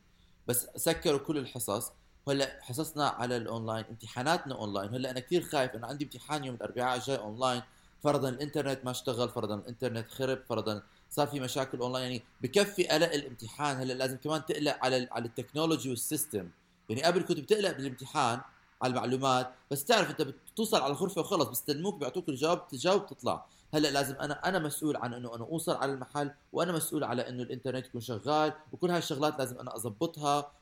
بس 0.48 0.68
سكروا 0.76 1.20
كل 1.20 1.38
الحصص. 1.38 1.92
وهلأ 2.26 2.60
حصصنا 2.62 3.08
على 3.08 3.38
الأونلاين 3.38 3.86
امتحاناتنا 3.90 4.56
أونلاين. 4.56 4.94
هلأ 4.94 5.12
أنا 5.12 5.20
كثير 5.20 5.44
خايف 5.44 5.76
أنا 5.76 5.88
عندي 5.88 6.04
امتحان 6.06 6.44
يوم 6.44 6.56
الأربعاء 6.56 6.98
الجاي 6.98 7.18
أونلاين. 7.18 7.62
فرضا 8.04 8.30
الإنترنت 8.30 8.86
ما 8.86 8.92
اشتغل 8.92 9.30
فرضا 9.30 9.56
الإنترنت 9.56 10.08
خرب 10.08 10.40
فرضا 10.50 10.82
صار 11.10 11.28
في 11.28 11.40
مشاكل 11.40 11.80
أونلاين. 11.80 12.04
يعني 12.04 12.24
بكفي 12.42 12.88
قلق 12.88 13.14
الامتحان. 13.14 13.78
هلأ 13.78 13.94
لازم 13.94 14.18
كمان 14.18 14.46
تقلق 14.46 14.78
على 14.82 15.08
على 15.12 15.26
ال 15.26 15.32
technology 15.32 15.90
وال 15.90 16.03
system. 16.03 16.50
يعني 16.90 17.04
قبل 17.04 17.22
كنت 17.22 17.40
بتقلق 17.40 17.72
بالامتحان 17.78 18.42
على 18.82 18.92
المعلومات 18.92 19.52
بس 19.72 19.86
تعرف 19.86 20.10
انت 20.10 20.22
بتوصل 20.22 20.82
على 20.82 20.94
الغرفة 20.94 21.22
وخلص 21.22 21.48
بيستلموك 21.50 21.96
بيعطوك 22.00 22.30
الجواب 22.30 22.68
تجاوب 22.68 23.06
تطلع. 23.08 23.46
هلأ 23.74 23.88
لازم 23.92 24.16
أنا 24.16 24.48
أنا 24.50 24.60
مسؤول 24.60 24.98
عن 24.98 25.14
إنه 25.14 25.36
أنا 25.36 25.44
أوصل 25.44 25.76
على 25.76 25.94
المحل 25.94 26.32
وأنا 26.54 26.72
مسؤول 26.72 27.04
على 27.04 27.30
إنه 27.30 27.44
الإنترنت 27.44 27.86
يكون 27.86 28.02
شغال 28.02 28.54
وكل 28.74 28.90
هاي 28.92 28.98
الشغلات 28.98 29.40
لازم 29.40 29.60
أنا 29.60 29.72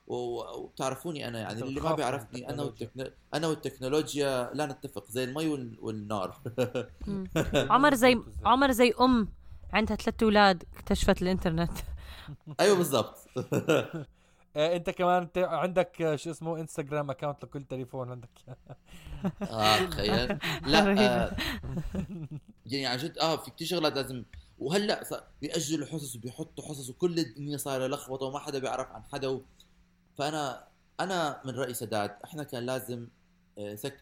و- 0.07 0.57
وبتعرفوني 0.57 1.27
أنا 1.27 1.39
يعني 1.39 1.61
اللي 1.61 1.81
ما 1.81 1.95
بيعرفني. 1.95 2.49
أنا 2.49 2.63
التكنولوجيا. 2.63 2.85
والتكنو... 2.95 3.15
أنا 3.33 3.47
والتكنولوجيا 3.47 4.49
لا 4.53 4.65
نتفق 4.65 5.05
زي 5.09 5.23
المي 5.23 5.47
وال... 5.47 5.77
والنار. 5.81 6.37
عمر 7.73 7.93
زي 7.95 8.19
عمر 8.45 8.71
زي 8.71 8.93
أم 9.01 9.27
عندها 9.73 9.95
ثلاث 9.95 10.23
أولاد 10.23 10.63
اكتشفت 10.75 11.21
الإنترنت. 11.21 11.71
أيوه 12.59 12.77
بالضبط. 12.77 13.15
آه، 14.55 14.75
انت 14.75 14.89
كمان 14.89 15.31
ت- 15.31 15.37
عندك 15.37 16.01
آه، 16.01 16.15
شو 16.15 16.31
اسمه 16.31 16.59
انستغرام 16.59 17.09
اكونت 17.11 17.43
لكل 17.43 17.63
تليفون 17.63 18.11
عندك. 18.11 18.29
آه 19.51 19.85
تخيل. 19.85 20.37
لا 20.65 21.01
آه 21.01 21.31
يعني 22.71 22.85
عن 22.85 22.97
جد 22.97 23.17
آه 23.17 23.37
في 23.37 23.51
كثير 23.51 23.67
شغلات 23.67 23.93
لازم. 23.95 24.23
وهلا 24.59 25.03
صار 25.03 25.23
بيأجلوا 25.41 25.87
حصص 25.87 26.15
وبيحطوا 26.15 26.63
حصص 26.63 26.89
وكل 26.89 27.19
الدنيا 27.19 27.57
صايرة 27.57 27.87
لخبطة 27.87 28.25
وما 28.25 28.39
حدا 28.39 28.59
بيعرف 28.59 28.87
عن 28.87 29.03
حدا 29.03 29.27
و... 29.27 29.41
فأنا 30.17 30.67
أنا 30.99 31.41
من 31.45 31.55
رأيي 31.55 31.73
سداد 31.73 32.15
إحنا 32.23 32.43
كان 32.43 32.65
لازم. 32.65 33.07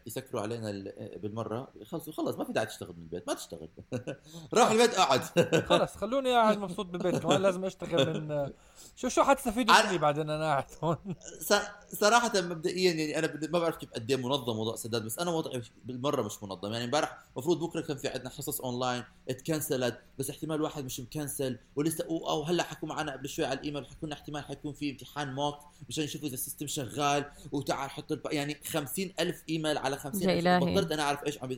يسكروا 0.06 0.42
علينا 0.42 0.70
آه، 0.70 1.16
بالمرة. 1.16 1.68
خلص 1.84 2.10
خلص 2.10 2.36
ما 2.36 2.44
في 2.44 2.52
داعي 2.52 2.66
تشتغل 2.66 2.88
من 2.96 3.02
البيت 3.02 3.28
ما 3.28 3.34
تشتغل. 3.34 3.68
روح 4.54 4.70
البيت 4.70 4.94
قاعد. 4.94 5.20
خلص 5.68 5.96
خلوني 5.96 6.32
قاعد 6.32 6.58
مبسوط 6.58 6.86
بالبيت 6.86 7.16
كمان 7.16 7.42
لازم 7.42 7.64
أشتغل 7.64 8.20
من 8.20 8.30
آه، 8.32 8.52
شو 8.96 9.08
شو 9.08 9.22
حتستفيدوا 9.22 9.86
مني 9.88 9.98
بعدين 9.98 10.30
أنا 10.30 10.44
قاعد 10.44 10.64
هون؟ 10.82 10.96
ص- 11.40 11.94
صراحة 11.96 12.40
مبدئيا 12.40 12.92
يعني 12.92 13.18
أنا 13.18 13.48
ما 13.52 13.58
بعرف 13.58 13.76
كيف 13.76 13.90
قد 13.92 14.10
إيه 14.10 14.16
منظم 14.16 14.58
وضع 14.58 14.76
سداد 14.76 15.04
بس 15.04 15.18
أنا 15.18 15.30
وضعي 15.30 15.62
بالمرة 15.84 16.22
مش 16.22 16.42
منظم. 16.42 16.72
يعني 16.72 16.84
امبارح 16.84 17.18
المفروض 17.32 17.60
بكرة 17.60 17.80
كان 17.80 17.96
في 17.96 18.08
عندنا 18.08 18.30
حصص 18.30 18.60
اونلاين 18.60 19.04
اتكنسلت 19.28 19.98
بس 20.18 20.30
احتمال 20.30 20.62
واحد 20.62 20.84
مش 20.84 21.00
مكنسل 21.00 21.58
ولسه 21.76 22.04
أو, 22.04 22.28
أو 22.30 22.42
هلأ 22.42 22.62
حكوا 22.62 22.88
معنا 22.88 23.12
قبل 23.12 23.28
شوي 23.28 23.44
على 23.44 23.58
الإيميل 23.58 23.86
حكوا 23.86 24.06
لنا 24.08 24.14
احتمال 24.14 24.44
حيكون 24.44 24.72
في 24.72 24.90
امتحان 24.90 25.34
mock 25.34 25.54
مشان 25.88 26.04
يشوفوا 26.04 26.26
إذا 26.28 26.34
ال 26.34 26.39
system 26.39 26.66
شغال 26.66 27.24
وتعال 27.52 27.90
حط 27.90 28.12
الب... 28.12 28.22
يعني 28.32 28.60
خمسين 28.66 29.14
ألف 29.20 29.42
إيميل 29.48 29.78
على 29.78 29.96
خمسين 29.96 30.28
يا 30.28 30.34
ألف 30.34 30.46
إلهي. 30.46 30.74
بطلت 30.74 30.92
أنا 30.92 31.02
أعرف 31.02 31.24
إيش 31.26 31.42
عم. 31.42 31.56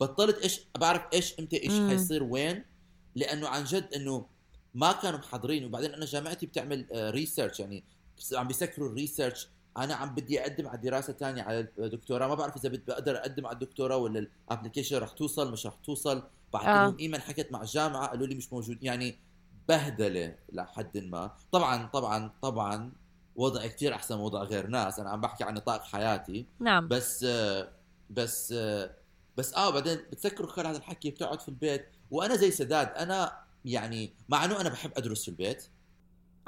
بطلت 0.00 0.38
إيش 0.38 0.60
بعرف 0.78 1.02
إيش 1.12 1.38
إمتى 1.40 1.62
إيش 1.62 1.72
مم. 1.72 1.88
حيصير 1.88 2.22
وين 2.22 2.64
لأنه 3.14 3.48
عن 3.48 3.64
جد 3.64 3.94
إنه 3.94 4.26
ما 4.74 4.92
كانوا 4.92 5.18
محضرين 5.18 5.64
وبعدين 5.64 5.94
أنا 5.94 6.04
جامعتي 6.04 6.46
بتعمل 6.46 6.86
research 6.92 7.60
يعني 7.60 7.84
بس 8.18 8.34
عم 8.34 8.48
بيسكروا 8.48 8.88
ال 8.88 8.95
research 8.95 9.48
أنا 9.76 9.94
عم 9.94 10.14
بدي 10.14 10.40
أقدم 10.40 10.68
على 10.68 10.78
دراسة 10.78 11.12
تانية 11.12 11.42
على 11.42 11.68
الدكتوراه 11.78 12.28
ما 12.28 12.34
بعرف 12.34 12.56
إذا 12.56 12.68
بقدر 12.68 13.16
أقدم 13.16 13.46
على 13.46 13.54
الدكتوراه 13.54 13.96
ولا 13.96 14.26
ال 14.50 14.54
application 14.54 14.96
رح 14.96 15.10
توصل 15.10 15.52
مش 15.52 15.66
رح 15.66 15.74
توصل 15.74 16.22
بعت 16.52 16.64
آه. 16.64 16.84
لهم 16.84 16.98
إيميل 16.98 17.22
حكيت 17.22 17.52
مع 17.52 17.62
الجامعة 17.62 18.06
قالوا 18.06 18.26
لي 18.26 18.34
مش 18.34 18.52
موجود 18.52 18.82
يعني 18.82 19.18
بهدلة 19.68 20.34
لحد 20.52 20.98
ما 20.98 21.30
طبعا 21.52 21.86
طبعا 21.86 22.30
طبعا 22.42 22.92
وضع 23.38 23.66
كتير 23.66 23.94
أحسن 23.94 24.14
من 24.16 24.20
وضع 24.20 24.42
غير 24.42 24.66
ناس. 24.66 24.98
أنا 24.98 25.10
عم 25.10 25.20
بحكي 25.20 25.44
عن 25.44 25.54
نطاق 25.54 25.82
حياتي. 25.82 26.46
نعم. 26.60 26.88
بس 26.88 27.26
بس 28.10 28.52
بس 29.36 29.54
آه 29.54 29.70
بعدين 29.70 29.96
بتسكروا 30.12 30.52
كل 30.52 30.66
هذا 30.66 30.76
الحكي 30.78 31.10
بتقعد 31.10 31.40
في 31.40 31.48
البيت. 31.48 31.86
وأنا 32.10 32.36
زي 32.36 32.50
سداد 32.50 32.88
أنا 32.88 33.38
يعني 33.64 34.12
مع 34.28 34.44
إنه 34.44 34.60
أنا 34.60 34.68
بحب 34.68 34.90
أدرس 34.96 35.22
في 35.22 35.28
البيت. 35.28 35.64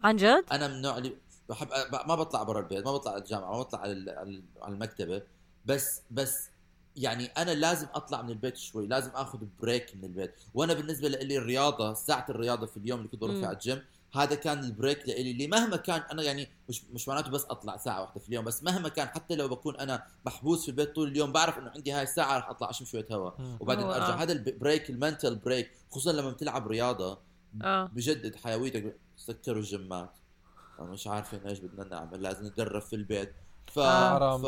عن 0.02 0.16
جد؟ 0.16 0.44
أنا 0.52 0.68
من 0.68 0.74
النوع 0.74 0.98
اللي 0.98 1.16
بحب 1.48 1.68
ما 2.08 2.14
بطلع 2.14 2.42
برا 2.42 2.60
البيت 2.60 2.84
ما 2.84 2.92
بطلع 2.92 3.12
على 3.12 3.20
الجامعة 3.22 3.50
ما 3.52 3.58
بطلع 3.58 3.80
على 3.80 3.92
ال- 3.92 4.10
على 4.10 4.42
على 4.62 4.74
المكتبة. 4.74 5.22
بس 5.66 6.02
بس 6.10 6.50
يعني 6.96 7.26
أنا 7.26 7.50
لازم 7.50 7.86
أطلع 7.94 8.22
من 8.22 8.30
البيت 8.30 8.56
شوي 8.56 8.86
لازم 8.86 9.10
آخذ 9.14 9.38
break 9.60 9.96
من 9.96 10.04
البيت. 10.04 10.34
وأنا 10.54 10.74
بالنسبة 10.74 11.08
لي 11.08 11.36
الرياضة 11.36 11.94
ساعة 11.94 12.26
الرياضة 12.28 12.66
في 12.66 12.76
اليوم 12.76 12.98
اللي 12.98 13.10
كنت 13.10 13.20
بروح. 13.20 13.34
فيها 13.34 13.46
على 13.46 13.54
الجيم 13.56 13.82
هذا 14.14 14.34
كان 14.34 14.58
ال 14.58 14.66
break 14.66 15.08
لإلي 15.08 15.30
اللي 15.30 15.46
مهما 15.46 15.76
كان 15.76 16.02
أنا 16.12 16.22
يعني 16.22 16.48
مش 16.68 16.84
مش 16.92 17.08
معناته 17.08 17.30
بس 17.30 17.44
أطلع 17.44 17.76
ساعة 17.76 18.00
واحدة 18.00 18.20
في 18.20 18.28
اليوم 18.28 18.44
بس 18.44 18.62
مهما 18.62 18.88
كان 18.88 19.08
حتى 19.08 19.36
لو 19.36 19.48
بكون 19.48 19.76
أنا 19.76 20.02
محبوس 20.26 20.62
في 20.62 20.68
البيت 20.68 20.94
طول 20.94 21.08
اليوم 21.08 21.32
بعرف 21.32 21.58
إنه 21.58 21.70
عندي 21.74 21.92
هاي 21.92 22.02
الساعة 22.02 22.38
رح 22.38 22.48
أطلع 22.48 22.70
أشم 22.70 22.84
شوية 22.84 23.06
هواء. 23.12 23.34
وبعدين 23.60 23.84
أرجع 23.84 24.14
آه. 24.14 24.22
هذا 24.22 24.32
ال 24.32 24.42
break 24.42 24.90
ال 24.90 24.97
mental 24.97 25.36
break 25.36 25.70
خصوصا 25.90 26.12
لما 26.12 26.30
بتلعب 26.30 26.68
رياضة 26.68 27.18
آه 27.62 27.84
بجدد 27.84 28.36
حيويتك 28.36 28.96
سكروا 29.16 29.58
الجيمات 29.58 30.10
مش 30.80 31.06
عارفين 31.06 31.40
إيش 31.46 31.58
بدنا 31.58 31.84
نعمل 31.84 32.22
لازم 32.22 32.46
نتدرب 32.46 32.82
في 32.82 32.96
البيت 32.96 33.32
ف... 33.66 33.78
آه. 33.78 34.10
حرام 34.10 34.42
ف... 34.42 34.46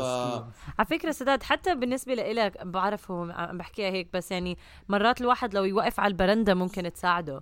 على 0.79 0.87
فكرة 0.89 1.11
سداد 1.11 1.43
حتى 1.43 1.75
بالنسبة 1.75 2.13
لإلك 2.13 2.65
بعرف 2.65 3.11
هو 3.11 3.31
عم 3.31 3.57
بحكيها 3.57 3.91
هيك 3.91 4.09
بس 4.13 4.31
يعني 4.31 4.57
مرات 4.89 5.21
الواحد 5.21 5.53
لو 5.53 5.63
يوقف 5.63 5.99
على 5.99 6.11
البرندة 6.11 6.53
ممكن 6.53 6.93
تساعده 6.93 7.41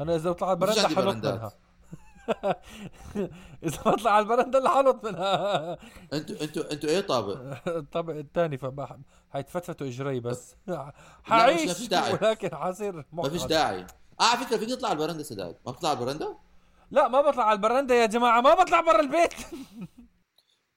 أنا 0.00 0.16
إذا 0.16 0.30
بطلع 0.30 0.48
على 0.48 0.54
البرندة 0.54 0.82
عندي 0.82 0.96
حنط. 0.96 1.24
منها 1.26 1.52
إذا 3.64 3.78
بطلع 3.86 4.10
على 4.10 4.22
البرندة 4.22 4.58
اللي 4.58 4.70
حنط 4.70 5.04
منها 5.04 5.72
أنتوا 6.12 6.42
أنتوا 6.42 6.72
أنتوا 6.72 6.90
إيه 6.90 7.00
طابق؟ 7.00 7.38
الطابق 7.68 8.14
الثاني 8.14 8.58
فبح... 8.58 8.96
حيتفتفتوا 9.30 9.86
إجري 9.86 10.20
بس 10.20 10.54
مش- 10.68 10.76
حعيش 11.24 11.72
فيش 11.72 11.88
داعي. 11.88 12.12
ولكن 12.12 12.54
حصير 12.56 13.04
ما 13.12 13.28
فيش. 13.28 13.44
داعي 13.44 13.80
آه 14.20 14.24
على 14.24 14.44
فكرة 14.46 14.56
فيك 14.56 14.68
تطلع 14.68 14.88
على 14.88 14.96
البرندة 15.02 15.22
سداد 15.22 15.56
ما 15.66 15.72
بتطلع 15.72 15.90
على 15.90 15.98
البرندة؟ 15.98 16.36
لا 16.90 17.08
ما 17.08 17.20
بطلع 17.20 17.44
على 17.44 17.56
البرندة 17.56 17.94
يا 17.94 18.06
جماعة 18.06 18.40
ما 18.40 18.54
بطلع 18.54 18.80
برا 18.80 19.00
البيت 19.00 19.34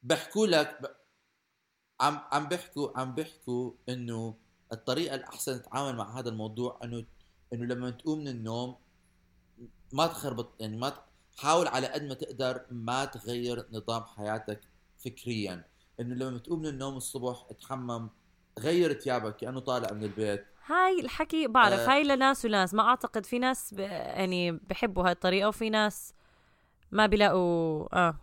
بحكوا 0.04 0.48
لك 0.48 0.78
ب... 0.82 0.86
عم 2.02 2.20
عم 2.32 2.48
بيحكوا 2.48 3.00
عم 3.00 3.16
بيحكوا 3.16 3.72
إنه 3.90 4.36
الطريقة 4.74 5.16
الأحسن 5.16 5.62
تتعامل 5.62 5.96
مع 5.98 6.20
هذا 6.20 6.30
الموضوع 6.30 6.80
انه 6.84 7.06
إنه 7.54 7.66
لما 7.66 7.90
تقوم 7.90 8.20
من 8.20 8.28
النوم 8.28 8.76
ما 9.94 10.08
تخربط 10.08 10.54
يعني 10.60 10.78
ما 10.78 10.90
ت... 10.90 10.94
حاول 11.38 11.68
على 11.68 11.88
قد 11.88 12.04
ما 12.04 12.14
تقدر 12.14 12.62
ما 12.72 13.06
تغير 13.06 13.66
نظام 13.72 14.04
حياتك 14.04 14.62
فكريا. 15.06 15.66
إنه 16.00 16.16
لما 16.16 16.38
تقوم 16.38 16.60
من 16.60 16.68
النوم 16.68 16.98
الصبح 16.98 17.48
تحمم 17.62 18.10
غير 18.60 18.94
ثيابك 18.94 19.36
كأنه 19.36 19.60
طالع 19.60 19.94
من 19.94 20.04
البيت. 20.04 20.46
هاي 20.66 21.00
الحكي 21.00 21.48
بعرف 21.48 21.80
آه. 21.80 21.92
هاي 21.92 22.04
لناس 22.04 22.46
وناس. 22.46 22.74
ما 22.74 22.84
أعتقد 22.84 23.26
في 23.26 23.40
ناس 23.40 23.74
ب... 23.74 23.80
يعني 23.80 24.52
بحبوا 24.52 25.04
هاي 25.04 25.12
الطريقة 25.12 25.48
وفي 25.48 25.70
ناس 25.70 26.14
ما 26.92 27.06
بيلاقوا 27.06 27.88
آه. 27.98 28.16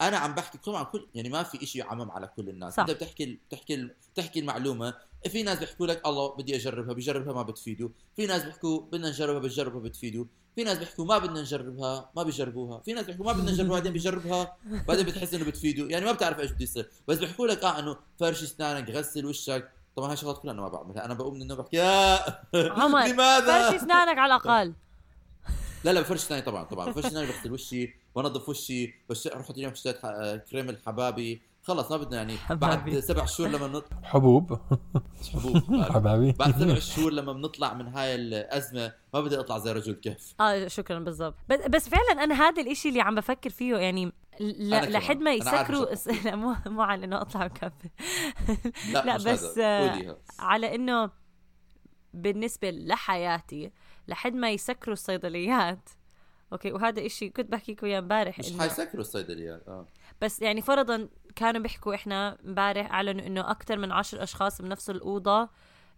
أنا 0.00 0.16
عم 0.18 0.34
بحكي 0.34 0.58
طبعا 0.58 0.82
كل 0.84 1.06
يعني 1.14 1.28
ما 1.28 1.42
في 1.42 1.66
شيء 1.66 1.86
عمم 1.86 2.10
على 2.10 2.26
كل 2.36 2.48
الناس. 2.48 2.74
صح. 2.74 2.80
انت 2.80 2.90
بتحكي 2.90 3.38
بتحكي 3.48 3.88
بتحكي 4.14 4.40
المعلومة. 4.40 4.94
في 5.28 5.42
ناس 5.42 5.58
بيحكوا 5.58 5.86
لك 5.86 6.06
الله 6.06 6.34
بدي 6.36 6.56
أجربها 6.56 6.94
بجربها 6.94 7.32
ما 7.34 7.42
بتفيدوا 7.42 7.88
في 8.16 8.26
ناس 8.26 8.42
بيحكوا 8.44 8.80
بدنا 8.80 9.08
نجربها 9.08 9.38
بتجربها 9.40 9.80
بتفيدوا 9.80 10.24
في 10.56 10.64
ناس 10.64 10.78
بيحكوا 10.78 11.04
ما 11.04 11.18
بدنا 11.18 11.40
نجربها 11.40 12.10
ما 12.16 12.22
بيجربوها 12.22 12.80
في 12.80 12.92
ناس 12.92 13.04
بيحكوا 13.06 13.24
ما 13.24 13.32
بدنا 13.32 13.50
نجربها 13.52 13.72
بعدين 13.72 13.92
بيجربها 13.92 14.56
بعدين 14.88 15.06
بتحس 15.06 15.34
إنه 15.34 15.44
بتفيدوا 15.44 15.88
يعني 15.90 16.04
ما 16.04 16.12
بتعرف 16.12 16.40
إيش 16.40 16.50
بده 16.50 16.62
يصير. 16.62 16.90
بس 17.08 17.18
بيحكوا 17.18 17.46
لك 17.46 17.64
آه 17.64 17.78
إنه 17.78 17.96
فرش 18.20 18.42
اسنانك 18.42 18.90
غسل 18.90 19.26
وشك. 19.26 19.70
طبعا 19.96 20.10
هاي 20.10 20.16
شغلات 20.16 20.38
كلها 20.42 20.52
أنا 20.54 20.62
ما 20.62 20.68
بعملها. 20.68 21.04
أنا 21.04 21.14
بقوم 21.14 21.34
من 21.34 21.42
النوم 21.42 21.58
بحكي 21.58 21.76
يا! 21.76 22.18
عمر 22.54 23.06
لماذا؟ 23.12 23.70
فرش 23.70 23.82
اسنانك 23.82 24.18
على 24.18 24.34
الأقل. 24.36 24.74
لا 25.84 25.92
لا 25.92 26.00
بفرش 26.00 26.20
اسناني 26.24 26.42
طبعا 26.42 26.64
طبعا. 26.64 26.90
بفرش 26.90 27.04
اسناني 27.06 27.26
بغسل 27.26 27.52
وشي. 27.52 27.94
بنظف 28.16 28.48
وشي. 28.48 28.94
رحت 29.26 29.50
اليوم 29.50 29.72
اشتريت 29.72 29.96
كريم 30.50 30.68
الحبابي 30.68 31.42
خلص 31.62 31.90
ما 31.90 31.96
بدنا 31.96 32.16
يعني 32.16 32.36
بعد. 32.50 32.98
سبع 32.98 33.24
شهور 33.24 33.50
لما 33.50 33.66
نط... 33.66 33.84
حبوب 34.02 34.58
حبوب 35.32 35.82
حبابي 35.94 36.32
بعد 36.32 36.60
سبع 36.60 36.74
شهور 36.74 37.12
لما 37.12 37.32
بنطلع 37.32 37.74
من 37.74 37.86
هاي 37.88 38.14
الأزمة 38.14 38.92
ما 39.14 39.20
بدي 39.20 39.40
أطلع 39.40 39.58
زي 39.58 39.72
رجل 39.72 39.92
كهف 39.92 40.34
آه 40.40 40.66
شكرا 40.66 40.98
بالضبط 40.98 41.34
بس, 41.48 41.58
بس 41.68 41.88
فعلا 41.88 42.24
أنا 42.24 42.34
هذا 42.34 42.62
الإشي 42.62 42.88
اللي 42.88 43.00
عم 43.00 43.14
بفكر 43.14 43.50
فيه 43.50 43.76
يعني 43.76 44.12
ل- 44.40 44.74
أنا 44.74 44.80
كمان. 44.86 44.92
لحد 44.92 45.20
ما 45.20 45.32
يسكروا 45.32 45.86
لا 46.24 46.36
مو 46.36 46.56
مو 46.66 46.82
على 46.82 47.04
إنه 47.04 47.20
أطلع 47.20 47.46
كافي 47.46 47.88
لا, 48.92 49.04
لا، 49.04 49.16
بس،. 49.16 49.58
آه،. 49.58 50.16
على 50.38 50.74
إنه 50.74 51.10
بالنسبة 52.14 52.70
لحياتي 52.70 53.70
لحد 54.08 54.34
ما 54.34 54.50
يسكروا 54.50 54.92
الصيدليات 54.92 55.88
أوكي 56.52 56.72
وهذا 56.72 57.06
إشي 57.06 57.28
كنت 57.28 57.52
بحكي 57.52 57.72
لكم 57.72 57.86
إياه 57.86 57.98
امبارح 57.98 58.38
مش 58.38 58.52
إنه- 58.52 58.60
حيسكروا 58.60 59.00
الصيدليات 59.00 59.68
آه. 59.68 59.86
بس 60.20 60.42
يعني 60.42 60.60
فرضا 60.62 61.08
كانوا 61.36 61.60
بيحكوا 61.62 61.94
إحنا 61.94 62.38
امبارح 62.44 62.92
أعلنوا 62.92 63.26
إنه 63.26 63.50
أكثر 63.50 63.76
من 63.78 63.92
عشر 63.92 64.22
أشخاص 64.22 64.62
بنفس 64.62 64.90
الأوضة 64.90 65.48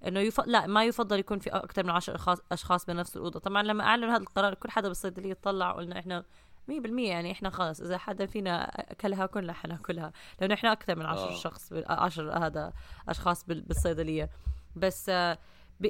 إنه 0.06 0.20
يف... 0.20 0.40
لا 0.46 0.66
ما 0.66 0.84
يفضل 0.84 1.18
يكون 1.18 1.38
في 1.38 1.50
أكثر 1.50 1.84
من 1.84 1.90
عشر 1.90 2.14
اشخاص 2.14 2.38
أشخاص 2.52 2.86
بنفس 2.86 3.16
الأوضة. 3.16 3.40
طبعا 3.40 3.62
لما 3.62 3.84
أعلنوا 3.84 4.10
هذا 4.10 4.16
القرار 4.22 4.54
كل 4.54 4.70
حدا 4.70 4.88
بالصيدليه 4.88 5.36
طلع 5.42 5.70
قلنا 5.72 5.98
إحنا 5.98 6.24
100% 6.70 6.74
يعني 6.98 7.32
إحنا 7.32 7.50
خلص 7.50 7.80
إذا 7.80 7.98
حدا 7.98 8.26
فينا 8.26 8.64
أكلها 8.92 9.26
كلها 9.26 9.54
حناكلها 9.54 10.12
لأنه 10.40 10.54
إحنا 10.54 10.72
أكثر 10.72 10.96
من 10.96 11.06
عشر 11.06 11.28
آه. 11.30 11.34
شخص 11.34 11.72
بال- 11.72 11.84
عشر 11.88 12.38
هذا 12.46 12.72
أشخاص 13.08 13.44
بال- 13.44 13.60
بالصيدلية. 13.62 14.30
بس 14.76 15.08
آه، 15.08 15.38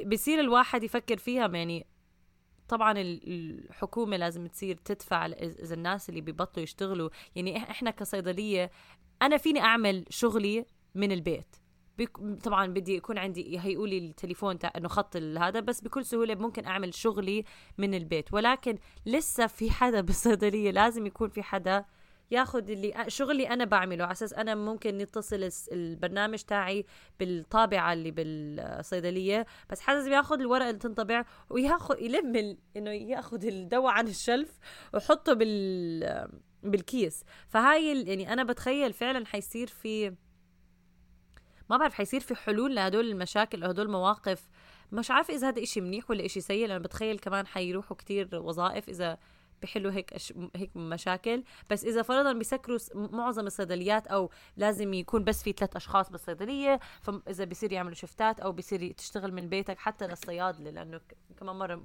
بصير 0.06 0.40
الواحد 0.40 0.82
يفكر 0.82 1.16
فيها 1.16 1.46
يعني 1.48 1.86
طبعا 2.68 2.92
ال- 3.00 3.20
الحكومة 3.68 4.16
لازم 4.16 4.46
تصير 4.46 4.76
تدفع 4.76 5.26
اذا 5.26 5.74
الناس 5.74 6.08
اللي 6.08 6.20
بيبطلوا 6.20 6.62
يشتغلوا 6.62 7.10
يعني 7.36 7.56
إحنا 7.56 7.90
كصيدلية 7.90 8.70
أنا 9.22 9.36
فيني 9.36 9.60
أعمل 9.60 10.04
شغلي 10.08 10.64
من 10.94 11.12
البيت. 11.12 11.56
طبعا 12.44 12.66
بدي 12.66 12.94
يكون 12.94 13.18
عندي 13.18 13.54
يهيئوا 13.54 13.86
لي 13.86 13.98
التليفون 13.98 14.58
إنه 14.76 14.88
خط 14.88 15.16
هذا 15.16 15.60
بس 15.60 15.80
بكل 15.80 16.04
سهولة 16.04 16.34
ممكن 16.34 16.66
أعمل 16.66 16.94
شغلي 16.94 17.44
من 17.78 17.94
البيت 17.94 18.34
ولكن 18.34 18.78
لسه 19.06 19.46
في 19.46 19.70
حدا 19.70 20.00
بالصيدليه 20.06 20.70
لازم 20.70 21.06
يكون 21.06 21.28
في 21.28 21.42
حدا 21.42 21.84
ياخذ 22.32 22.70
اللي 22.70 23.04
شغلي 23.08 23.48
أنا 23.48 23.64
بعمله 23.64 24.04
على 24.04 24.12
أساس 24.12 24.32
أنا 24.32 24.54
ممكن 24.54 25.00
يتصل 25.00 25.50
البرنامج 25.72 26.38
تاعي 26.38 26.86
بالطابعة 27.20 27.92
اللي 27.92 28.10
بالصيدلية 28.10 29.46
بس 29.70 29.80
حدا 29.80 29.96
لازم 29.98 30.12
ياخذ 30.12 30.40
الورقة 30.40 30.68
اللي 30.68 30.78
تنطبع 30.78 31.24
وياخذ 31.50 32.02
يلم. 32.02 32.56
إنه 32.76 32.90
ياخذ 32.90 33.46
الدواء 33.46 33.92
عن 33.92 34.08
الشلف 34.08 34.58
ويحطه 34.94 35.32
بال 35.32 36.28
بالكيس 36.62 37.24
فهاي 37.48 38.02
يعني 38.02 38.32
أنا 38.32 38.44
بتخيل 38.44 38.92
فعلا 38.92 39.26
حيصير 39.26 39.66
في 39.66 40.14
ما 41.70 41.76
بعرف 41.76 41.94
حيصير 41.94 42.20
في 42.20 42.34
حلول 42.34 42.74
لهدول 42.74 43.10
المشاكل 43.10 43.60
لهدول 43.60 43.86
المواقف 43.86 44.48
مش 44.92 45.10
عارفة 45.10 45.34
إذا 45.34 45.48
هذا 45.48 45.62
إشي 45.62 45.80
منيح 45.80 46.10
ولا 46.10 46.26
إشي 46.26 46.40
سيء 46.40 46.66
لأنا 46.66 46.78
بتخيل 46.78 47.18
كمان 47.18 47.46
حيروحوا 47.46 47.96
كتير 47.96 48.28
وظائف 48.32 48.88
إذا 48.88 49.18
بحلوا 49.62 49.92
هيك 49.92 50.12
أش... 50.12 50.32
هيك 50.56 50.76
مشاكل. 50.76 51.44
بس 51.70 51.84
إذا 51.84 52.02
فرضا 52.02 52.32
بيسكروا 52.32 52.78
معظم 52.94 53.46
الصيدليات 53.46 54.06
أو 54.06 54.30
لازم 54.56 54.94
يكون 54.94 55.24
بس 55.24 55.42
في 55.42 55.52
ثلاث 55.52 55.76
أشخاص 55.76 56.10
بالصيدلية 56.10 56.80
فاذا 57.00 57.44
بيصير 57.44 57.72
يعملوا 57.72 57.94
شفتات 57.94 58.40
أو 58.40 58.52
بيصير 58.52 58.92
تشتغل 58.92 59.32
من 59.32 59.48
بيتك 59.48 59.78
حتى 59.78 60.06
للصيادلة 60.06 60.70
لأنه 60.70 60.98
ك- 60.98 61.16
كمان 61.38 61.56
مرة 61.56 61.82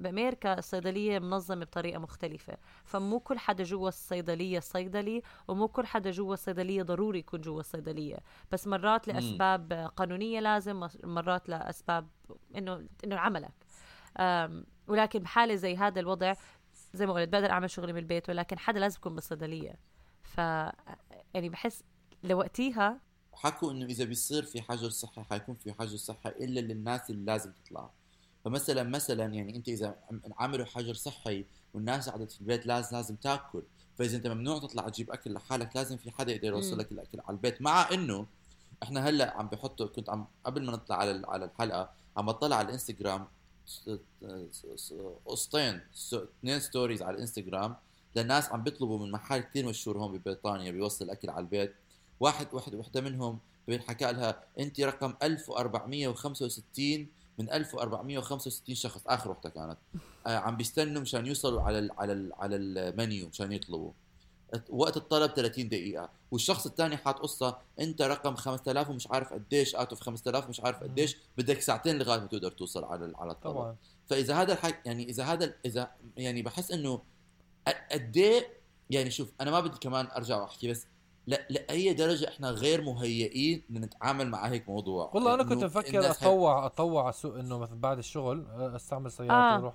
بأمريكا 0.00 0.58
الصيدلية 0.58 1.18
منظمة 1.18 1.64
بطريقة 1.64 1.98
مختلفة. 1.98 2.56
فمو 2.84 3.20
كل 3.20 3.38
حدا 3.38 3.64
جوا 3.64 3.88
الصيدلية 3.88 4.60
صيدلي 4.60 5.22
ومو 5.48 5.68
كل 5.68 5.86
حدا 5.86 6.10
جوا 6.10 6.34
الصيدلية 6.34 6.82
ضروري 6.82 7.18
يكون 7.18 7.40
جوا 7.40 7.60
الصيدلية. 7.60 8.16
بس 8.52 8.66
مرات 8.66 9.08
لأسباب 9.08 9.90
قانونية 9.96 10.40
لازم 10.40 10.88
مرات 11.04 11.48
لأسباب 11.48 12.08
إنه 12.56 12.86
إنه 13.04 13.16
عملك. 13.16 13.54
ولكن 14.88 15.18
بحالة 15.18 15.54
زي 15.54 15.76
هذا 15.76 16.00
الوضع 16.00 16.34
زي 16.94 17.06
ما 17.06 17.12
قلت 17.12 17.28
بقدر 17.28 17.50
أعمل 17.50 17.70
شغلي 17.70 17.92
من 17.92 17.98
البيت 17.98 18.28
ولكن 18.30 18.58
حدا 18.58 18.80
لازم 18.80 18.96
يكون 18.98 19.14
بالصيدلية. 19.14 19.78
ف 20.22 20.38
يعني 21.34 21.48
بحس 21.48 21.82
لوقتيها 22.22 23.00
حكوا 23.32 23.72
إنه 23.72 23.86
إذا 23.86 24.04
بيصير 24.04 24.42
في 24.42 24.62
حجر 24.62 24.90
صحي 24.90 25.22
حيكون 25.22 25.54
في 25.54 25.72
حجر 25.72 25.96
صحي 25.96 26.28
إلا 26.28 26.60
للناس 26.60 27.10
اللي 27.10 27.24
لازم 27.24 27.52
تطلع. 27.52 27.90
فمثلا 28.44 28.82
مثلا 28.82 29.24
يعني 29.34 29.56
أنت 29.56 29.68
إذا 29.68 29.96
عم- 30.10 30.20
عملوا 30.38 30.66
حجر 30.66 30.94
صحي 30.94 31.44
والناس 31.74 32.08
قعدت 32.08 32.30
في 32.32 32.40
البيت 32.40 32.66
لازم 32.66 32.96
لازم 32.96 33.16
تاكل. 33.16 33.62
فإذا 33.98 34.16
أنت 34.16 34.26
ممنوع 34.26 34.58
تطلع 34.58 34.88
تجيب 34.88 35.10
أكل 35.10 35.32
لحالك 35.32 35.76
لازم 35.76 35.96
في 35.96 36.10
حدا 36.10 36.32
يقدر 36.32 36.48
يوصل. 36.48 36.78
لك 36.78 36.92
الأكل 36.92 37.20
على 37.20 37.34
البيت. 37.36 37.62
مع 37.62 37.88
إنه 37.92 38.26
إحنا 38.82 39.08
هلأ 39.08 39.36
عم 39.36 39.46
بحطوا 39.48 39.86
كنت 39.86 40.10
عم 40.10 40.26
قبل 40.44 40.64
ما 40.64 40.72
نطلع 40.72 40.96
على 40.96 41.22
على 41.28 41.44
الحلقة 41.44 41.90
عم 42.16 42.26
بطلع 42.26 42.56
على 42.56 42.66
الإنستغرام 42.66 43.26
قسطين 45.26 45.80
س- 45.92 46.14
اثنين 46.14 46.60
ستوريز 46.60 47.02
على 47.02 47.14
الانستغرام 47.14 47.76
للناس 48.16 48.48
عم 48.52 48.62
بيطلبوا 48.62 48.98
من 48.98 49.10
محل 49.10 49.40
كثير 49.40 49.66
مشهور 49.66 49.98
هون 49.98 50.18
ببريطانيا 50.18 50.70
بيوصل 50.70 51.10
اكل 51.10 51.30
على 51.30 51.40
البيت. 51.40 51.74
واحد 52.20 52.46
واحد 52.52 52.74
وحده 52.74 53.00
منهم 53.00 53.38
حكى 53.70 54.12
لها 54.12 54.44
انت 54.58 54.80
رقم 54.80 55.14
1465 55.22 57.08
من 57.38 57.50
1465 57.50 58.74
شخص. 58.74 59.00
آخر 59.06 59.30
وحدة 59.30 59.50
كانت. 59.50 59.76
آه 60.26 60.36
عم 60.36 60.56
بيستنوا 60.56 61.02
مشان 61.02 61.26
يوصلوا 61.26 61.62
على 61.62 61.78
ال 61.78 61.90
على 61.98 62.12
ال 62.12 62.32
على 62.38 62.56
المنيو 62.56 63.28
مشان 63.28 63.52
يطلبوا. 63.52 63.92
وقت 64.70 64.96
الطلب 64.96 65.30
30 65.30 65.68
دقيقة. 65.68 66.10
والشخص 66.30 66.66
الثاني 66.66 66.96
حاط 66.96 67.18
قصة 67.18 67.58
انت 67.80 68.02
رقم 68.02 68.34
5000 68.34 68.90
ومش 68.90 69.06
عارف 69.06 69.32
قديش 69.32 69.74
out 69.74 69.90
of 69.90 70.00
5000 70.00 70.48
مش 70.48 70.60
عارف 70.60 70.82
قديش 70.82 71.16
بدك 71.38 71.60
ساعتين 71.60 71.98
لغاية 71.98 72.20
ما 72.20 72.26
تقدر 72.26 72.50
توصل 72.50 72.84
على 72.84 73.12
على 73.16 73.32
الطلب. 73.32 73.54
طبعا. 73.54 73.76
فإذا 74.06 74.34
هذا 74.34 74.52
الحق 74.52 74.74
يعني 74.84 75.08
إذا 75.08 75.24
هذا 75.24 75.54
اذا 75.64 75.90
يعني 76.16 76.42
بحس 76.42 76.70
إنه 76.70 77.02
قد 77.92 78.16
إيه 78.16 78.46
يعني 78.90 79.10
شوف 79.10 79.32
أنا 79.40 79.50
ما 79.50 79.60
بدي 79.60 79.78
كمان 79.78 80.06
أرجع 80.16 80.40
وأحكي 80.40 80.70
بس 80.70 80.86
لا 81.26 81.46
لأي 81.50 81.92
درجة 81.94 82.28
إحنا 82.28 82.50
غير 82.50 82.82
مهيئين 82.82 83.62
نتعامل 83.70 84.28
مع 84.28 84.46
هيك 84.46 84.68
موضوع. 84.68 85.10
والله 85.14 85.34
أنا 85.34 85.42
كنت 85.42 85.64
مفكر 85.64 86.10
اطوع 86.10 86.66
أطوع 86.66 87.02
على 87.02 87.10
السوق 87.10 87.38
إنه 87.38 87.58
مثلا 87.58 87.80
بعد 87.80 87.98
الشغل 87.98 88.46
أستعمل 88.76 89.12
سيارتي 89.12 89.32
آه. 89.32 89.56
وأروح 89.56 89.74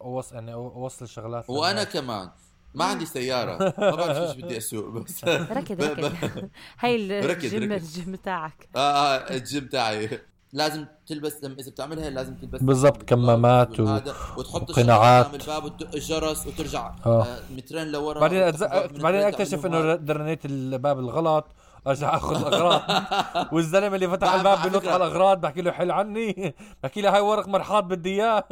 اوصل 0.00 0.34
يعني 0.34 0.54
أوصل 0.54 1.08
شغلات 1.08 1.50
وأنا. 1.50 1.84
كمان. 1.84 2.30
ما 2.74 2.84
عندي 2.84 3.06
سيارة 3.06 3.74
ما 3.78 3.90
بعرف 3.90 4.16
إيش 4.18 4.36
بدي 4.36 4.58
أسوق 4.58 4.88
بس 4.88 5.24
ركض 5.58 5.82
ركض 5.82 6.12
هاي 6.80 6.96
ال 7.32 7.40
gym. 7.40 7.72
ال 7.72 7.83
gym 7.83 8.14
تاعك 8.14 8.68
آه 8.76 8.78
آه 8.78 9.34
الجيم 9.36 9.66
تاعي 9.66 10.18
لازم 10.52 10.84
تلبس 11.06 11.44
لما 11.44 11.54
إذا 11.60 11.70
بتعملها 11.70 12.10
لازم 12.10 12.34
تلبس 12.34 12.62
بالضبط، 12.62 13.02
كمامات 13.02 13.80
و- 13.80 13.98
وتحط 14.36 14.70
وقناعات. 14.70 15.26
قدام 15.26 15.40
الباب 15.40 15.64
وتدق 15.64 15.94
الجرس 15.94 16.46
وترجع 16.46 16.94
آه. 17.06 17.22
آه. 17.22 17.38
مترين 17.56 17.86
لورا 17.92 18.20
بعدين 18.20 18.42
أتز... 18.42 18.64
بعدين 19.02 19.20
أكتشف 19.20 19.66
إنه. 19.66 19.94
رنيت 19.94 20.44
الباب 20.44 20.98
الغلط 20.98 21.46
ارجع 21.86 22.16
آخذ 22.16 22.36
الأغراض. 22.46 22.82
والزلمة 23.54 23.94
اللي 23.94 24.08
فتح 24.08 24.34
الباب 24.34 24.58
على 24.58 24.70
فكرة- 24.70 24.88
على 24.88 24.96
الأغراض 25.06 25.40
بحكي 25.40 25.62
له 25.62 25.72
حل 25.72 25.90
عني. 25.90 26.54
بحكي 26.82 27.00
له 27.00 27.14
هاي 27.14 27.20
ورق 27.20 27.48
مرحاض 27.48 27.88
بدي 27.88 28.10
إياه. 28.22 28.44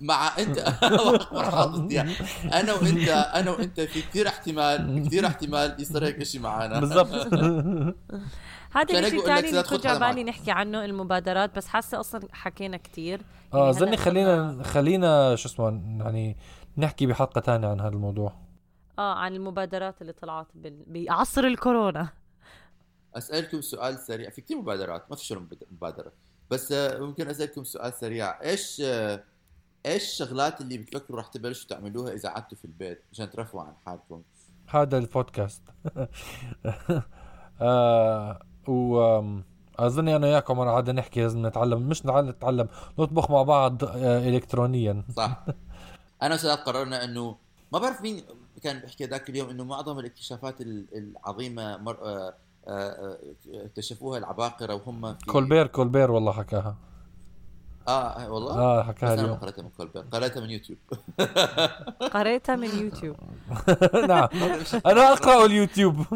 مع 0.00 0.38
أنت 0.38 0.58
مرحبا 1.32 1.88
يعني. 1.90 2.12
أنا 2.52 2.72
وأنت 2.72 3.08
أنا 3.08 3.50
وأنت 3.50 3.80
في 3.80 4.02
كثير 4.02 4.28
احتمال 4.28 5.04
كثير 5.06 5.26
احتمال 5.26 5.76
يصير 5.78 6.04
هيك 6.04 6.22
شيء 6.22 6.40
معنا 6.40 6.80
بالضبط. 6.80 7.08
هذا 8.72 8.98
الشيء 9.00 9.18
الثاني 9.20 9.48
اللي 9.48 9.62
كنت 9.62 9.84
جعبالي 9.84 10.24
معك. 10.24 10.28
نحكي 10.34 10.50
عنه 10.50 10.84
المبادرات 10.84 11.56
بس 11.56 11.66
حاسة 11.66 12.00
أصلا 12.00 12.20
حكينا 12.32 12.76
كتير. 12.76 13.20
آه 13.54 13.58
يعني 13.58 13.72
ظني 13.72 13.90
هلأ 13.90 13.96
خلينا 13.96 14.62
خلينا 14.62 15.36
شو 15.36 15.48
اسمه 15.48 15.80
يعني 16.04 16.36
نحكي 16.78 17.06
بحلقة 17.06 17.40
ثانية 17.40 17.68
عن 17.68 17.80
هذا 17.80 17.88
الموضوع. 17.88 18.32
آه 18.98 19.14
عن 19.14 19.34
المبادرات 19.34 19.94
اللي 20.02 20.12
طلعت 20.12 20.46
بال... 20.54 20.84
بعصر 20.86 21.44
الكورونا. 21.44 22.08
أسألكم 23.14 23.60
سؤال 23.60 23.98
سريع. 23.98 24.30
في 24.30 24.40
كثير 24.40 24.58
مبادرات 24.58 25.04
ما 25.10 25.16
في 25.16 25.24
شغل 25.24 25.38
مباد- 25.40 25.64
مبادرة. 25.72 26.12
بس 26.50 26.72
آه، 26.72 26.98
ممكن 26.98 27.28
أسألكم 27.28 27.64
سؤال 27.64 27.92
سريع. 27.92 28.42
إيش 28.42 28.82
آه، 28.84 29.24
إيش 29.86 30.02
الشغلات 30.02 30.60
اللي 30.60 30.78
بتفكروا 30.78 31.20
رح 31.20 31.26
تبلشوا 31.26 31.68
تعملوها 31.68 32.12
إذا 32.12 32.28
قعدتوا 32.28 32.58
في 32.58 32.64
البيت؟ 32.64 33.02
مشان 33.12 33.30
ترفعوا 33.30 33.62
عن 33.64 33.74
حالكم. 33.86 34.22
هذا 34.66 34.98
البودكاست. 34.98 35.62
آه 37.60 38.40
و 38.68 39.00
آم، 39.18 39.44
اظني 39.78 40.16
أنا 40.16 40.26
وياك 40.26 40.50
عمر 40.50 40.68
قعدنا 40.68 41.00
نحكي 41.00 41.20
لازم 41.22 41.46
نتعلم. 41.46 41.82
مش 41.88 42.06
نتعلم 42.06 42.68
نطبخ 42.98 43.30
مع 43.30 43.42
بعض 43.42 43.84
آه 43.84 44.28
الكترونيا. 44.28 45.04
صح. 45.16 45.44
أنا 46.22 46.34
وسادات 46.34 46.58
قررنا 46.58 47.04
إنه 47.04 47.36
ما 47.72 47.78
بعرف 47.78 48.02
مين 48.02 48.22
كان 48.62 48.78
بيحكي 48.80 49.04
ذاك 49.04 49.30
اليوم 49.30 49.48
إنه 49.50 49.64
معظم 49.64 49.98
الاكتشافات 49.98 50.60
ال- 50.60 50.86
العظيمة 50.94 51.76
مر... 51.76 51.98
آه، 52.68 52.72
آه، 52.72 53.18
آه، 53.54 53.66
اكتشفوها 53.66 54.18
العباقرة 54.18 54.74
وهم 54.74 55.14
في 55.14 55.26
كولبير 55.26 55.66
كولبير 55.66 56.10
والله 56.10 56.32
حكاها. 56.32 56.76
آه 57.88 58.30
والله؟ 58.32 58.52
آه 58.58 58.82
حكاها 58.82 59.14
اليوم. 59.14 59.34
قرأتها 59.34 59.62
من 59.62 59.70
كولبير. 59.76 60.02
قرأتها 60.12 60.40
من 60.40 60.50
يوتيوب. 60.50 60.78
قريتها 62.14 62.56
من 62.56 62.68
يوتيوب. 62.78 63.16
نعم. 64.08 64.28
أنا 64.86 65.12
أقرأ 65.12 65.44
اليوتيوب. 65.46 65.96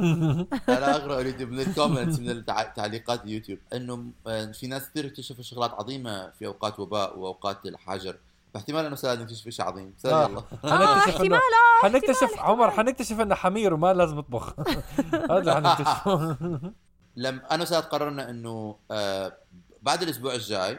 أنا 0.69 0.97
أقرأ 0.97 1.21
اليوتيوب 1.21 1.51
من 1.51 1.61
ال 1.61 1.67
comments 1.67 2.19
من 2.19 2.31
التع- 2.45 2.75
تعليقات 2.77 3.25
اليوتيوب. 3.25 3.59
إنه 3.75 4.05
آه، 4.27 4.53
في 4.53 4.67
ناس 4.67 4.89
كثير 4.91 5.07
اكتشفوا 5.07 5.43
شغلات 5.45 5.71
عظيمة 5.71 6.31
في 6.31 6.47
أوقات 6.47 6.81
وباء 6.81 7.19
وأوقات 7.19 7.67
الحجر. 7.67 8.17
فاحتمال 8.55 8.85
إنه 8.87 8.97
سعد 8.97 9.21
نكتشف 9.21 9.49
شيء 9.49 9.65
عظيم 9.65 9.95
بس 9.99 10.07
آه. 10.07 10.29
يلا 10.29 10.43
آه 10.65 10.97
حنكتشف 10.97 11.09
احتمال 11.09 11.33
آه 11.35 11.83
حنكتشف 11.83 12.23
احتمال، 12.23 12.41
عمر 12.41 12.69
احتمال. 12.69 12.87
حنكتشف 12.87 13.21
إنه 13.21 13.35
حمير 13.35 13.75
وما 13.75 13.93
لازم 13.93 14.19
يطبخ 14.19 14.55
هذا 15.31 15.39
اللي 15.39 15.55
حنكتشفه 15.55 16.37
لما 17.17 17.55
أنا 17.55 17.63
وسعد 17.63 17.83
قررنا 17.83 18.31
إنه 18.31 18.77
آه 18.91 19.33
بعد 19.83 20.03
الأسبوع 20.03 20.35
الجاي 20.35 20.79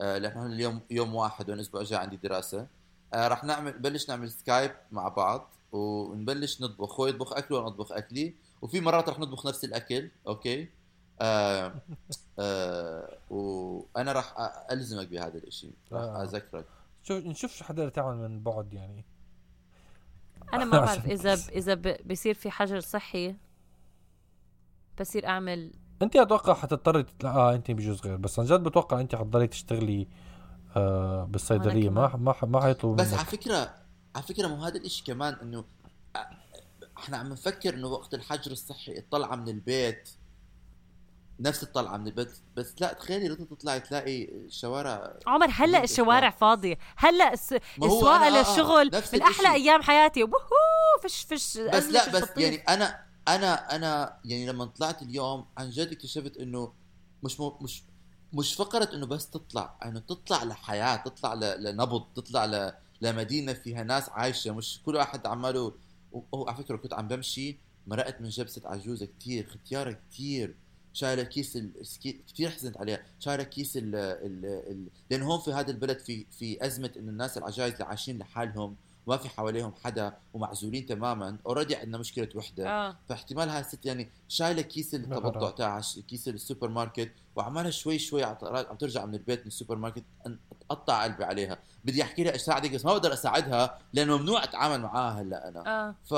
آه 0.00 0.18
لأنه 0.18 0.46
اليوم 0.46 0.80
يوم 0.90 1.14
واحد 1.14 1.50
والأسبوع 1.50 1.80
الجاي 1.80 1.98
عندي 1.98 2.16
دراسة 2.16 2.66
آه 3.14 3.28
راح 3.28 3.44
نعمل 3.44 3.76
نبلش 3.76 4.08
نعمل 4.08 4.30
سكايب 4.30 4.70
مع 4.92 5.08
بعض 5.08 5.50
ونبلش 5.72 6.62
نطبخ 6.62 7.00
هو 7.00 7.06
يطبخ 7.06 7.32
اكله 7.32 7.56
وأنا 7.58 7.68
أطبخ 7.68 7.92
أكلي 7.92 8.34
وفي 8.62 8.80
مرات 8.80 9.08
راح 9.08 9.18
نطبخ 9.18 9.46
نفس 9.46 9.64
الأكل 9.64 10.10
okay 10.26 10.68
آه 11.20 11.74
آه 12.38 13.18
وأنا 13.30 14.12
راح 14.12 14.34
ألزمك 14.70 15.08
بهذا 15.08 15.38
الإشي 15.38 15.70
راح 15.92 16.02
آه. 16.02 16.22
أذكرك 16.22 16.64
شوف 17.04 17.24
نشوف 17.26 17.52
شو 17.56 17.64
حدا 17.64 17.88
تعمل 17.88 18.16
من 18.28 18.40
بعد 18.42 18.74
يعني. 18.74 19.04
أنا 20.54 20.64
ما 20.64 20.78
بعرف 20.84 21.06
إذا 21.06 21.34
ب... 21.34 21.38
إذا 21.52 21.74
ب... 21.74 21.96
بصير 22.08 22.34
في 22.34 22.50
حجر 22.50 22.80
صحي 22.80 23.34
بصير 25.00 25.26
أعمل 25.26 25.72
أنت 26.02 26.16
أتوقع 26.16 26.54
حتضطري 26.54 27.02
تطلع 27.02 27.36
آه 27.36 27.54
أنت 27.54 27.70
بجوز 27.70 28.00
غير 28.00 28.16
بس 28.16 28.38
عن 28.38 28.44
جد 28.44 28.60
بتوقع 28.62 29.00
أنت 29.00 29.14
حتضلي 29.16 29.46
تشتغلي 29.46 30.08
آه 30.76 31.24
بالصيدلية. 31.24 31.90
ما. 31.90 32.16
ما 32.16 32.32
ح- 32.32 32.44
ما 32.44 32.60
حيطلبوا 32.60 32.96
بس 32.96 33.12
على 33.14 33.24
فكره 33.24 33.74
على 34.14 34.24
فكرة 34.24 34.46
مو 34.48 34.64
هذا 34.64 34.76
الإشي 34.76 35.04
كمان 35.04 35.34
إنه 35.42 35.64
آه، 36.16 36.26
إحنا 36.98 37.16
عم 37.16 37.28
نفكر 37.32 37.74
إنه 37.74 37.86
وقت 37.88 38.14
الحجر 38.14 38.52
الصحي 38.52 38.98
الطلعة 38.98 39.36
من 39.36 39.48
البيت 39.48 40.10
نفس 41.40 41.62
الطلعة 41.62 41.96
من 41.96 42.06
البيت. 42.06 42.32
بس 42.56 42.74
لا 42.80 42.92
تخيلي 42.92 43.28
لو 43.28 43.34
تطلعي 43.34 43.80
تلاقي 43.80 44.24
الشوارع 44.24 45.14
عمر 45.26 45.46
هلأ 45.50 45.84
الشوارع 45.84 46.30
فاضية. 46.30 46.78
هلأ 46.96 47.32
السواقه 47.32 48.26
آه، 48.26 48.38
للشغل 48.38 48.90
من 49.14 49.22
أحلى. 49.22 49.52
أيام 49.54 49.82
حياتي. 49.82 50.22
وهو 50.22 50.40
فش 51.02 51.22
فش 51.22 51.58
بس 51.58 51.84
لا 51.86 52.08
بس 52.12 52.22
بطيخ. 52.22 52.38
يعني 52.38 52.56
أنا 52.56 53.04
أنا 53.28 53.76
أنا 53.76 54.16
يعني 54.24 54.46
لما 54.46 54.64
طلعت 54.64 55.02
اليوم 55.02 55.46
عن 55.58 55.70
جد 55.70 55.92
اكتشفت 55.92 56.36
إنه 56.36 56.72
مش 57.22 57.40
مو 57.40 57.58
مش 57.60 57.82
مش 58.32 58.54
فقرة 58.54 58.94
إنه 58.94 59.06
بس 59.06 59.30
تطلع. 59.30 59.74
إنه 59.84 60.00
تطلع 60.00 60.44
لحياة 60.44 60.96
تطلع 60.96 61.34
ل- 61.34 61.62
لنبض 61.64 62.04
تطلع 62.14 62.44
ل... 62.44 62.72
لمدينة 63.00 63.52
فيها 63.52 63.82
ناس 63.82 64.08
عايشة. 64.08 64.52
مش 64.52 64.80
كل 64.86 64.96
واحد 64.96 65.26
عماله 65.26 65.72
هو 66.34 66.48
على 66.48 66.56
فكرة 66.56 66.76
كنت 66.76 66.92
عم 66.94 67.08
بمشي 67.08 67.58
مرقت 67.86 68.20
من 68.20 68.28
جنبي 68.28 68.51
ست 68.51 68.62
عجوزة 68.64 69.06
كتير 69.06 69.46
ختيارة 69.50 69.92
كتير. 70.10 70.54
شايلة 70.94 71.22
كيس 71.22 71.58
كتير 72.28 72.50
حزنت 72.50 72.76
عليها. 72.76 73.02
شايلة 73.20 73.42
كيس 73.42 73.76
ال... 73.76 73.94
ال... 73.94 74.44
ال... 74.44 74.86
لأن 75.10 75.22
هون 75.22 75.40
في 75.40 75.52
هذا 75.52 75.70
البلد 75.70 75.98
في 75.98 76.26
في 76.38 76.66
أزمة 76.66 76.90
إنه 76.96 77.10
الناس 77.10 77.38
العجايز 77.38 77.72
اللي 77.72 77.84
عايشين 77.84 78.18
لحالهم 78.18 78.76
وما 79.06 79.16
في 79.16 79.28
حواليهم 79.28 79.72
حدا 79.84 80.16
ومعزولين 80.34 80.86
تماما. 80.86 81.36
already 81.46 81.76
عندنا 81.76 81.98
مشكلة 81.98 82.28
وحدة. 82.34 82.68
آه. 82.68 82.96
فاحتمال 83.08 83.48
هاي 83.48 83.60
الست 83.60 83.86
يعني 83.86 84.10
شايلة 84.28 84.62
كيس 84.62 84.94
التبضع 84.94 85.18
بالغرض. 85.28 85.54
تاعها 85.54 85.82
كيس 86.08 86.28
السوبر 86.28 86.68
ماركت 86.68 87.10
وعمالها 87.36 87.70
شوي 87.70 87.98
شوي 87.98 88.24
عط- 88.24 88.44
عم 88.44 88.76
ترجع 88.76 89.04
من 89.06 89.14
البيت 89.14 89.40
من 89.40 89.46
السوبر 89.46 89.76
ماركت 89.76 90.04
اتقطع 90.26 91.04
قلبي 91.04 91.24
عليها. 91.24 91.58
بدي 91.84 92.02
أحكي 92.02 92.24
لها 92.24 92.34
اساعدك 92.34 92.70
بس 92.70 92.84
ما 92.84 92.92
بقدر 92.92 93.12
أساعدها 93.12 93.78
لأنه 93.92 94.16
ممنوع 94.18 94.44
أتعامل 94.44 94.80
معاها 94.80 95.22
هلأ 95.22 95.48
أنا. 95.48 95.66
آه. 95.88 95.94
ف 96.04 96.14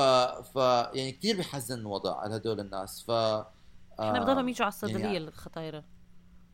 ف 0.48 0.56
يعني 0.96 1.12
كثير 1.12 1.38
بحزن 1.38 1.78
الوضع 1.78 2.16
على 2.20 2.36
هدول 2.36 2.60
الناس. 2.60 3.02
ف 3.02 3.10
إحنا 4.00 4.18
آه، 4.18 4.24
بضلهم 4.24 4.48
يجوا 4.48 4.62
على 4.64 4.72
الصيدلية 4.72 5.04
يعني- 5.04 5.16
الخطايرة. 5.18 5.84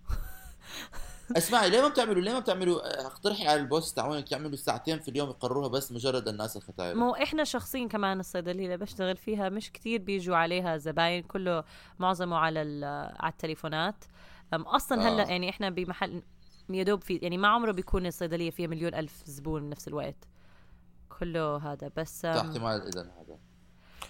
اسمعي 1.37 1.71
ليه 1.71 1.81
ما 1.83 1.89
بتعملوا 1.89 2.23
ليه 2.23 2.33
ما 2.33 2.39
بتعملوا 2.39 3.07
اقترحي 3.07 3.47
على 3.49 3.61
البوس 3.61 3.95
تاعونك 3.95 4.33
يعملوا 4.33 4.57
ساعتين 4.57 4.99
في 4.99 5.09
اليوم 5.09 5.29
يقرروها 5.29 5.69
بس 5.69 5.93
مجرد 5.93 6.29
الناس 6.29 6.57
الختاير 6.57 6.95
مو 6.97 7.15
إحنا 7.15 7.45
شخصيا 7.45 7.89
كمان 7.89 8.21
الصيدلية 8.21 8.65
اللي 8.65 8.77
بشتغل 8.77 9.17
فيها 9.17 9.49
مش 9.49 9.73
كتير 9.73 10.01
بيجوا 10.03 10.37
عليها 10.37 10.77
زباين 10.77 11.23
كله 11.23 11.65
معظمه 11.99 12.37
على 12.37 12.61
على 13.21 13.33
التليفونات. 13.33 14.05
أصلا 14.53 15.09
هلأ 15.09 15.23
آه. 15.23 15.27
يعني 15.31 15.51
إحنا 15.51 15.71
بمحل 15.71 16.23
يا 16.71 16.83
دوب 16.83 17.03
في 17.03 17.17
يعني 17.17 17.39
ما 17.39 17.49
عمره 17.49 17.73
بيكون 17.73 18.07
الصيدلية 18.07 18.51
فيها 18.51 18.67
مليون 18.67 18.95
ألف 18.95 19.23
زبون 19.27 19.63
بنفس 19.63 19.89
الوقت. 19.89 20.29
كله 21.19 21.57
هذا 21.57 21.91
بس 21.97 22.25
احتمال 22.25 22.87
اذا 22.87 23.01
هذا. 23.03 23.39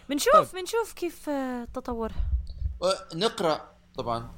بنشوف 0.09 0.55
بنشوف 0.55 0.93
كيف 0.93 1.28
آه، 1.28 1.62
التطور 1.62 2.11
أه، 2.11 2.14
نقرأ 3.14 3.61
طبعا. 3.95 4.30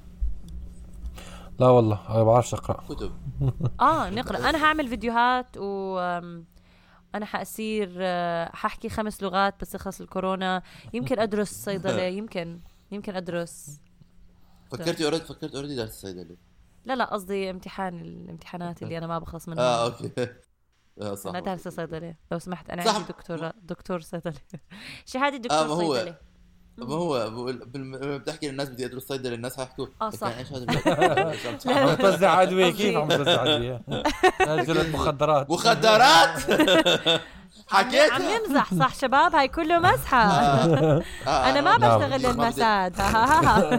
لا 1.58 1.66
والله 1.68 2.08
أنا 2.14 2.22
بعرفش 2.24 2.54
أقرأ. 2.54 2.84
كتب. 2.88 3.12
آه 3.80 4.10
نقرأ. 4.10 4.38
أنا 4.50 4.64
هعمل 4.64 4.88
فيديوهات 4.88 5.56
و 5.56 5.98
أنا 7.14 7.24
حاصير 7.26 7.94
آه، 8.00 8.50
ححكي 8.56 8.88
خمس 8.88 9.22
لغات 9.22 9.60
بس 9.60 9.74
يخلص 9.74 10.00
الكورونا. 10.00 10.62
يمكن 10.94 11.18
أدرس 11.18 11.52
صيدله 11.64 12.02
يمكن 12.18 12.60
يمكن 12.92 13.16
أدرس. 13.16 13.80
فكرتي 14.70 15.04
already 15.04 15.24
فكرت 15.24 15.54
already 15.54 15.76
درس 15.76 16.00
صيدلي 16.00 16.36
لا 16.84 16.96
لا 16.96 17.04
قصدي 17.04 17.50
امتحان 17.50 18.00
الامتحانات 18.00 18.82
اللي 18.82 18.98
أنا 18.98 19.06
ما 19.06 19.18
بخلص 19.18 19.48
منها. 19.48 19.62
آه 19.64 19.84
okay. 19.84 20.10
آه 21.02 21.14
صح. 21.14 21.30
أنا 21.30 21.40
دارسة 21.40 21.70
صيدله 21.70 22.14
لو 22.32 22.38
سمحت 22.38 22.70
أنا. 22.70 22.90
عندي 22.92 23.08
دكتور 23.08 23.50
دكتور 23.62 24.00
صيدله 24.00 24.34
شهادة 25.06 25.36
دكتور 25.36 25.58
آه، 25.58 25.66
ما 25.66 25.74
هو- 25.74 25.94
صيدله 25.94 26.16
ما 26.78 26.94
هو 26.94 27.50
لما 27.74 28.16
بتحكي 28.16 28.48
للناس 28.50 28.68
بدي 28.68 28.86
ادرس 28.86 29.02
صيدله 29.02 29.34
الناس 29.34 29.56
حيحكوا 29.56 29.86
آه، 30.02 30.08
لك 30.08 30.14
صح. 30.14 30.28
يعني 30.28 30.40
إيش 30.40 30.52
هذا؟ 30.52 31.80
عم 31.90 31.94
توزع 31.94 32.42
ادويه 32.42 32.70
كيف 32.70 32.96
عم 32.96 33.08
توزع 33.08 33.42
ادويه؟ 33.42 33.82
جرعة 34.62 34.82
مخدرات. 34.86 35.50
مخدرات؟ 35.50 36.40
حكيت؟ 37.68 38.12
عم 38.12 38.22
نمزح 38.22 38.74
صح 38.74 38.94
شباب؟ 38.94 39.34
هاي 39.34 39.48
كله 39.48 39.78
مزحة. 39.78 40.24
أنا 41.26 41.60
ما. 41.60 41.76
بشتغل 41.76 42.22
للمساد 42.22 43.00
ها 43.00 43.24
ها 43.24 43.40
ها. 43.40 43.76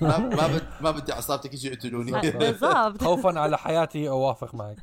ما 0.00 0.18
ما 0.18 0.18
ما 0.18 0.46
بدي 0.46 0.64
ما 0.80 0.90
بدي 0.90 1.12
عصابتك 1.12 1.54
يجي 1.54 1.68
يقتلوني. 1.68 2.12
بالضبط. 2.30 3.04
خوفا 3.04 3.40
على 3.40 3.58
حياتي 3.58 4.08
أوافق 4.08 4.54
معك. 4.54 4.76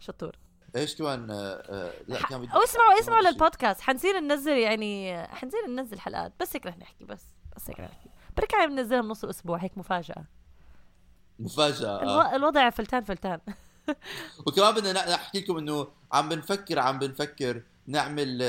شطور. 0.00 0.32
إيش 0.76 0.96
كمان؟ 0.96 1.30
آه، 1.30 1.34
آه، 1.36 1.92
لا 2.08 2.22
كان 2.22 2.38
بدي 2.42 2.52
أو 2.54 2.62
اسمعوا 2.64 3.00
اسمعوا. 3.00 3.22
للبودكاست. 3.22 3.80
حنصير 3.80 4.20
ننزل 4.20 4.52
يعني 4.52 5.18
حنصير 5.26 5.66
ننزل 5.68 6.00
حلقات 6.00 6.32
بس 6.40 6.56
هيك 6.56 6.66
رح 6.66 6.78
نحكي 6.78 7.04
بس 7.04 7.22
بس 7.56 7.70
هيك 7.70 7.80
رح 7.80 7.88
نحكي. 7.90 8.08
بركي 8.36 8.56
عم 8.56 8.70
ننزلها 8.72 9.00
بنص 9.00 9.24
الأسبوع 9.24 9.58
هيك 9.58 9.78
مفاجأة. 9.78 10.24
مفاجأة 11.38 11.88
آه. 11.88 12.02
الو- 12.02 12.36
الوضع 12.36 12.70
فلتان 12.70 13.04
فلتان. 13.04 13.38
وكمان 14.46 14.74
بدنا 14.74 14.92
نح- 14.92 15.08
نحكي 15.08 15.40
لكم 15.40 15.56
إنه 15.56 15.88
عم 16.12 16.28
بنفكر 16.28 16.78
عم 16.78 16.98
بنفكر 16.98 17.62
نعمل 17.86 18.42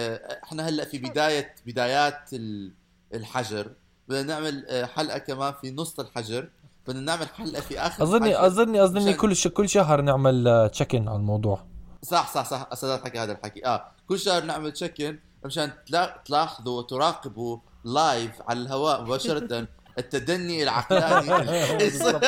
إحنا 0.43 0.69
هلأ 0.69 0.85
في 0.85 0.97
بداية 0.97 1.55
بدايات 1.65 2.29
ال- 2.33 2.73
الحجر. 3.13 3.71
بدنا 4.07 4.23
نعمل 4.23 4.87
حلقة 4.95 5.17
كمان 5.17 5.53
في 5.61 5.71
نص 5.71 5.99
الحجر. 5.99 6.49
بدنا 6.87 7.01
نعمل 7.01 7.27
حلقة 7.27 7.61
في 7.61 7.79
آخر 7.79 8.03
أظني 8.03 8.29
الحجر. 8.31 8.45
أظني 8.47 8.83
أظني 8.83 9.13
كل 9.13 9.35
ش... 9.35 9.47
كل 9.47 9.69
شهر 9.69 10.01
نعمل 10.01 10.69
check 10.73 10.95
in 10.95 11.07
على 11.07 11.17
الموضوع. 11.17 11.65
صح 12.03 12.33
صح 12.33 12.45
صح. 12.49 12.67
سداد 12.73 13.03
حكي 13.03 13.19
هذا 13.19 13.31
الحكي. 13.31 13.65
آه. 13.65 13.91
كل 14.09 14.19
شهر 14.19 14.43
نعمل 14.43 14.71
check 14.71 15.01
in 15.01 15.19
مشان 15.45 15.71
تلا- 15.87 16.21
تلاحظوا 16.25 16.79
وتراقبوا 16.79 17.57
live 17.83 18.31
على 18.49 18.59
الهواء 18.59 19.01
مباشرة 19.01 19.67
التدني 19.97 20.63
العقلاني. 20.63 21.77
بالضبط. 21.77 22.23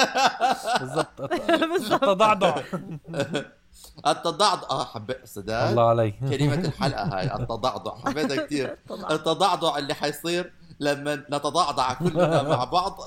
التضعضع. 1.93 2.55
التضعضع. 4.07 4.67
آه 4.69 4.85
حبيت 4.85 5.25
سداد 5.25 5.69
الله 5.69 5.89
علي. 5.89 6.11
كلمة 6.11 6.53
الحلقة 6.53 7.03
هاي 7.03 7.35
التضعضع. 7.35 7.95
حبيتها 8.05 8.45
كثير 8.45 8.77
التضعضع. 9.11 9.77
اللي 9.77 9.93
حيصير 9.93 10.53
لما 10.79 11.15
نتضعضع 11.15 11.93
كلنا 11.93 12.43
مع 12.43 12.63
بعض. 12.63 12.99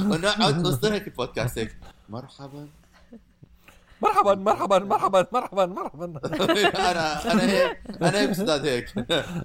ونقعد 0.00 0.56
نصير 0.66 0.92
هيك 0.94 1.16
بودكاست 1.16 1.58
هيك 1.58 1.76
مرحبا. 2.08 2.68
مرحبا 4.02 4.34
مرحبا 4.34 4.78
مرحبا 4.78 5.26
مرحبا 5.32 5.66
مرحبا. 5.66 6.06
أنا 6.90 7.32
أنا 7.32 7.42
هيك 7.42 7.78
أنا 8.02 8.18
هيك 8.20 8.30
أستاذ 8.30 8.66
هيك. 8.66 8.94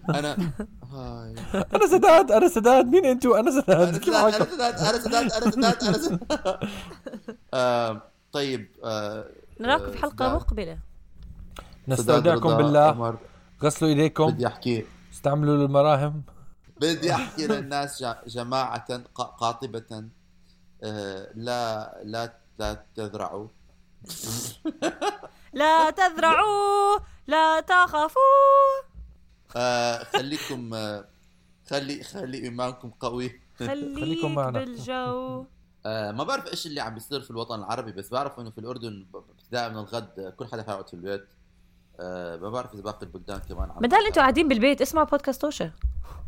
أنا 0.10 0.52
هاي. 0.92 1.36
أنا 1.76 1.88
سداد 1.88 2.32
أنا 2.32 2.48
سداد. 2.48 2.86
مين 2.86 3.06
أنتوا؟ 3.06 3.40
أنا 3.40 3.52
أنا 3.52 3.62
سداد 3.62 3.98
كيف 3.98 4.16
سداد 4.16 4.34
حالكم؟ 4.34 4.62
أنا 4.84 4.98
سداد 5.00 5.32
أنا 5.32 5.32
سداد 5.32 5.32
أنا 5.32 5.52
سداد 5.52 5.84
أنا 5.84 5.98
سداد. 5.98 6.60
آه، 7.54 8.02
طيب 8.32 8.68
آه، 8.84 9.26
نراكم 9.60 9.92
في 9.92 9.98
حلقة 9.98 10.16
سداد. 10.16 10.34
مقبلة. 10.36 10.78
نستودعكم 11.88 12.58
بالله. 12.58 13.18
غسلوا 13.64 13.90
إيديكم. 13.90 14.28
بدي 14.32 14.48
أحكي. 14.48 14.86
استعملوا 15.14 15.66
المراهم. 15.66 16.24
بدي 16.82 17.14
أحكي 17.14 17.48
للناس 17.48 18.02
جا- 18.02 18.22
جماعة 18.28 18.98
ق- 19.16 19.22
قاطبة. 19.22 20.04
آه، 20.84 21.28
لا 21.36 21.94
لا 22.04 22.34
لا 22.60 22.84
تذرعوا 22.96 23.48
لا 25.54 25.90
تذرعوا 25.90 27.00
لا 27.28 27.60
تخافوا 27.60 28.22
آه، 29.56 30.04
خليكم 30.04 30.74
آه، 30.74 31.06
خلي 31.70 32.04
خلي 32.04 32.44
إيمانكم 32.44 32.90
قوي. 32.90 33.42
خليكم 33.60 34.00
خليك 34.00 34.26
معنا. 34.26 34.60
بالجو. 34.60 35.46
آه، 35.86 36.12
ما 36.12 36.24
بعرف 36.24 36.48
إيش 36.48 36.68
اللي 36.68 36.82
عم 36.82 36.94
بيصير 36.94 37.22
في 37.22 37.32
الوطن 37.32 37.60
العربي 37.60 37.92
بس 37.92 38.10
بعرف 38.10 38.40
إنه 38.40 38.50
في 38.50 38.58
الأردن 38.58 39.06
ابتداء 39.16 39.70
من 39.70 39.78
الغد 39.78 40.34
كل 40.38 40.46
حدا 40.46 40.64
حيقعد 40.64 40.88
في 40.88 40.94
البيت. 40.94 41.28
آه، 42.00 42.38
ما 42.38 42.50
بعرف 42.50 42.74
إذا 42.74 42.82
باقي 42.82 43.06
البلدان 43.06 43.40
كمان 43.40 43.72
عم 43.72 43.80
بدال 43.80 44.06
أنتوا 44.06 44.22
قاعدين 44.22 44.48
بالبيت 44.48 44.82
اسمعوا 44.82 45.08
بودكاست 45.08 45.42
توشة. 45.42 45.72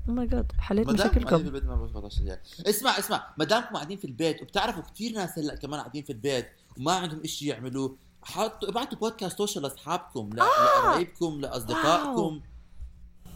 oh 0.10 0.14
my 0.14 0.28
God 0.28 0.52
حلينا 0.60 0.94
مشاكلكم. 0.94 1.36
ما 1.36 2.40
اسمع 2.68 3.00
اسمع. 3.00 3.34
ما 3.38 3.46
دامكم 3.46 3.76
قاعدين 3.76 3.98
في 3.98 4.06
البيت 4.06 4.42
وبتعرفوا 4.42 4.84
كثير 4.84 5.12
ناس 5.14 5.40
هلأ 5.40 5.56
كمان 5.56 5.80
قاعدين 5.80 6.04
في 6.04 6.10
البيت. 6.10 6.50
وما 6.78 6.94
عندهم 6.94 7.26
شيء 7.26 7.48
يعملوا. 7.48 7.90
حطوا 8.24 8.70
ابعتوا 8.70 8.98
بودكاست 8.98 9.38
توشة 9.38 9.62
لاصحابكم 9.62 10.30
ل- 10.34 10.38
لقرايبكم 10.38 11.42
لأصدقائكم. 11.42 12.42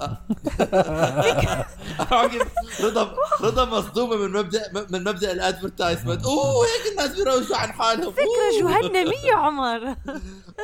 آه. 0.02 0.18
رضا 2.84 3.16
رضا 3.42 3.66
مصدومة 3.66 4.16
من 4.16 4.32
مبدا 4.32 4.86
من 4.90 5.04
مبدأ 5.04 5.32
ال 5.32 5.38
advertisement. 5.38 6.26
أوه 6.26 6.66
هيك 6.66 6.92
الناس 6.92 7.12
بيروجوا 7.16 7.58
عن 7.58 7.72
حالهم. 7.74 8.12
فكرة 8.12 8.60
جهنمية 8.62 9.34
عمر. 9.34 9.88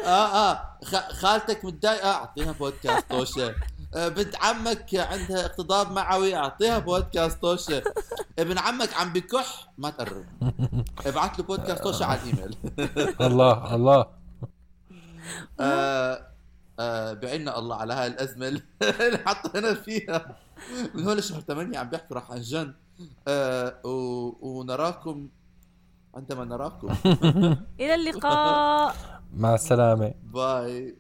آه 0.06 0.52
آه. 0.52 0.78
خالتك 1.14 1.66
متضايقة؟ 1.66 2.12
أعطيها 2.12 2.52
بودكاست 2.52 3.06
توشه 3.10 3.48
آه، 3.50 3.56
بنت 3.96 4.36
عمك 4.36 4.96
عندها 4.96 5.46
اقتضاب 5.46 5.92
معوي 5.92 6.36
أعطيها 6.36 6.80
بودكاست 6.80 7.42
توشه 7.42 7.84
ابن 8.40 8.58
عمك 8.58 8.94
عم 8.94 9.14
بكح 9.14 9.68
ما 9.78 9.90
تقرب. 9.90 10.26
ابعث 11.08 11.40
له 11.40 11.46
بودكاست 11.46 11.84
توشه 11.84 12.06
على 12.06 12.20
الإيميل. 12.22 12.56
الله 13.28 13.76
الله. 13.76 14.06
آه 15.60 16.28
آه 16.80 17.14
بعنا 17.14 17.60
الله 17.60 17.76
على 17.76 17.94
هاي 17.94 18.08
الأزمة 18.08 18.48
اللي 19.08 19.18
حطينا 19.26 19.74
فيها. 19.74 20.36
من 20.94 21.04
هون 21.08 21.18
لشهر 21.18 21.42
8 21.42 21.78
عم 21.80 21.90
بيحكوا 21.90 22.16
راح 22.16 22.32
أنجن. 22.32 22.74
آه 23.28 23.76
و... 23.88 23.90
ونراكم. 24.42 25.30
عندما 26.16 26.46
نراكم. 26.46 26.96
إلى 27.80 27.96
اللقاء. 27.96 28.96
مع 29.34 29.56
السلامة. 29.56 30.14
باي 30.24 30.96